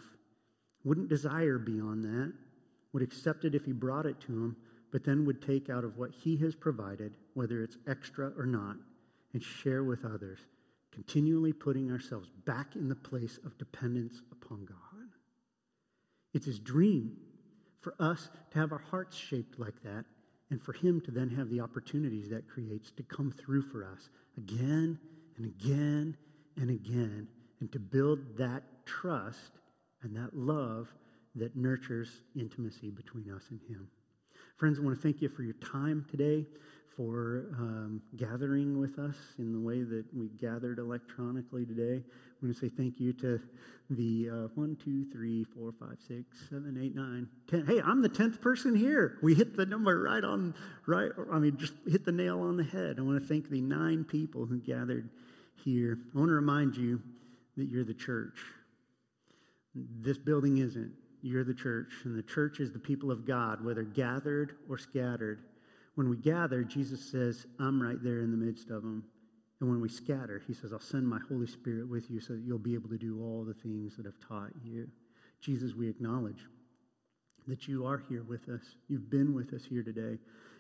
wouldn't 0.84 1.08
desire 1.08 1.58
beyond 1.58 2.02
that, 2.04 2.32
would 2.92 3.02
accept 3.02 3.44
it 3.44 3.54
if 3.54 3.64
he 3.64 3.72
brought 3.72 4.06
it 4.06 4.20
to 4.22 4.32
them, 4.32 4.56
but 4.90 5.04
then 5.04 5.24
would 5.26 5.42
take 5.42 5.70
out 5.70 5.84
of 5.84 5.96
what 5.96 6.10
he 6.10 6.36
has 6.38 6.54
provided, 6.54 7.14
whether 7.34 7.62
it's 7.62 7.76
extra 7.86 8.32
or 8.36 8.46
not, 8.46 8.76
and 9.32 9.42
share 9.42 9.84
with 9.84 10.04
others 10.04 10.40
continually 10.96 11.52
putting 11.52 11.92
ourselves 11.92 12.30
back 12.46 12.74
in 12.74 12.88
the 12.88 12.94
place 12.94 13.38
of 13.44 13.58
dependence 13.58 14.22
upon 14.32 14.64
God. 14.64 14.85
It's 16.36 16.44
his 16.44 16.58
dream 16.58 17.16
for 17.80 17.94
us 17.98 18.28
to 18.50 18.58
have 18.58 18.70
our 18.70 18.82
hearts 18.90 19.16
shaped 19.16 19.58
like 19.58 19.82
that 19.84 20.04
and 20.50 20.62
for 20.62 20.74
him 20.74 21.00
to 21.00 21.10
then 21.10 21.30
have 21.30 21.48
the 21.48 21.60
opportunities 21.60 22.28
that 22.28 22.46
creates 22.46 22.90
to 22.90 23.02
come 23.02 23.30
through 23.30 23.62
for 23.62 23.82
us 23.86 24.10
again 24.36 24.98
and 25.38 25.46
again 25.46 26.14
and 26.58 26.68
again 26.68 27.26
and 27.60 27.72
to 27.72 27.78
build 27.78 28.36
that 28.36 28.62
trust 28.84 29.52
and 30.02 30.14
that 30.14 30.36
love 30.36 30.94
that 31.36 31.56
nurtures 31.56 32.20
intimacy 32.38 32.90
between 32.90 33.30
us 33.30 33.44
and 33.48 33.62
him. 33.62 33.88
Friends, 34.58 34.78
I 34.78 34.82
want 34.82 34.94
to 34.94 35.02
thank 35.02 35.22
you 35.22 35.30
for 35.30 35.42
your 35.42 35.54
time 35.54 36.04
today 36.10 36.46
for 36.96 37.46
um, 37.58 38.02
gathering 38.16 38.78
with 38.78 38.98
us 38.98 39.16
in 39.38 39.54
the 39.54 39.60
way 39.60 39.84
that 39.84 40.04
we 40.14 40.28
gathered 40.38 40.78
electronically 40.78 41.64
today. 41.64 42.04
I 42.36 42.44
want 42.44 42.54
to 42.54 42.60
say 42.60 42.68
thank 42.68 43.00
you 43.00 43.14
to 43.14 43.40
the 43.88 44.28
uh, 44.30 44.48
one, 44.56 44.76
two, 44.84 45.06
three, 45.10 45.44
four, 45.44 45.72
five, 45.80 45.96
six, 46.06 46.24
seven, 46.50 46.78
eight, 46.82 46.94
nine, 46.94 47.28
ten. 47.48 47.64
Hey, 47.64 47.80
I'm 47.80 48.02
the 48.02 48.10
tenth 48.10 48.42
person 48.42 48.74
here. 48.74 49.18
We 49.22 49.34
hit 49.34 49.56
the 49.56 49.64
number 49.64 50.02
right 50.02 50.22
on, 50.22 50.54
right. 50.86 51.10
I 51.32 51.38
mean, 51.38 51.56
just 51.56 51.72
hit 51.88 52.04
the 52.04 52.12
nail 52.12 52.40
on 52.40 52.58
the 52.58 52.64
head. 52.64 52.96
I 52.98 53.02
want 53.02 53.22
to 53.22 53.26
thank 53.26 53.48
the 53.48 53.62
nine 53.62 54.04
people 54.04 54.44
who 54.44 54.58
gathered 54.58 55.08
here. 55.64 55.98
I 56.14 56.18
want 56.18 56.28
to 56.28 56.34
remind 56.34 56.76
you 56.76 57.00
that 57.56 57.70
you're 57.70 57.84
the 57.84 57.94
church. 57.94 58.38
This 59.74 60.18
building 60.18 60.58
isn't. 60.58 60.92
You're 61.22 61.44
the 61.44 61.54
church, 61.54 61.92
and 62.04 62.16
the 62.16 62.22
church 62.22 62.60
is 62.60 62.72
the 62.72 62.78
people 62.78 63.10
of 63.10 63.26
God, 63.26 63.64
whether 63.64 63.82
gathered 63.82 64.56
or 64.68 64.76
scattered. 64.76 65.40
When 65.94 66.10
we 66.10 66.18
gather, 66.18 66.62
Jesus 66.62 67.00
says, 67.10 67.46
I'm 67.58 67.82
right 67.82 68.02
there 68.02 68.20
in 68.20 68.30
the 68.30 68.36
midst 68.36 68.70
of 68.70 68.82
them. 68.82 69.04
And 69.60 69.70
when 69.70 69.80
we 69.80 69.88
scatter, 69.88 70.42
he 70.46 70.52
says, 70.52 70.72
I'll 70.72 70.80
send 70.80 71.08
my 71.08 71.18
Holy 71.28 71.46
Spirit 71.46 71.88
with 71.88 72.10
you 72.10 72.20
so 72.20 72.34
that 72.34 72.42
you'll 72.42 72.58
be 72.58 72.74
able 72.74 72.90
to 72.90 72.98
do 72.98 73.22
all 73.22 73.44
the 73.44 73.54
things 73.54 73.96
that 73.96 74.06
I've 74.06 74.20
taught 74.20 74.50
you. 74.62 74.88
Jesus, 75.40 75.74
we 75.74 75.88
acknowledge 75.88 76.44
that 77.46 77.66
you 77.66 77.86
are 77.86 78.02
here 78.08 78.22
with 78.22 78.48
us. 78.48 78.62
You've 78.88 79.08
been 79.08 79.34
with 79.34 79.54
us 79.54 79.64
here 79.64 79.82
today. 79.82 80.18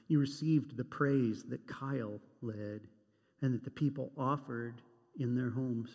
You 0.08 0.18
received 0.18 0.76
the 0.76 0.84
praise 0.84 1.44
that 1.50 1.66
Kyle 1.66 2.20
led 2.40 2.80
and 3.42 3.52
that 3.52 3.64
the 3.64 3.70
people 3.70 4.12
offered 4.16 4.80
in 5.18 5.34
their 5.34 5.50
homes. 5.50 5.90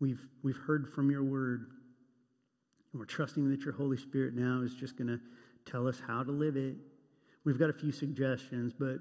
We've, 0.00 0.26
we've 0.42 0.58
heard 0.66 0.92
from 0.92 1.10
your 1.10 1.22
word, 1.22 1.70
and 2.92 2.98
we're 2.98 3.06
trusting 3.06 3.48
that 3.50 3.60
your 3.60 3.74
Holy 3.74 3.96
Spirit 3.96 4.34
now 4.34 4.62
is 4.62 4.74
just 4.74 4.96
going 4.96 5.08
to 5.08 5.20
tell 5.70 5.86
us 5.86 6.00
how 6.04 6.24
to 6.24 6.32
live 6.32 6.56
it 6.56 6.76
We've 7.44 7.58
got 7.58 7.68
a 7.68 7.74
few 7.74 7.92
suggestions, 7.92 8.72
but 8.72 8.96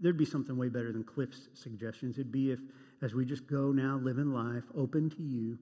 there'd 0.00 0.18
be 0.18 0.24
something 0.24 0.56
way 0.56 0.68
better 0.68 0.92
than 0.92 1.04
Cliff's 1.04 1.48
suggestions. 1.54 2.18
It'd 2.18 2.32
be 2.32 2.50
if, 2.50 2.60
as 3.02 3.14
we 3.14 3.24
just 3.24 3.46
go 3.46 3.72
now, 3.72 4.00
live 4.02 4.18
in 4.18 4.32
life, 4.32 4.64
open 4.76 5.10
to 5.10 5.22
you, 5.22 5.58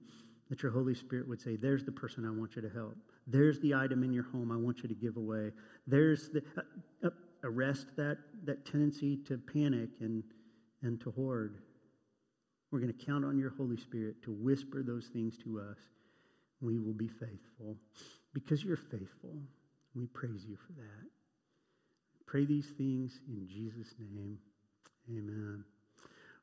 that 0.49 0.61
your 0.61 0.71
Holy 0.71 0.93
Spirit 0.93 1.27
would 1.27 1.41
say, 1.41 1.55
There's 1.55 1.83
the 1.83 1.91
person 1.91 2.25
I 2.25 2.31
want 2.31 2.55
you 2.55 2.61
to 2.61 2.69
help. 2.69 2.95
There's 3.27 3.59
the 3.59 3.73
item 3.73 4.03
in 4.03 4.13
your 4.13 4.23
home 4.23 4.51
I 4.51 4.57
want 4.57 4.83
you 4.83 4.89
to 4.89 4.95
give 4.95 5.17
away. 5.17 5.51
There's 5.87 6.29
the 6.29 6.43
uh, 6.57 7.07
uh, 7.07 7.09
arrest 7.43 7.87
that, 7.97 8.17
that 8.45 8.65
tendency 8.65 9.17
to 9.27 9.37
panic 9.37 9.89
and, 9.99 10.23
and 10.81 10.99
to 11.01 11.11
hoard. 11.11 11.59
We're 12.71 12.79
going 12.79 12.93
to 12.93 13.05
count 13.05 13.23
on 13.23 13.37
your 13.37 13.51
Holy 13.51 13.77
Spirit 13.77 14.21
to 14.23 14.31
whisper 14.31 14.83
those 14.83 15.07
things 15.07 15.37
to 15.43 15.59
us. 15.59 15.77
We 16.61 16.79
will 16.79 16.93
be 16.93 17.07
faithful 17.07 17.77
because 18.33 18.63
you're 18.63 18.77
faithful. 18.77 19.35
We 19.95 20.07
praise 20.07 20.45
you 20.47 20.57
for 20.57 20.73
that. 20.73 21.22
Pray 22.25 22.45
these 22.45 22.67
things 22.77 23.19
in 23.27 23.47
Jesus' 23.47 23.93
name. 23.99 24.37
Amen. 25.09 25.63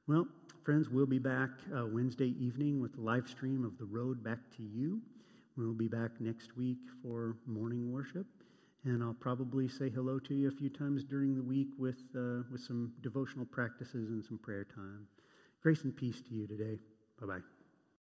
Well, 0.07 0.27
friends, 0.65 0.89
we'll 0.89 1.07
be 1.07 1.19
back 1.19 1.51
uh, 1.75 1.87
Wednesday 1.87 2.35
evening 2.39 2.81
with 2.81 2.95
the 2.95 3.01
live 3.01 3.29
stream 3.29 3.65
of 3.65 3.79
The 3.79 3.85
Road 3.85 4.23
Back 4.23 4.39
to 4.57 4.63
You. 4.63 5.01
We'll 5.57 5.73
be 5.73 5.89
back 5.89 6.11
next 6.21 6.57
week 6.57 6.79
for 7.03 7.37
morning 7.47 7.93
worship. 7.93 8.27
And 8.85 9.03
I'll 9.03 9.15
probably 9.15 9.69
say 9.69 9.91
hello 9.91 10.19
to 10.21 10.35
you 10.35 10.49
a 10.49 10.53
few 10.53 10.71
times 10.71 11.05
during 11.05 11.35
the 11.35 11.43
week 11.43 11.69
with, 11.79 12.01
uh, 12.17 12.43
with 12.51 12.63
some 12.63 12.93
devotional 13.03 13.45
practices 13.45 14.09
and 14.09 14.25
some 14.25 14.39
prayer 14.39 14.65
time. 14.65 15.07
Grace 15.63 15.85
and 15.85 15.95
peace 15.95 16.23
to 16.23 16.35
you 16.35 16.47
today. 16.47 16.79
Bye 17.21 17.27
bye. 17.27 17.60